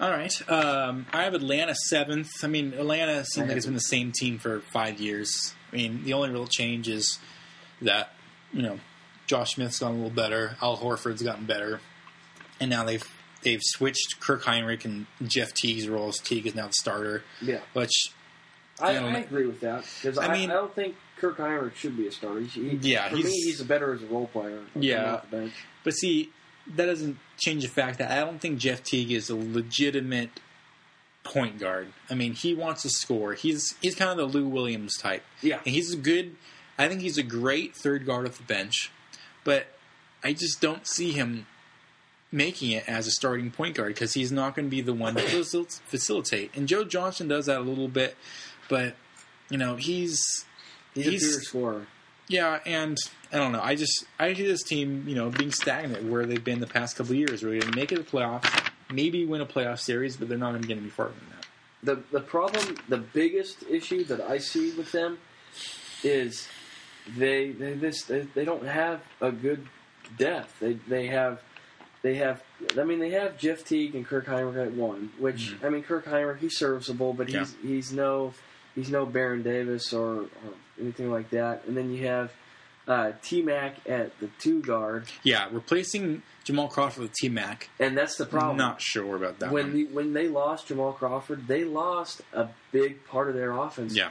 All 0.00 0.10
right, 0.10 0.32
um, 0.50 1.06
I 1.12 1.24
have 1.24 1.34
Atlanta 1.34 1.74
seventh. 1.74 2.30
I 2.42 2.46
mean, 2.46 2.72
Atlanta 2.72 3.24
seems 3.24 3.48
like 3.48 3.56
it's 3.56 3.66
been 3.66 3.74
the 3.74 3.80
same 3.80 4.12
team 4.12 4.38
for 4.38 4.60
five 4.72 4.98
years. 5.00 5.54
I 5.72 5.76
mean, 5.76 6.04
the 6.04 6.14
only 6.14 6.30
real 6.30 6.46
change 6.46 6.88
is 6.88 7.18
that 7.82 8.12
you 8.52 8.62
know 8.62 8.78
Josh 9.26 9.54
Smith's 9.56 9.80
gotten 9.80 9.96
a 9.96 9.98
little 10.04 10.14
better, 10.14 10.56
Al 10.62 10.78
Horford's 10.78 11.22
gotten 11.22 11.44
better, 11.44 11.80
and 12.60 12.70
now 12.70 12.84
they've 12.84 13.04
they've 13.42 13.60
switched 13.62 14.20
Kirk 14.20 14.44
Hinrich 14.44 14.84
and 14.86 15.06
Jeff 15.24 15.52
Teague's 15.52 15.86
roles. 15.88 16.18
Teague 16.18 16.46
is 16.46 16.54
now 16.54 16.68
the 16.68 16.72
starter, 16.72 17.24
Yeah. 17.42 17.60
which 17.74 18.06
I, 18.80 18.94
know, 18.94 19.08
I 19.08 19.18
agree 19.18 19.46
with 19.46 19.60
that 19.60 19.84
because 20.00 20.16
I 20.16 20.28
I, 20.28 20.32
mean- 20.32 20.50
I 20.50 20.54
don't 20.54 20.74
think 20.74 20.94
Kirk 21.16 21.38
Hinrich 21.38 21.74
should 21.76 21.96
be 21.96 22.06
a 22.08 22.12
starter. 22.12 22.40
He, 22.40 22.78
Yeah, 22.82 23.08
for 23.08 23.16
he's- 23.16 23.26
me, 23.28 23.32
he's 23.42 23.62
better 23.62 23.92
as 23.94 24.02
a 24.02 24.06
role 24.06 24.26
player. 24.26 24.60
Yeah. 24.74 25.14
off 25.14 25.30
the 25.30 25.36
bench. 25.36 25.52
But 25.84 25.94
see, 25.94 26.30
that 26.76 26.86
doesn't 26.86 27.18
change 27.38 27.62
the 27.62 27.68
fact 27.68 27.98
that 27.98 28.10
I 28.10 28.20
don't 28.24 28.40
think 28.40 28.58
Jeff 28.58 28.82
Teague 28.82 29.12
is 29.12 29.30
a 29.30 29.36
legitimate 29.36 30.30
point 31.22 31.58
guard. 31.58 31.88
I 32.10 32.14
mean, 32.14 32.34
he 32.34 32.54
wants 32.54 32.82
to 32.82 32.90
score. 32.90 33.34
He's 33.34 33.74
he's 33.80 33.94
kind 33.94 34.10
of 34.10 34.16
the 34.16 34.38
Lou 34.38 34.46
Williams 34.48 34.96
type. 34.98 35.22
Yeah. 35.40 35.60
And 35.64 35.74
he's 35.74 35.92
a 35.92 35.96
good. 35.96 36.36
I 36.78 36.88
think 36.88 37.00
he's 37.02 37.18
a 37.18 37.22
great 37.22 37.76
third 37.76 38.04
guard 38.04 38.26
off 38.26 38.36
the 38.38 38.42
bench, 38.42 38.90
but 39.44 39.66
I 40.24 40.32
just 40.32 40.60
don't 40.60 40.86
see 40.86 41.12
him 41.12 41.46
making 42.32 42.72
it 42.72 42.82
as 42.88 43.06
a 43.06 43.12
starting 43.12 43.50
point 43.52 43.76
guard 43.76 43.94
because 43.94 44.14
he's 44.14 44.32
not 44.32 44.56
going 44.56 44.66
to 44.66 44.70
be 44.70 44.80
the 44.80 44.92
one 44.92 45.14
to 45.14 45.22
facilitate. 45.86 46.50
And 46.56 46.66
Joe 46.66 46.82
Johnson 46.84 47.28
does 47.28 47.46
that 47.46 47.58
a 47.58 47.62
little 47.62 47.86
bit, 47.88 48.16
but 48.68 48.96
you 49.50 49.56
know 49.58 49.76
he's 49.76 50.44
He's, 50.94 51.06
He's- 51.06 51.24
a 51.24 51.28
pure 51.28 51.40
scorer. 51.40 51.86
yeah, 52.28 52.60
and 52.64 52.96
I 53.32 53.38
don't 53.38 53.52
know. 53.52 53.60
I 53.62 53.74
just 53.74 54.04
I 54.18 54.32
see 54.32 54.46
this 54.46 54.62
team, 54.62 55.04
you 55.06 55.14
know, 55.14 55.30
being 55.30 55.52
stagnant 55.52 56.04
where 56.04 56.24
they've 56.24 56.42
been 56.42 56.60
the 56.60 56.66
past 56.66 56.96
couple 56.96 57.12
of 57.12 57.18
years. 57.18 57.42
Where 57.42 57.58
they 57.58 57.70
make 57.70 57.92
it 57.92 57.96
to 57.96 58.02
the 58.02 58.08
playoffs, 58.08 58.70
maybe 58.92 59.24
win 59.24 59.40
a 59.40 59.46
playoff 59.46 59.80
series, 59.80 60.16
but 60.16 60.28
they're 60.28 60.38
not 60.38 60.50
even 60.50 60.62
going 60.62 60.78
to 60.78 60.82
any 60.82 60.90
farther 60.90 61.14
than 61.14 61.28
that. 61.30 61.46
The 61.82 62.18
the 62.18 62.24
problem, 62.24 62.76
the 62.88 62.98
biggest 62.98 63.64
issue 63.68 64.04
that 64.04 64.20
I 64.20 64.38
see 64.38 64.72
with 64.72 64.92
them 64.92 65.18
is 66.02 66.48
they 67.16 67.50
they 67.50 67.74
this 67.74 68.04
they, 68.04 68.20
they 68.20 68.44
don't 68.44 68.66
have 68.66 69.02
a 69.20 69.32
good 69.32 69.66
depth. 70.16 70.60
They 70.60 70.74
they 70.88 71.06
have 71.08 71.42
they 72.02 72.14
have 72.16 72.42
I 72.78 72.84
mean 72.84 73.00
they 73.00 73.10
have 73.10 73.38
Jeff 73.38 73.64
Teague 73.64 73.94
and 73.94 74.06
Kirk 74.06 74.26
Hinrich 74.26 74.66
at 74.66 74.72
one, 74.72 75.10
which 75.18 75.52
mm-hmm. 75.52 75.66
I 75.66 75.68
mean 75.70 75.82
Kirk 75.82 76.06
Hinrich 76.06 76.38
he's 76.38 76.56
serviceable, 76.56 77.12
but 77.12 77.28
he's 77.28 77.54
he's 77.62 77.92
no 77.92 78.32
he's 78.74 78.90
no 78.90 79.04
Baron 79.06 79.42
Davis 79.42 79.92
or, 79.92 80.22
or 80.22 80.28
anything 80.80 81.10
like 81.10 81.30
that. 81.30 81.64
And 81.66 81.76
then 81.76 81.92
you 81.92 82.06
have 82.06 82.32
uh, 82.86 83.12
T 83.22 83.42
Mac 83.42 83.76
at 83.88 84.18
the 84.20 84.28
two 84.38 84.60
guard, 84.62 85.06
Yeah, 85.22 85.48
replacing 85.50 86.22
Jamal 86.44 86.68
Crawford 86.68 87.02
with 87.04 87.12
T 87.14 87.28
Mac. 87.28 87.68
and 87.80 87.96
that's 87.96 88.16
the 88.16 88.26
problem. 88.26 88.56
Not 88.58 88.80
sure 88.82 89.16
about 89.16 89.38
that 89.38 89.50
when 89.50 89.66
one. 89.68 89.72
the, 89.74 89.84
when 89.86 90.12
they 90.12 90.28
lost 90.28 90.66
Jamal 90.68 90.92
Crawford, 90.92 91.46
they 91.46 91.64
lost 91.64 92.20
a 92.32 92.48
big 92.72 93.04
part 93.06 93.28
of 93.28 93.34
their 93.34 93.52
offense. 93.52 93.96
yeah, 93.96 94.10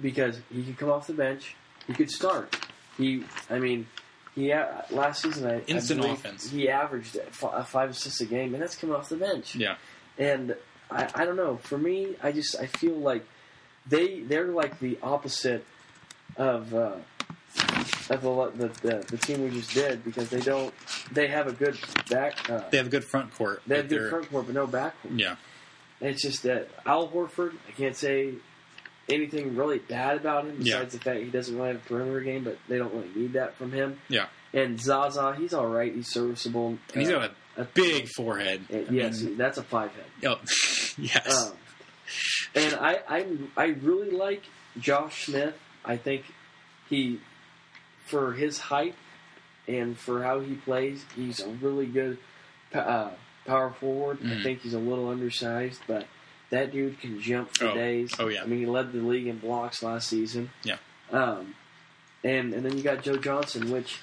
because 0.00 0.38
he 0.52 0.62
could 0.62 0.78
come 0.78 0.90
off 0.90 1.06
the 1.08 1.12
bench, 1.14 1.56
he 1.86 1.92
could 1.94 2.10
start. 2.10 2.56
He, 2.96 3.24
I 3.50 3.58
mean, 3.58 3.86
he 4.34 4.52
last 4.90 5.22
season 5.22 5.50
I, 5.50 5.60
Instant 5.62 6.04
I 6.04 6.10
offense. 6.10 6.48
He 6.50 6.68
averaged 6.68 7.18
five 7.32 7.90
assists 7.90 8.20
a 8.20 8.26
game, 8.26 8.54
and 8.54 8.62
that's 8.62 8.76
coming 8.76 8.94
off 8.94 9.08
the 9.08 9.16
bench. 9.16 9.56
yeah, 9.56 9.76
And 10.18 10.54
I, 10.90 11.08
I 11.14 11.24
don't 11.24 11.36
know. 11.36 11.56
For 11.56 11.76
me, 11.78 12.14
I 12.22 12.30
just 12.32 12.54
I 12.60 12.66
feel 12.66 12.94
like 12.94 13.24
they 13.86 14.20
they're 14.20 14.46
like 14.48 14.78
the 14.78 14.98
opposite 15.02 15.64
of. 16.36 16.74
Uh, 16.74 16.92
of 18.08 18.22
the, 18.22 18.50
the, 18.56 18.68
the 18.88 19.04
the 19.10 19.16
team 19.18 19.42
we 19.42 19.50
just 19.50 19.72
did 19.74 20.02
because 20.04 20.28
they 20.30 20.40
don't 20.40 20.72
they 21.12 21.28
have 21.28 21.46
a 21.46 21.52
good 21.52 21.78
back 22.10 22.48
uh, 22.50 22.62
they 22.70 22.78
have 22.78 22.86
a 22.86 22.90
good 22.90 23.04
front 23.04 23.32
court. 23.34 23.62
they 23.66 23.76
have 23.76 23.88
good 23.88 24.08
front 24.10 24.30
court 24.30 24.46
but 24.46 24.54
no 24.54 24.66
back 24.66 25.00
court. 25.02 25.14
Yeah, 25.14 25.36
It's 26.00 26.22
just 26.22 26.42
that 26.44 26.68
Al 26.86 27.08
Horford, 27.08 27.52
I 27.68 27.72
can't 27.72 27.94
say 27.94 28.34
anything 29.08 29.54
really 29.54 29.78
bad 29.80 30.16
about 30.16 30.46
him 30.46 30.56
Yeah. 30.60 30.78
besides 30.78 30.94
the 30.94 31.00
fact 31.00 31.20
he 31.20 31.30
doesn't 31.30 31.54
really 31.54 31.68
have 31.68 31.76
a 31.76 31.80
perimeter 31.80 32.20
game, 32.22 32.44
but 32.44 32.56
they 32.68 32.78
don't 32.78 32.92
really 32.94 33.10
need 33.14 33.34
that 33.34 33.54
from 33.54 33.70
him. 33.72 33.98
yeah. 34.08 34.26
And 34.54 34.80
Zaza, 34.80 35.34
he's 35.36 35.52
all 35.54 35.66
right. 35.68 35.94
He's 35.94 36.08
serviceable. 36.10 36.68
And 36.68 37.02
he's 37.02 37.08
Uh, 37.10 37.20
got 37.20 37.30
a 37.58 37.64
big 37.64 38.08
forehead. 38.08 38.62
yes, 38.90 39.22
mean, 39.22 39.36
that's 39.36 39.58
a 39.58 39.62
five 39.62 39.90
head. 39.94 40.04
oh, 40.30 40.40
yes. 40.98 41.46
Um, 41.50 41.56
and 42.54 42.74
I, 42.74 43.00
I, 43.08 43.26
I 43.56 43.64
really 43.82 44.10
like 44.10 44.42
Josh 44.78 45.26
Smith. 45.26 45.54
I 45.84 45.96
think 45.96 46.24
he, 46.88 47.20
for 48.06 48.32
his 48.32 48.58
height 48.58 48.94
and 49.68 49.96
for 49.98 50.22
how 50.22 50.40
he 50.40 50.54
plays, 50.54 51.04
he's 51.16 51.40
a 51.40 51.48
really 51.48 51.86
good 51.86 52.18
uh, 52.74 53.10
power 53.46 53.70
forward. 53.70 54.18
I 54.22 54.26
Mhm. 54.26 54.42
think 54.42 54.60
he's 54.62 54.74
a 54.74 54.78
little 54.78 55.08
undersized, 55.10 55.82
but 55.86 56.06
that 56.50 56.72
dude 56.72 57.00
can 57.00 57.20
jump 57.20 57.56
for 57.56 57.66
Oh. 57.66 57.74
days. 57.74 58.12
Oh, 58.18 58.28
yeah. 58.28 58.42
I 58.42 58.46
mean, 58.46 58.60
he 58.60 58.66
led 58.66 58.92
the 58.92 58.98
league 59.00 59.26
in 59.26 59.38
blocks 59.38 59.82
last 59.82 60.08
season. 60.08 60.50
Yeah. 60.64 60.78
Um, 61.10 61.54
and 62.24 62.54
and 62.54 62.64
then 62.64 62.76
you 62.76 62.82
got 62.82 63.02
Joe 63.02 63.16
Johnson, 63.16 63.70
which 63.70 63.98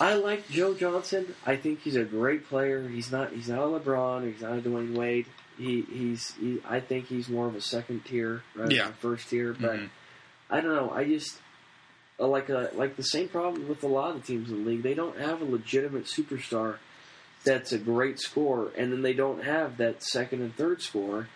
I 0.00 0.14
like 0.14 0.48
Joe 0.48 0.72
Johnson. 0.74 1.34
I 1.44 1.56
think 1.56 1.82
he's 1.82 1.96
a 1.96 2.04
great 2.04 2.46
player. 2.48 2.88
He's 2.88 3.12
not 3.12 3.32
he's 3.32 3.48
not 3.48 3.58
a 3.58 3.78
LeBron. 3.78 4.32
He's 4.32 4.40
not 4.40 4.58
a 4.58 4.62
Dwyane 4.62 4.94
Wade. 4.94 5.26
He 5.58 5.82
he's 5.82 6.32
he, 6.40 6.60
I 6.66 6.80
think 6.80 7.06
he's 7.08 7.28
more 7.28 7.46
of 7.46 7.54
a 7.54 7.60
second 7.60 8.04
tier 8.06 8.42
rather 8.54 8.72
Yeah. 8.74 8.84
than 8.84 8.92
first 8.94 9.28
tier. 9.28 9.52
But 9.52 9.80
Mhm. 9.80 9.90
I 10.50 10.60
don't 10.60 10.74
know. 10.74 10.90
I 10.90 11.04
just 11.04 11.38
uh, 12.18 12.26
like 12.26 12.48
a, 12.48 12.70
like 12.74 12.96
the 12.96 13.02
same 13.02 13.28
problem 13.28 13.68
with 13.68 13.82
a 13.82 13.88
lot 13.88 14.14
of 14.14 14.20
the 14.20 14.26
teams 14.26 14.50
in 14.50 14.64
the 14.64 14.70
league. 14.70 14.82
They 14.82 14.94
don't 14.94 15.18
have 15.18 15.40
a 15.40 15.44
legitimate 15.44 16.04
superstar 16.04 16.76
that's 17.44 17.72
a 17.72 17.78
great 17.78 18.18
scorer, 18.18 18.70
and 18.76 18.92
then 18.92 19.02
they 19.02 19.14
don't 19.14 19.44
have 19.44 19.78
that 19.78 20.02
second 20.02 20.42
and 20.42 20.54
third 20.54 20.82
scorer. 20.82 21.28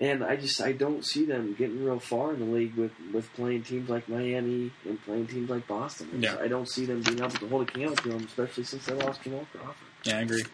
And 0.00 0.24
I 0.24 0.36
just 0.36 0.60
I 0.60 0.72
don't 0.72 1.04
see 1.04 1.24
them 1.24 1.54
getting 1.54 1.84
real 1.84 2.00
far 2.00 2.34
in 2.34 2.40
the 2.40 2.46
league 2.46 2.74
with, 2.74 2.92
with 3.12 3.32
playing 3.34 3.62
teams 3.62 3.88
like 3.88 4.08
Miami 4.08 4.72
and 4.84 5.00
playing 5.04 5.28
teams 5.28 5.48
like 5.48 5.66
Boston. 5.68 6.08
Yeah. 6.18 6.36
I 6.40 6.48
don't 6.48 6.68
see 6.68 6.86
them 6.86 7.02
being 7.02 7.18
able 7.18 7.30
to 7.30 7.48
hold 7.48 7.68
a 7.68 7.72
candle 7.72 7.94
to 7.96 8.08
them, 8.08 8.24
especially 8.24 8.64
since 8.64 8.84
they 8.86 8.94
lost 8.94 9.22
Jamal 9.22 9.46
Crawford. 9.52 9.74
Yeah, 10.04 10.18
I 10.18 10.20
agree. 10.22 10.44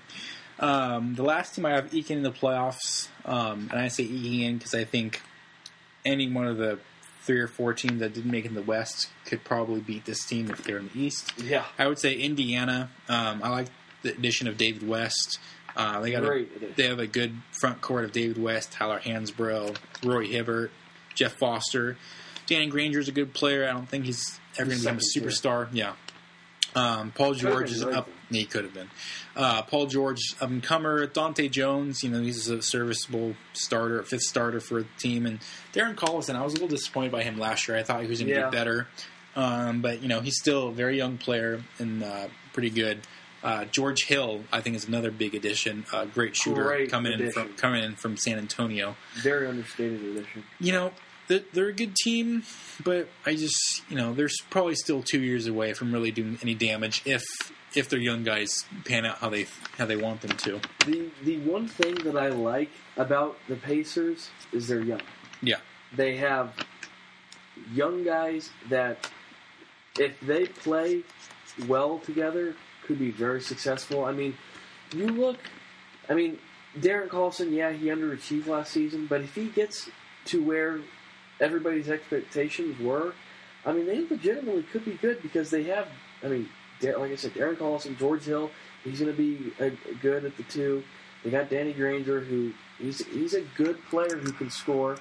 Um, 0.59 1.15
the 1.15 1.23
last 1.23 1.55
team 1.55 1.65
I 1.65 1.71
have 1.71 1.95
eking 1.95 2.19
in 2.19 2.23
the 2.25 2.33
playoffs, 2.33 3.09
um, 3.25 3.69
and 3.71 3.81
I 3.81 3.89
say 3.89 4.05
eking 4.05 4.41
in 4.41 4.59
because 4.59 4.75
I 4.75 4.85
think 4.85 5.23
any 6.05 6.31
one 6.31 6.47
of 6.47 6.59
the 6.59 6.79
three 7.23 7.39
or 7.39 7.49
four 7.49 7.75
teams 7.75 8.01
that 8.01 8.15
didn't 8.15 8.31
make 8.31 8.45
it 8.45 8.49
in 8.49 8.55
the 8.55 8.63
West 8.63 9.09
could 9.25 9.45
probably 9.45 9.81
beat 9.81 10.05
this 10.05 10.25
team 10.25 10.51
if 10.51 10.65
they're 10.65 10.79
in 10.79 10.89
the 10.93 11.01
East. 11.01 11.33
Yeah, 11.39 11.65
I 11.79 11.87
would 11.87 11.99
say 11.99 12.15
Indiana. 12.15 12.91
Um, 13.09 13.41
I 13.43 13.51
like 13.51 13.69
the 14.03 14.11
addition 14.11 14.49
of 14.49 14.57
David 14.57 14.87
West. 14.87 15.39
Uh, 15.77 16.01
they 16.01 16.11
got 16.11 16.25
a, 16.25 16.47
they 16.77 16.89
have 16.89 16.99
a 16.99 17.07
good 17.07 17.35
front 17.61 17.81
court 17.81 18.05
of 18.05 18.13
David 18.13 18.43
West, 18.43 18.73
Tyler 18.73 18.99
Hansbrough, 18.99 19.77
Roy 20.05 20.27
Hibbert, 20.27 20.71
Jeff 21.15 21.35
Foster. 21.35 21.97
Danny 22.47 22.67
Granger's 22.67 23.09
a 23.09 23.13
good 23.13 23.35
player. 23.35 23.69
I 23.69 23.73
don't 23.73 23.89
think 23.89 24.07
he's 24.07 24.41
ever 24.59 24.71
going 24.71 24.81
to 24.81 24.85
become 24.85 24.99
a 24.99 25.19
superstar. 25.19 25.69
Yeah. 25.71 25.93
Um, 26.75 27.13
Paul 27.13 27.35
George 27.35 27.71
is 27.71 27.83
up. 27.83 28.09
He 28.31 28.45
could 28.45 28.65
have 28.65 28.75
been. 28.75 28.91
Uh, 29.35 29.63
Paul 29.63 29.87
George, 29.87 30.21
up 30.41 30.51
and 30.51 30.63
comer. 30.63 31.07
Dahntay 31.07 31.51
Jones, 31.51 32.03
you 32.05 32.11
know, 32.11 32.21
he's 32.21 32.49
a 32.49 32.61
serviceable 32.63 33.35
starter, 33.55 34.03
fifth 34.03 34.23
starter 34.23 34.61
for 34.61 34.83
the 34.83 34.89
team. 34.99 35.25
And 35.27 35.41
Darren 35.73 35.95
Collison, 35.95 36.37
I 36.37 36.43
was 36.45 36.53
a 36.53 36.57
little 36.57 36.69
disappointed 36.69 37.11
by 37.13 37.23
him 37.23 37.39
last 37.39 37.67
year. 37.69 37.77
I 37.79 37.83
thought 37.83 38.03
he 38.03 38.07
was 38.09 38.21
going 38.21 38.29
to 38.29 38.35
Yeah. 38.41 38.51
be 38.51 38.57
better. 38.57 38.87
Um, 39.35 39.81
but, 39.81 40.03
you 40.03 40.09
know, 40.09 40.21
he's 40.21 40.37
still 40.39 40.69
a 40.69 40.73
very 40.73 40.97
young 40.97 41.17
player 41.17 41.63
and 41.79 42.03
uh, 42.03 42.29
pretty 42.53 42.71
good. 42.71 43.01
Uh, 43.43 43.65
George 43.67 44.05
Hill, 44.05 44.43
I 44.53 44.61
think, 44.61 44.75
is 44.77 44.87
another 44.89 45.11
big 45.13 45.35
addition. 45.35 45.87
Uh, 45.93 46.05
great 46.07 46.35
shooter 46.37 46.65
Great 46.65 46.91
coming 46.91 47.13
in 47.13 47.31
from 47.31 47.55
coming 47.55 47.85
in 47.85 47.95
from 47.95 48.17
San 48.17 48.37
Antonio. 48.37 48.97
very 49.23 49.47
understated 49.47 50.03
addition. 50.03 50.43
You 50.59 50.73
know, 50.73 50.93
they're, 51.29 51.43
they're 51.53 51.69
a 51.69 51.73
good 51.73 51.95
team, 51.95 52.43
but 52.83 53.09
I 53.25 53.35
just, 53.35 53.83
you 53.89 53.97
know, 53.97 54.13
they're 54.15 54.29
probably 54.51 54.75
still 54.75 55.03
two 55.03 55.21
years 55.21 55.47
away 55.47 55.73
from 55.75 55.93
really 55.93 56.11
doing 56.11 56.39
any 56.43 56.55
damage 56.55 57.03
if 57.05 57.23
if 57.75 57.91
their 57.91 57.99
young 57.99 58.25
guys 58.25 58.65
pan 58.87 59.05
out 59.05 59.19
how 59.19 59.29
they 59.29 59.47
how 59.77 59.87
they 59.87 59.97
want 59.97 60.23
them 60.23 60.37
to. 60.39 60.61
The 60.87 61.11
the 61.23 61.39
one 61.41 61.69
thing 61.69 61.95
that 61.97 62.17
I 62.17 62.29
like 62.29 62.71
about 62.97 63.39
the 63.47 63.57
Pacers 63.57 64.31
is 64.53 64.69
they're 64.69 64.81
young. 64.81 65.03
Yeah, 65.43 65.59
They 65.95 66.17
have 66.17 66.53
young 67.73 68.05
guys 68.05 68.51
that, 68.71 69.09
if 69.99 70.19
they 70.21 70.47
play 70.47 71.03
well 71.69 71.99
together, 72.01 72.55
could 72.85 72.99
be 72.99 73.11
very 73.11 73.41
successful. 73.41 74.05
I 74.05 74.13
mean, 74.13 74.37
you 74.95 75.07
look. 75.07 75.39
I 76.09 76.15
mean, 76.15 76.39
Darren 76.79 77.09
Collison, 77.09 77.53
yeah, 77.53 77.71
he 77.73 77.87
underachieved 77.87 78.47
last 78.47 78.73
season, 78.73 79.07
but 79.07 79.21
if 79.21 79.35
he 79.35 79.49
gets 79.49 79.91
to 80.27 80.43
where 80.43 80.81
everybody's 81.41 81.89
expectations 81.89 82.79
were, 82.81 83.15
I 83.65 83.73
mean, 83.73 83.87
they 83.87 84.07
legitimately 84.09 84.63
could 84.65 84.85
be 84.85 84.95
good 84.95 85.23
because 85.23 85.51
they 85.51 85.65
have. 85.65 85.89
I 86.23 86.29
mean, 86.29 86.49
like 86.83 87.13
I 87.13 87.17
said, 87.17 87.35
Darren 87.35 87.57
Collison, 87.57 87.99
George 87.99 88.25
Hill, 88.25 88.51
he's 88.85 89.01
going 89.01 89.15
to 89.15 89.17
be 89.17 89.53
a, 89.61 89.67
a 89.67 89.95
good 90.01 90.25
at 90.25 90.37
the 90.37 90.43
two. 90.45 90.83
They 91.25 91.31
got 91.31 91.51
Danny 91.51 91.73
Granger, 91.73 92.21
who 92.21 92.53
he's 92.79 93.05
he's 93.07 93.35
a 93.35 93.43
good 93.57 93.79
player 93.91 94.17
who 94.17 94.33
can 94.33 94.51
score, 94.51 94.99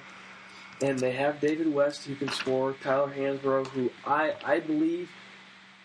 and 0.82 0.98
they 0.98 1.12
have 1.12 1.40
David 1.40 1.72
West 1.72 2.04
who 2.06 2.16
can 2.16 2.28
score. 2.30 2.74
Tyler 2.82 3.12
Hansbrough, 3.16 3.68
who 3.68 3.90
I 4.04 4.34
I 4.44 4.60
believe 4.60 5.10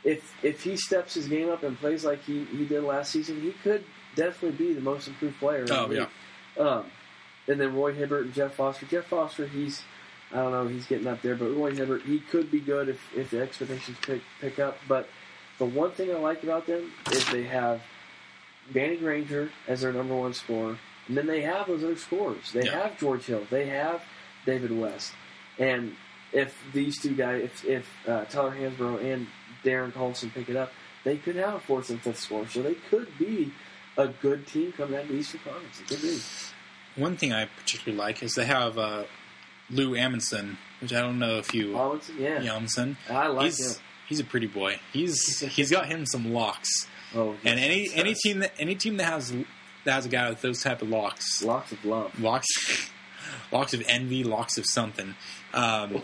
if 0.04 0.34
if 0.44 0.64
he 0.64 0.76
steps 0.76 1.14
his 1.14 1.28
game 1.28 1.50
up 1.50 1.64
and 1.64 1.78
plays 1.80 2.04
like 2.04 2.24
he, 2.24 2.46
he 2.46 2.66
did 2.66 2.84
last 2.84 3.12
season, 3.12 3.42
he 3.42 3.52
could 3.64 3.84
definitely 4.16 4.58
be 4.58 4.74
the 4.74 4.82
most 4.82 5.08
improved 5.08 5.40
player. 5.40 5.66
Oh, 5.70 5.86
league. 5.86 6.08
Um, 6.58 6.86
and 7.48 7.60
then 7.60 7.76
Roy 7.76 7.94
Hibbert 7.94 8.26
and 8.26 8.34
Jeff 8.34 8.56
Foster. 8.56 8.86
Jeff 8.86 9.06
Foster, 9.06 9.48
he's 9.48 9.84
I 10.34 10.38
don't 10.38 10.52
know, 10.52 10.68
he's 10.68 10.88
getting 10.88 11.08
up 11.08 11.22
there, 11.22 11.36
but 11.36 11.56
Roy 11.56 11.74
Hibbert, 11.76 12.02
he 12.04 12.20
could 12.20 12.50
be 12.50 12.60
good 12.60 12.90
if, 12.90 13.00
if 13.16 13.30
the 13.30 13.42
expectations 13.42 13.98
pick 14.02 14.22
pick 14.42 14.58
up. 14.60 14.78
But 14.88 15.08
the 15.60 15.66
one 15.66 15.92
thing 15.92 16.10
I 16.12 16.16
like 16.18 16.44
about 16.44 16.66
them 16.66 16.92
is 17.12 17.26
they 17.32 17.44
have 17.44 17.82
Danny 18.74 18.98
Granger 18.98 19.52
as 19.68 19.82
their 19.82 19.94
number 19.94 20.16
one 20.16 20.34
scorer, 20.34 20.78
and 21.08 21.18
then 21.18 21.28
they 21.28 21.42
have 21.42 21.68
those 21.68 21.84
other 21.84 21.98
scorers. 21.98 22.52
They 22.52 22.66
Yeah. 22.66 22.82
have 22.88 23.00
George 23.00 23.26
Hill, 23.26 23.46
they 23.50 23.68
have 23.68 24.04
David 24.46 24.72
West, 24.72 25.14
and 25.60 25.96
if 26.32 26.58
these 26.74 27.00
two 27.00 27.16
guys, 27.16 27.44
if 27.44 27.66
if 27.66 28.08
uh, 28.08 28.26
Tyler 28.26 28.56
Hansbrough 28.56 29.04
and 29.14 29.28
Darren 29.64 29.92
Collison 29.94 30.34
pick 30.34 30.50
it 30.50 30.56
up, 30.56 30.72
they 31.04 31.18
could 31.18 31.36
have 31.36 31.54
a 31.54 31.60
fourth 31.60 31.90
and 31.92 32.02
fifth 32.02 32.20
scorer, 32.20 32.48
so 32.48 32.62
they 32.64 32.74
could 32.90 33.08
be 33.20 33.54
a 33.98 34.08
good 34.08 34.48
team 34.48 34.72
coming 34.72 34.96
out 34.98 35.04
of 35.04 35.10
the 35.10 35.16
Eastern 35.16 35.42
Conference. 35.42 35.80
It 35.82 35.88
could 35.88 36.02
be. 36.02 36.20
one 36.96 37.18
thing 37.18 37.32
I 37.34 37.46
particularly 37.46 37.98
like 38.00 38.24
is 38.24 38.34
they 38.34 38.46
have 38.46 38.78
uh, 38.80 39.04
Lou 39.74 39.92
Amundson, 39.92 40.58
which 40.82 40.94
I 40.94 41.02
don't 41.02 41.20
know 41.20 41.38
if 41.38 41.54
you 41.54 41.76
Robinson, 41.76 42.16
yeah, 42.20 42.40
Amundson. 42.42 42.96
I 43.10 43.28
like 43.28 43.46
he's 43.46 43.78
him. 43.78 43.84
he's 44.08 44.20
a 44.20 44.24
pretty 44.24 44.48
boy. 44.48 44.80
He's 44.92 45.40
he's 45.40 45.72
got 45.72 45.88
him 45.88 46.06
some 46.06 46.34
locks. 46.34 46.88
Oh, 47.16 47.36
And 47.44 47.60
any 47.60 47.90
any 47.94 48.10
yes. 48.12 48.22
team 48.22 48.40
that 48.40 48.54
any 48.60 48.76
team 48.76 48.98
that 48.98 49.06
has 49.06 49.32
that 49.86 49.92
has 49.94 50.06
a 50.06 50.10
guy 50.10 50.30
with 50.30 50.42
those 50.42 50.62
type 50.62 50.82
of 50.82 50.90
locks, 50.90 51.44
lots 51.44 51.72
of 51.72 51.84
love. 51.86 52.18
locks, 52.20 52.48
locks 53.52 53.74
of 53.74 53.84
envy, 53.88 54.24
locks 54.24 54.58
of 54.58 54.66
something. 54.66 55.16
Um, 55.54 56.02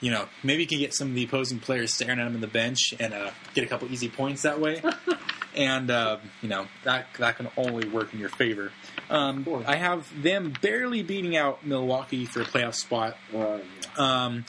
you 0.00 0.10
know, 0.10 0.26
maybe 0.42 0.62
you 0.62 0.66
can 0.68 0.78
get 0.78 0.94
some 0.94 1.08
of 1.08 1.14
the 1.14 1.24
opposing 1.24 1.58
players 1.58 1.94
staring 1.94 2.18
at 2.20 2.26
him 2.26 2.34
in 2.34 2.40
the 2.40 2.46
bench 2.46 2.94
and 3.00 3.12
uh, 3.14 3.30
get 3.54 3.64
a 3.64 3.66
couple 3.66 3.90
easy 3.90 4.08
points 4.08 4.42
that 4.42 4.60
way. 4.60 4.82
and 5.56 5.90
uh, 5.90 6.18
you 6.42 6.48
know 6.48 6.66
that 6.84 7.06
that 7.18 7.36
can 7.36 7.48
only 7.56 7.88
work 7.88 8.12
in 8.14 8.20
your 8.20 8.28
favor. 8.30 8.72
Um. 9.10 9.46
I 9.66 9.76
have 9.76 10.10
them 10.22 10.52
barely 10.60 11.02
beating 11.02 11.36
out 11.36 11.64
Milwaukee 11.64 12.24
for 12.24 12.42
a 12.42 12.44
playoff 12.44 12.74
spot. 12.74 13.16
Uh, 13.34 13.58
yeah. 13.98 14.24
Um, 14.24 14.44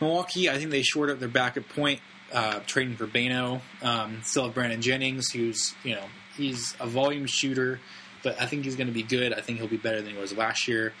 Milwaukee, 0.00 0.48
I 0.48 0.58
think 0.58 0.70
they 0.70 0.82
shored 0.82 1.10
up 1.10 1.18
their 1.18 1.28
backup 1.28 1.68
point, 1.68 2.00
uh, 2.32 2.60
trading 2.66 2.96
for 2.96 3.06
Beno. 3.06 3.60
Um, 3.82 4.20
still 4.22 4.44
have 4.44 4.54
Brandon 4.54 4.80
Jennings, 4.80 5.30
who's 5.30 5.74
you 5.84 5.94
know 5.94 6.04
he's 6.36 6.74
a 6.80 6.86
volume 6.86 7.26
shooter, 7.26 7.80
but 8.22 8.40
I 8.40 8.46
think 8.46 8.64
he's 8.64 8.76
going 8.76 8.86
to 8.86 8.92
be 8.92 9.02
good. 9.02 9.32
I 9.34 9.40
think 9.40 9.58
he'll 9.58 9.68
be 9.68 9.76
better 9.76 10.00
than 10.00 10.14
he 10.14 10.20
was 10.20 10.36
last 10.36 10.68
year. 10.68 10.92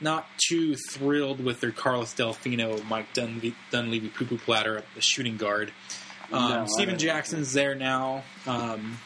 Not 0.00 0.26
too 0.36 0.76
thrilled 0.90 1.42
with 1.42 1.60
their 1.60 1.70
Carlos 1.72 2.14
Delfino, 2.14 2.84
Mike 2.86 3.12
Dunleavy, 3.14 3.54
Dunleavy 3.70 4.10
poo 4.10 4.26
poo 4.26 4.36
platter, 4.38 4.82
the 4.94 5.00
shooting 5.00 5.36
guard. 5.38 5.72
Um, 6.30 6.50
No, 6.50 6.64
Stephen 6.68 6.98
Jackson's 6.98 7.52
there 7.52 7.74
now. 7.74 8.22
Um, 8.46 8.98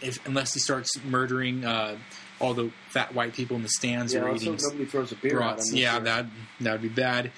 if 0.00 0.24
unless 0.26 0.52
he 0.52 0.60
starts 0.60 0.90
murdering 1.04 1.64
uh, 1.64 1.96
all 2.42 2.54
the 2.54 2.70
fat 2.88 3.14
white 3.14 3.32
people 3.34 3.56
in 3.56 3.62
the 3.62 3.68
stands 3.68 4.12
Yeah, 4.12 4.20
are 4.22 4.34
eating 4.34 4.58
nobody 4.60 4.84
throws 4.84 5.12
a 5.12 5.16
beer 5.16 5.36
brats. 5.36 5.72
Yeah, 5.72 5.92
year. 5.94 6.00
that 6.04 6.26
that 6.60 6.72
would 6.72 6.82
be 6.82 6.88
bad. 6.88 7.30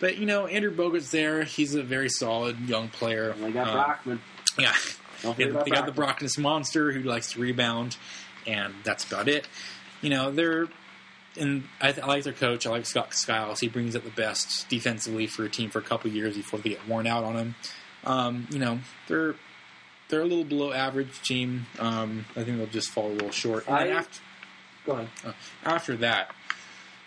But 0.00 0.16
you 0.18 0.26
know, 0.26 0.46
Andrew 0.46 0.74
Bogut's 0.74 1.10
there. 1.10 1.44
He's 1.44 1.74
a 1.74 1.82
very 1.82 2.08
solid 2.08 2.58
young 2.68 2.88
player. 2.88 3.30
And 3.30 3.44
they 3.44 3.52
got 3.52 3.68
Uh, 3.68 3.72
Brockman. 3.74 4.20
Yeah, 4.58 4.74
they 5.36 5.44
they 5.44 5.50
got 5.50 5.86
the 5.86 5.92
Brockman. 5.92 5.94
Brockness 5.94 6.38
monster 6.38 6.92
who 6.92 7.02
likes 7.02 7.32
to 7.32 7.40
rebound, 7.40 7.96
and 8.46 8.74
that's 8.84 9.04
about 9.04 9.28
it. 9.28 9.46
You 10.00 10.10
know, 10.10 10.30
they're 10.30 10.68
and 11.38 11.64
I, 11.80 11.94
I 12.02 12.06
like 12.06 12.24
their 12.24 12.32
coach. 12.32 12.66
I 12.66 12.70
like 12.70 12.86
Scott 12.86 13.14
Skiles. 13.14 13.60
He 13.60 13.68
brings 13.68 13.94
out 13.94 14.02
the 14.04 14.10
best 14.10 14.68
defensively 14.68 15.26
for 15.26 15.44
a 15.44 15.48
team 15.48 15.70
for 15.70 15.78
a 15.78 15.82
couple 15.82 16.10
years 16.10 16.36
before 16.36 16.58
they 16.58 16.70
get 16.70 16.88
worn 16.88 17.06
out 17.06 17.22
on 17.22 17.36
him. 17.36 17.54
Um, 18.04 18.46
you 18.50 18.58
know, 18.58 18.78
they're 19.08 19.34
they're 20.08 20.22
a 20.22 20.24
little 20.24 20.44
below 20.44 20.72
average 20.72 21.20
team. 21.22 21.66
Um, 21.78 22.24
I 22.34 22.42
think 22.44 22.56
they'll 22.58 22.66
just 22.66 22.88
fall 22.90 23.08
a 23.08 23.12
little 23.12 23.30
short. 23.30 23.68
I- 23.70 23.88
after, 23.88 24.20
Go 24.88 24.94
ahead. 24.94 25.08
uh, 25.24 25.32
after 25.64 25.96
that, 25.96 26.34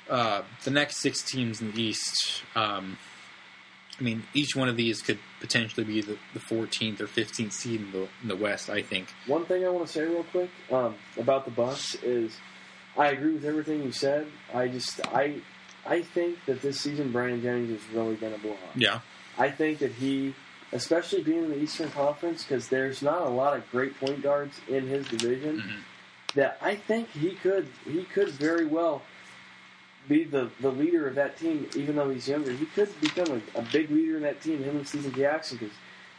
uh, 0.09 0.43
the 0.63 0.71
next 0.71 0.97
six 0.97 1.23
teams 1.23 1.61
in 1.61 1.71
the 1.71 1.82
East, 1.82 2.43
um, 2.55 2.97
I 3.99 4.03
mean, 4.03 4.23
each 4.34 4.55
one 4.55 4.69
of 4.69 4.77
these 4.77 5.01
could 5.01 5.17
potentially 5.39 5.84
be 5.84 6.01
the, 6.01 6.17
the 6.34 6.39
14th 6.39 7.01
or 7.01 7.07
15th 7.07 7.51
seed 7.51 7.82
in 7.82 7.91
the, 7.91 8.07
in 8.21 8.27
the 8.27 8.36
West, 8.36 8.69
I 8.69 8.82
think. 8.84 9.13
One 9.25 9.45
thing 9.45 9.65
I 9.65 9.69
want 9.69 9.88
to 9.88 9.91
say 9.91 10.01
real 10.05 10.23
quick 10.25 10.49
um, 10.71 10.95
about 11.17 11.45
the 11.45 11.51
Bucks 11.51 11.95
is 12.03 12.38
I 12.95 13.07
agree 13.09 13.34
with 13.34 13.45
everything 13.45 13.82
you 13.84 13.91
said. 13.91 14.27
I 14.53 14.67
just 14.67 15.01
I 15.07 15.41
I 15.86 16.01
think 16.03 16.38
that 16.45 16.61
this 16.61 16.79
season 16.82 17.11
Brandon 17.11 17.41
Jennings 17.41 17.71
is 17.71 17.82
really 17.93 18.15
going 18.15 18.34
to 18.34 18.39
blow 18.39 18.51
up. 18.51 18.59
Yeah. 18.75 18.99
I 19.39 19.49
think 19.49 19.79
that 19.79 19.93
he, 19.93 20.36
especially 20.73 21.23
being 21.23 21.45
in 21.45 21.49
the 21.49 21.57
Eastern 21.59 21.89
Conference, 21.89 22.43
because 22.43 22.67
there's 22.67 23.01
not 23.01 23.21
a 23.21 23.29
lot 23.29 23.55
of 23.57 23.67
great 23.71 23.99
point 23.99 24.21
guards 24.21 24.59
in 24.67 24.88
his 24.88 25.07
division. 25.07 25.61
Mhm. 25.61 25.79
That 26.36 26.57
I 26.61 26.75
think 26.75 27.09
he 27.09 27.32
could 27.32 27.67
he 27.86 28.03
could 28.03 28.29
very 28.29 28.65
well 28.65 29.01
be 30.07 30.23
the, 30.23 30.49
the 30.59 30.71
leader 30.71 31.07
of 31.07 31.15
that 31.15 31.38
team, 31.38 31.69
even 31.75 31.95
though 31.95 32.09
he's 32.09 32.27
younger. 32.27 32.51
He 32.51 32.65
could 32.65 32.89
become 33.01 33.41
a, 33.55 33.59
a 33.59 33.61
big 33.71 33.91
leader 33.91 34.17
in 34.17 34.23
that 34.23 34.41
team. 34.41 34.63
Him 34.63 34.77
and 34.77 34.88
Stephen 34.88 35.13
Jackson, 35.13 35.57
because 35.57 35.75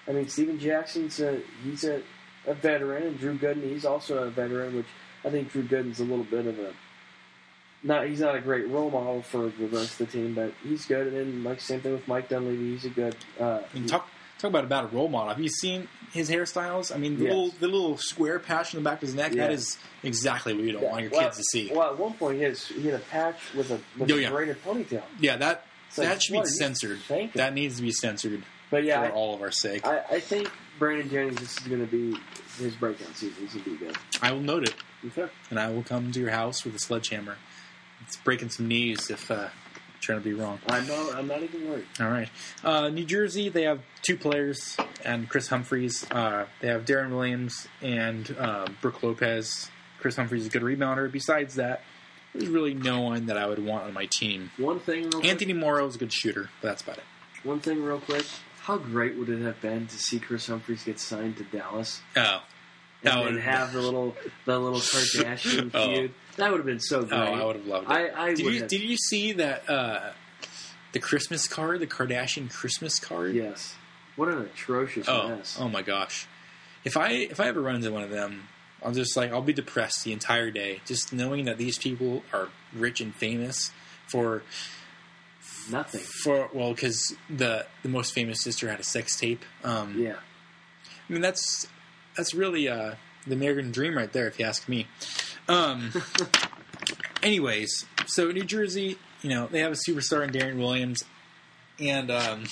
I 0.07 0.13
mean 0.13 0.29
Stephen 0.29 0.59
Jackson's 0.59 1.21
a, 1.21 1.41
he's 1.65 1.85
a, 1.85 2.03
a 2.47 2.55
veteran, 2.55 3.05
and 3.05 3.19
Drew 3.19 3.39
Gooden 3.39 3.63
he's 3.63 3.85
also 3.85 4.19
a 4.25 4.31
veteran, 4.31 4.77
which 4.77 4.87
I 5.25 5.31
think 5.31 5.51
Drew 5.51 5.63
Gooden's 5.65 6.01
a 6.01 6.05
little 6.05 6.25
bit 6.25 6.47
of 6.47 6.59
a 6.59 6.73
not 7.83 8.07
he's 8.07 8.21
not 8.21 8.37
a 8.37 8.41
great 8.41 8.69
role 8.69 8.91
model 8.91 9.23
for 9.23 9.49
the 9.49 9.67
rest 9.67 10.01
of 10.01 10.07
the 10.07 10.13
team, 10.13 10.35
but 10.35 10.53
he's 10.63 10.87
good. 10.87 11.09
And 11.09 11.17
then 11.17 11.45
like 11.45 11.61
same 11.61 11.81
thing 11.81 11.93
with 11.93 12.07
Mike 12.07 12.29
Dunleavy, 12.29 12.73
he's 12.73 12.85
a 12.85 12.91
good. 12.91 13.17
Uh, 13.41 13.61
I 13.75 13.79
mean, 13.79 13.89
talk 14.43 14.51
about 14.51 14.65
about 14.65 14.85
a 14.85 14.89
role 14.95 15.09
model. 15.09 15.31
Have 15.31 15.41
you 15.41 15.49
seen 15.49 15.89
his 16.13 16.29
hairstyles? 16.29 16.95
I 16.95 16.99
mean, 16.99 17.17
the 17.19 17.25
Yes. 17.25 17.33
little 17.33 17.49
the 17.61 17.69
little 17.69 17.97
square 17.97 18.39
patch 18.39 18.75
in 18.75 18.81
the 18.83 18.85
back 18.85 18.97
of 19.03 19.09
his 19.09 19.15
neck. 19.15 19.33
Yeah. 19.33 19.47
That 19.47 19.53
is 19.55 19.79
exactly 20.03 20.53
what 20.53 20.65
you 20.65 20.73
don't 20.73 20.83
want 20.85 21.03
your 21.03 21.11
well, 21.13 21.23
kids 21.23 21.39
to 21.39 21.45
see. 21.45 21.71
Well, 21.73 21.93
at 21.93 21.99
one 21.99 22.13
point 22.15 22.37
he 22.37 22.43
had 22.43 22.57
he 22.59 22.83
had 22.87 22.95
a 22.95 22.99
patch 23.05 23.39
with 23.55 23.71
a 23.71 23.81
with 23.99 24.11
Oh, 24.11 24.17
a 24.17 24.21
yeah. 24.21 24.31
braided 24.31 24.63
ponytail. 24.63 25.03
yeah, 25.19 25.37
that 25.37 25.65
like, 25.97 26.09
that 26.09 26.23
should 26.23 26.35
be 26.35 26.45
censored. 26.47 27.01
That 27.35 27.55
needs 27.55 27.77
to 27.77 27.83
be 27.83 27.93
censored 27.93 28.43
But 28.71 28.85
yeah, 28.85 29.07
for 29.09 29.13
all 29.15 29.35
of 29.35 29.43
our 29.43 29.51
sake. 29.51 29.87
I, 29.87 30.03
I 30.11 30.21
think 30.21 30.51
Brandon 30.79 31.09
Jennings 31.09 31.37
this 31.41 31.53
is 31.59 31.67
going 31.69 31.87
to 31.87 31.91
be 31.91 32.19
his 32.59 32.75
breakout 32.75 33.15
season. 33.17 33.47
Going 33.47 33.65
to 33.65 33.71
be 33.71 33.77
good. 33.77 33.97
I 34.21 34.33
will 34.33 34.41
note 34.41 34.65
it. 34.65 34.75
Okay. 35.07 35.31
and 35.51 35.59
I 35.59 35.69
will 35.71 35.83
come 35.83 36.13
to 36.13 36.21
your 36.21 36.31
house 36.31 36.65
with 36.65 36.75
a 36.77 36.79
sledgehammer. 36.79 37.37
It's 38.07 38.17
breaking 38.17 38.51
some 38.51 38.69
knees 38.69 39.11
if 39.11 39.31
uh, 39.31 39.49
trying 40.03 40.19
to 40.19 40.25
be 40.25 40.35
wrong. 40.35 40.59
I'm 40.69 40.87
not, 40.87 41.15
I'm 41.15 41.27
not 41.27 41.43
even 41.43 41.71
worried. 41.71 41.87
All 42.01 42.09
right, 42.11 42.29
uh, 42.63 42.89
New 42.91 43.05
Jersey. 43.07 43.49
They 43.49 43.63
have 43.63 43.81
two 44.03 44.17
players 44.19 44.77
and 45.05 45.29
Kris 45.29 45.49
Humphries. 45.49 46.05
Uh, 46.11 46.45
they 46.61 46.69
have 46.69 46.85
Deron 46.85 47.11
Williams 47.11 47.67
and 47.81 48.37
uh, 48.39 48.67
Brook 48.83 49.03
Lopez. 49.03 49.71
Kris 50.01 50.17
Humphries 50.17 50.43
is 50.43 50.49
a 50.49 50.51
good 50.51 50.63
rebounder. 50.63 51.11
Besides 51.11 51.55
that, 51.55 51.83
there's 52.35 52.49
really 52.49 52.75
no 52.75 53.01
one 53.01 53.27
that 53.27 53.39
I 53.39 53.47
would 53.47 53.65
want 53.65 53.85
on 53.85 53.95
my 53.95 54.07
team. 54.11 54.51
One 54.59 54.81
thing, 54.81 55.11
Anthony 55.25 55.53
Morrow 55.55 55.87
is 55.87 55.95
a 55.95 55.99
good 55.99 56.13
shooter, 56.13 56.51
but 56.61 56.69
that's 56.69 56.83
about 56.83 56.99
it. 56.99 57.05
one 57.45 57.61
thing, 57.61 57.83
real 57.83 58.01
quick. 58.01 58.27
How 58.63 58.77
great 58.77 59.17
would 59.17 59.29
it 59.29 59.43
have 59.43 59.61
been 59.61 59.87
to 59.89 59.97
see 59.99 60.21
Kris 60.21 60.47
Humphries 60.47 60.85
get 60.85 61.01
signed 61.01 61.37
to 61.39 61.45
Dallas 61.45 62.01
Oh, 62.17 62.43
and 63.05 63.35
would- 63.35 63.43
have 63.43 63.73
the 63.73 63.81
little 63.81 64.15
the 64.45 64.59
little 64.59 64.79
Kardashian 64.81 65.71
Oh. 65.75 65.87
feud? 65.95 66.15
That 66.37 66.51
would 66.51 66.59
have 66.59 66.67
been 66.67 66.81
so 66.81 67.07
oh. 67.11 67.17
I 67.17 67.45
would 67.45 67.57
have 67.57 67.67
loved 67.67 67.91
it. 67.91 67.93
I, 67.93 68.27
I 68.27 68.35
did 68.35 68.41
you 68.41 68.61
have. 68.61 68.69
did 68.69 68.81
you 68.81 68.97
see 68.97 69.33
that 69.33 69.69
uh, 69.69 70.11
the 70.93 70.99
Christmas 70.99 71.47
card, 71.47 71.81
the 71.81 71.87
Kardashian 71.87 72.51
Christmas 72.51 72.99
card? 72.99 73.35
yes. 73.35 73.75
What 74.17 74.29
an 74.29 74.43
atrocious 74.43 75.09
Oh, 75.09 75.29
mess. 75.29 75.57
oh 75.59 75.69
my 75.69 75.81
gosh! 75.83 76.27
If 76.85 76.97
I 76.97 77.09
if 77.13 77.41
I 77.41 77.49
ever 77.49 77.61
run 77.63 77.77
into 77.77 77.91
one 77.91 78.03
of 78.03 78.11
them, 78.11 78.49
I'll 78.83 78.93
just 78.93 79.17
like 79.17 79.33
I'll 79.33 79.41
be 79.43 79.53
depressed 79.55 80.05
the 80.05 80.13
entire 80.13 80.51
day, 80.51 80.81
just 80.87 81.13
knowing 81.15 81.45
that 81.47 81.57
these 81.59 81.79
people 81.79 82.23
are 82.33 82.49
rich 82.75 83.01
and 83.01 83.15
famous 83.15 83.71
for 84.09 84.43
Nothing. 85.71 86.01
for 86.01 86.49
well, 86.53 86.75
because 86.75 87.15
the 87.31 87.67
the 87.83 87.89
most 87.89 88.13
famous 88.13 88.43
sister 88.43 88.69
had 88.69 88.81
a 88.81 88.85
sex 88.85 89.19
tape. 89.19 89.45
Um, 89.65 89.99
Yeah. 89.99 90.17
I 91.09 91.13
mean 91.13 91.23
that's 91.23 91.67
that's 92.17 92.35
really 92.35 92.69
uh, 92.69 92.97
the 93.27 93.35
American 93.35 93.71
dream 93.73 93.97
right 93.97 94.13
there, 94.13 94.27
if 94.27 94.39
you 94.39 94.45
ask 94.45 94.69
me. 94.69 94.87
Um, 95.49 95.91
anyways, 97.23 97.85
so 98.07 98.31
New 98.31 98.45
Jersey, 98.45 98.99
you 99.23 99.31
know, 99.31 99.47
they 99.47 99.61
have 99.61 99.73
a 99.73 99.77
superstar 99.77 100.25
in 100.25 100.31
Deron 100.31 100.59
Williams, 100.59 101.05
and 101.79 102.11
um, 102.11 102.45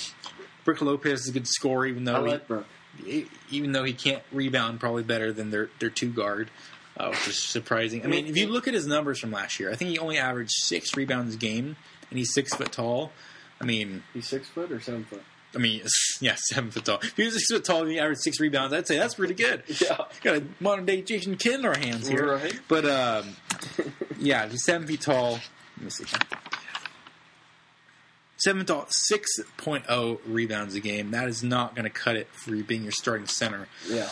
Brick 0.64 0.80
Lopez 0.82 1.20
is 1.22 1.28
a 1.28 1.32
good 1.32 1.46
scorer, 1.46 1.86
even 1.86 2.04
though 2.04 2.26
I 2.26 2.30
he, 2.30 2.36
Brook. 2.38 2.66
even 3.50 3.72
though 3.72 3.84
he 3.84 3.92
can't 3.92 4.22
rebound 4.32 4.80
probably 4.80 5.02
better 5.02 5.32
than 5.32 5.50
their 5.50 5.70
their 5.78 5.90
two 5.90 6.10
guard, 6.10 6.50
uh, 6.96 7.08
which 7.08 7.28
is 7.28 7.42
surprising. 7.42 8.04
I 8.04 8.08
mean, 8.08 8.26
if 8.26 8.36
you 8.36 8.48
look 8.48 8.68
at 8.68 8.74
his 8.74 8.86
numbers 8.86 9.18
from 9.20 9.30
last 9.32 9.60
year, 9.60 9.70
I 9.70 9.76
think 9.76 9.90
he 9.90 9.98
only 9.98 10.18
averaged 10.18 10.52
six 10.52 10.96
rebounds 10.96 11.34
a 11.34 11.38
game, 11.38 11.76
and 12.10 12.18
he's 12.18 12.32
six 12.34 12.54
foot 12.54 12.72
tall. 12.72 13.12
I 13.60 13.64
mean, 13.64 14.02
He's 14.14 14.26
six 14.26 14.48
foot 14.48 14.72
or 14.72 14.80
seven 14.80 15.04
foot? 15.04 15.22
I 15.54 15.58
mean, 15.58 15.82
yeah, 16.20 16.34
seven 16.36 16.70
foot 16.70 16.84
tall. 16.84 16.98
If 17.02 17.16
he 17.16 17.24
was 17.24 17.34
six 17.34 17.50
foot 17.50 17.64
tall 17.64 17.82
and 17.82 17.90
he 17.90 17.98
averaged 17.98 18.22
six 18.22 18.40
rebounds, 18.40 18.72
I'd 18.74 18.86
say 18.86 18.98
that's 18.98 19.14
pretty 19.14 19.34
good. 19.34 19.62
Yeah. 19.80 19.98
Got 20.22 20.36
a 20.36 20.44
modern 20.60 20.84
day 20.84 21.00
Jason 21.00 21.36
Kidd 21.36 21.60
in 21.60 21.64
our 21.64 21.76
hands 21.76 22.06
here. 22.06 22.34
Right. 22.34 22.60
But 22.68 22.84
um, 22.84 23.36
yeah, 24.18 24.46
he's 24.46 24.64
seven 24.64 24.86
feet 24.86 25.00
tall. 25.00 25.40
Let 25.76 25.84
me 25.84 25.90
see. 25.90 26.04
Seven 28.36 28.66
tall, 28.66 28.86
six 28.88 29.28
oh 29.88 30.20
rebounds 30.26 30.74
a 30.74 30.80
game. 30.80 31.12
That 31.12 31.28
is 31.28 31.42
not 31.42 31.74
going 31.74 31.84
to 31.84 31.90
cut 31.90 32.16
it 32.16 32.28
for 32.32 32.54
you 32.54 32.64
being 32.64 32.82
your 32.82 32.92
starting 32.92 33.26
center. 33.26 33.68
Yeah. 33.88 34.08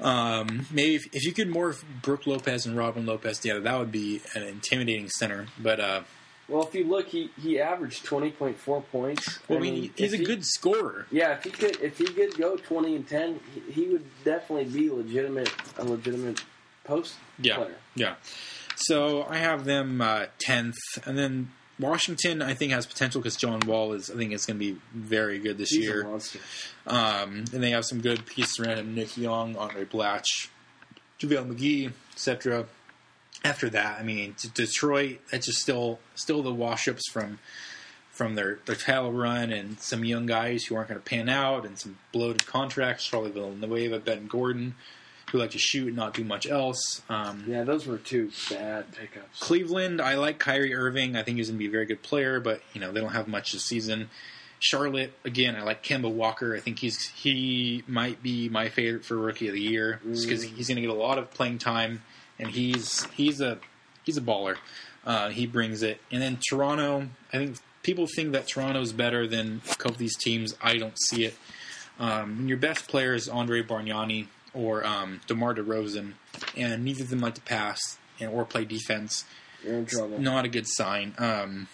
Um, 0.00 0.66
maybe 0.70 0.96
if, 0.96 1.06
if 1.12 1.24
you 1.24 1.32
could 1.32 1.48
morph 1.48 1.84
Brook 2.02 2.26
Lopez 2.26 2.66
and 2.66 2.76
Robin 2.76 3.06
Lopez 3.06 3.38
together, 3.38 3.60
that 3.60 3.78
would 3.78 3.92
be 3.92 4.20
an 4.34 4.42
intimidating 4.42 5.08
center. 5.08 5.46
But 5.58 5.80
uh, 5.80 6.02
Well, 6.52 6.64
if 6.68 6.74
you 6.74 6.84
look, 6.84 7.08
he, 7.08 7.30
he 7.40 7.58
averaged 7.60 8.04
twenty 8.04 8.30
point 8.30 8.58
four 8.58 8.82
points. 8.82 9.38
well, 9.48 9.58
I 9.58 9.62
mean, 9.62 9.90
he's 9.96 10.12
a 10.12 10.18
he- 10.18 10.24
good 10.24 10.44
scorer. 10.44 11.06
Yeah, 11.10 11.32
if 11.32 11.44
he 11.44 11.50
could, 11.50 11.80
if 11.80 11.96
he 11.98 12.04
could 12.04 12.36
go 12.36 12.56
twenty 12.56 12.94
and 12.94 13.08
ten, 13.08 13.40
he, 13.54 13.72
he 13.72 13.88
would 13.88 14.04
definitely 14.24 14.66
be 14.66 14.90
legitimate, 14.90 15.50
a 15.78 15.84
legitimate 15.84 16.44
post 16.84 17.14
Yeah, 17.38 17.56
player. 17.56 17.76
yeah. 17.94 18.14
So 18.76 19.24
I 19.24 19.38
have 19.38 19.64
them 19.64 20.00
uh, 20.00 20.26
tenth, 20.38 20.76
and 21.06 21.16
then 21.16 21.50
Washington. 21.80 22.42
I 22.42 22.52
think 22.54 22.72
has 22.72 22.86
potential 22.86 23.20
because 23.22 23.36
John 23.36 23.60
Wall 23.60 23.92
is. 23.94 24.10
I 24.10 24.14
think 24.16 24.32
it's 24.32 24.44
going 24.46 24.58
to 24.58 24.74
be 24.74 24.78
very 24.94 25.38
good 25.38 25.56
this 25.58 25.70
He's 25.70 25.84
year. 25.84 26.02
a 26.02 26.04
monster. 26.04 26.38
Um, 26.86 27.44
and 27.52 27.62
they 27.62 27.70
have 27.70 27.84
some 27.86 28.00
good 28.02 28.26
pieces 28.26 28.58
around 28.60 28.78
him: 28.78 28.94
Nick 28.94 29.16
Young, 29.16 29.54
Andray 29.54 29.86
Blatche, 29.86 30.48
JaVale 31.18 31.54
McGee, 31.54 31.92
etc. 32.12 32.66
After 33.44 33.68
that, 33.70 33.98
I 33.98 34.02
mean, 34.02 34.36
Detroit. 34.54 35.18
That's 35.30 35.46
just 35.46 35.58
still 35.58 35.98
still 36.14 36.42
the 36.42 36.54
wash-ups 36.54 37.10
from 37.10 37.38
from 38.10 38.34
their 38.34 38.60
their 38.66 38.76
title 38.76 39.12
run, 39.12 39.50
and 39.52 39.80
some 39.80 40.04
young 40.04 40.26
guys 40.26 40.64
who 40.64 40.76
aren't 40.76 40.88
going 40.90 41.00
to 41.00 41.04
pan 41.04 41.28
out, 41.28 41.64
and 41.66 41.78
some 41.78 41.98
bloated 42.12 42.46
contracts. 42.46 43.04
Charlie 43.04 43.30
Villanueva, 43.32 43.98
Ben 43.98 44.26
Gordon, 44.26 44.74
who 45.32 45.38
like 45.38 45.50
to 45.52 45.58
shoot 45.58 45.88
and 45.88 45.96
not 45.96 46.14
do 46.14 46.22
much 46.22 46.46
else. 46.46 47.02
Um, 47.08 47.44
Yeah, 47.48 47.64
those 47.64 47.86
were 47.86 47.98
two 47.98 48.30
bad 48.50 48.92
pickups. 48.92 49.40
Cleveland, 49.40 50.00
I 50.00 50.14
like 50.14 50.38
Kyrie 50.38 50.74
Irving. 50.74 51.16
I 51.16 51.22
think 51.22 51.38
he's 51.38 51.48
going 51.48 51.58
to 51.58 51.64
be 51.64 51.68
a 51.68 51.70
very 51.70 51.86
good 51.86 52.02
player, 52.02 52.38
but 52.38 52.60
you 52.74 52.80
know 52.80 52.92
they 52.92 53.00
don't 53.00 53.12
have 53.12 53.26
much 53.26 53.52
this 53.52 53.64
season. 53.64 54.08
Charlotte, 54.60 55.12
again, 55.24 55.56
I 55.56 55.62
like 55.62 55.82
Kemba 55.82 56.08
Walker. 56.08 56.54
I 56.54 56.60
think 56.60 56.78
he's 56.78 57.08
he 57.08 57.82
might 57.88 58.22
be 58.22 58.48
my 58.48 58.68
favorite 58.68 59.04
for 59.04 59.16
rookie 59.16 59.48
of 59.48 59.54
the 59.54 59.60
year 59.60 60.00
because 60.04 60.44
he's 60.44 60.68
going 60.68 60.76
to 60.76 60.82
get 60.82 60.90
a 60.90 60.94
lot 60.94 61.18
of 61.18 61.32
playing 61.32 61.58
time, 61.58 62.02
and 62.42 62.50
he's 62.50 63.04
he's 63.12 63.40
a 63.40 63.58
he's 64.04 64.16
a 64.16 64.20
baller. 64.20 64.56
Uh, 65.06 65.30
he 65.30 65.46
brings 65.46 65.82
it. 65.82 66.00
And 66.10 66.20
then 66.20 66.38
Toronto, 66.48 67.08
I 67.32 67.38
think 67.38 67.56
people 67.82 68.06
think 68.06 68.32
that 68.32 68.46
Toronto's 68.46 68.92
better 68.92 69.26
than 69.26 69.62
a 69.70 69.74
couple 69.74 69.92
of 69.92 69.98
these 69.98 70.16
teams. 70.16 70.54
I 70.60 70.76
don't 70.76 70.98
see 71.00 71.24
it. 71.24 71.34
Um, 71.98 72.46
your 72.48 72.58
best 72.58 72.88
player 72.88 73.14
is 73.14 73.28
Andre 73.28 73.62
Bargnani 73.62 74.26
or 74.54 74.84
um, 74.86 75.20
DeMar 75.26 75.54
DeRozan, 75.54 76.12
and 76.56 76.84
neither 76.84 77.04
of 77.04 77.10
them 77.10 77.20
like 77.20 77.34
to 77.34 77.40
pass 77.40 77.98
and 78.20 78.30
or 78.32 78.44
play 78.44 78.64
defense. 78.64 79.24
You're 79.64 79.74
in 79.74 79.86
trouble. 79.86 80.18
Not 80.18 80.44
a 80.44 80.48
good 80.48 80.66
sign. 80.66 81.14
Um, 81.18 81.68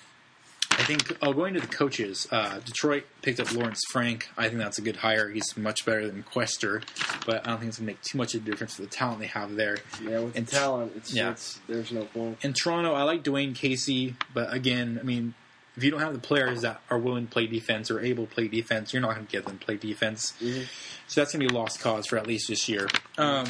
I 0.79 0.83
think, 0.85 1.17
oh, 1.21 1.33
going 1.33 1.55
to 1.55 1.61
the 1.61 1.67
coaches, 1.67 2.29
uh, 2.31 2.61
Detroit 2.61 3.05
picked 3.23 3.41
up 3.41 3.53
Lawrence 3.53 3.83
Frank. 3.91 4.29
I 4.39 4.47
think 4.49 4.59
that's 4.61 4.79
a 4.79 4.81
good 4.83 4.97
hire. 4.97 5.29
He's 5.29 5.57
much 5.57 5.85
better 5.85 6.07
than 6.07 6.23
Kuester, 6.23 6.83
but 7.27 7.45
I 7.45 7.51
don't 7.51 7.59
think 7.59 7.71
it's 7.71 7.79
going 7.79 7.87
to 7.89 7.93
make 7.95 8.03
too 8.03 8.17
much 8.17 8.35
of 8.35 8.43
a 8.43 8.45
difference 8.51 8.77
for 8.77 8.83
the 8.83 8.89
talent 8.89 9.19
they 9.21 9.27
have 9.27 9.57
there. 9.57 9.79
Yeah, 10.03 10.21
with 10.21 10.37
And- 10.37 10.47
the 10.47 10.51
talent, 10.53 10.93
it's, 10.97 11.13
yeah. 11.13 11.31
it's 11.33 11.59
there's 11.69 11.91
no 11.91 12.05
point. 12.05 12.39
In 12.43 12.53
Toronto, 12.53 12.95
I 12.95 13.03
like 13.03 13.25
Dwane 13.25 13.55
Casey, 13.57 14.15
but 14.33 14.53
again, 14.53 14.99
I 15.01 15.05
mean, 15.05 15.35
if 15.77 15.83
you 15.85 15.91
don't 15.91 16.01
have 16.01 16.13
the 16.13 16.19
players 16.21 16.63
that 16.63 16.81
are 16.91 16.99
willing 16.99 17.27
to 17.27 17.33
play 17.33 17.47
defense 17.47 17.91
or 17.91 18.01
able 18.01 18.27
to 18.27 18.35
play 18.35 18.49
defense, 18.49 18.93
you're 18.93 19.03
not 19.03 19.15
going 19.15 19.27
to 19.27 19.31
get 19.33 19.47
them 19.47 19.59
to 19.59 19.65
play 19.65 19.77
defense. 19.77 20.33
Mhm. 20.41 20.67
So 21.09 21.21
that's 21.21 21.33
going 21.33 21.47
to 21.47 21.49
be 21.49 21.55
a 21.55 21.59
lost 21.59 21.81
cause 21.81 22.07
for 22.07 22.19
at 22.19 22.27
least 22.27 22.49
this 22.49 22.69
year. 22.69 22.89
Um, 23.17 23.47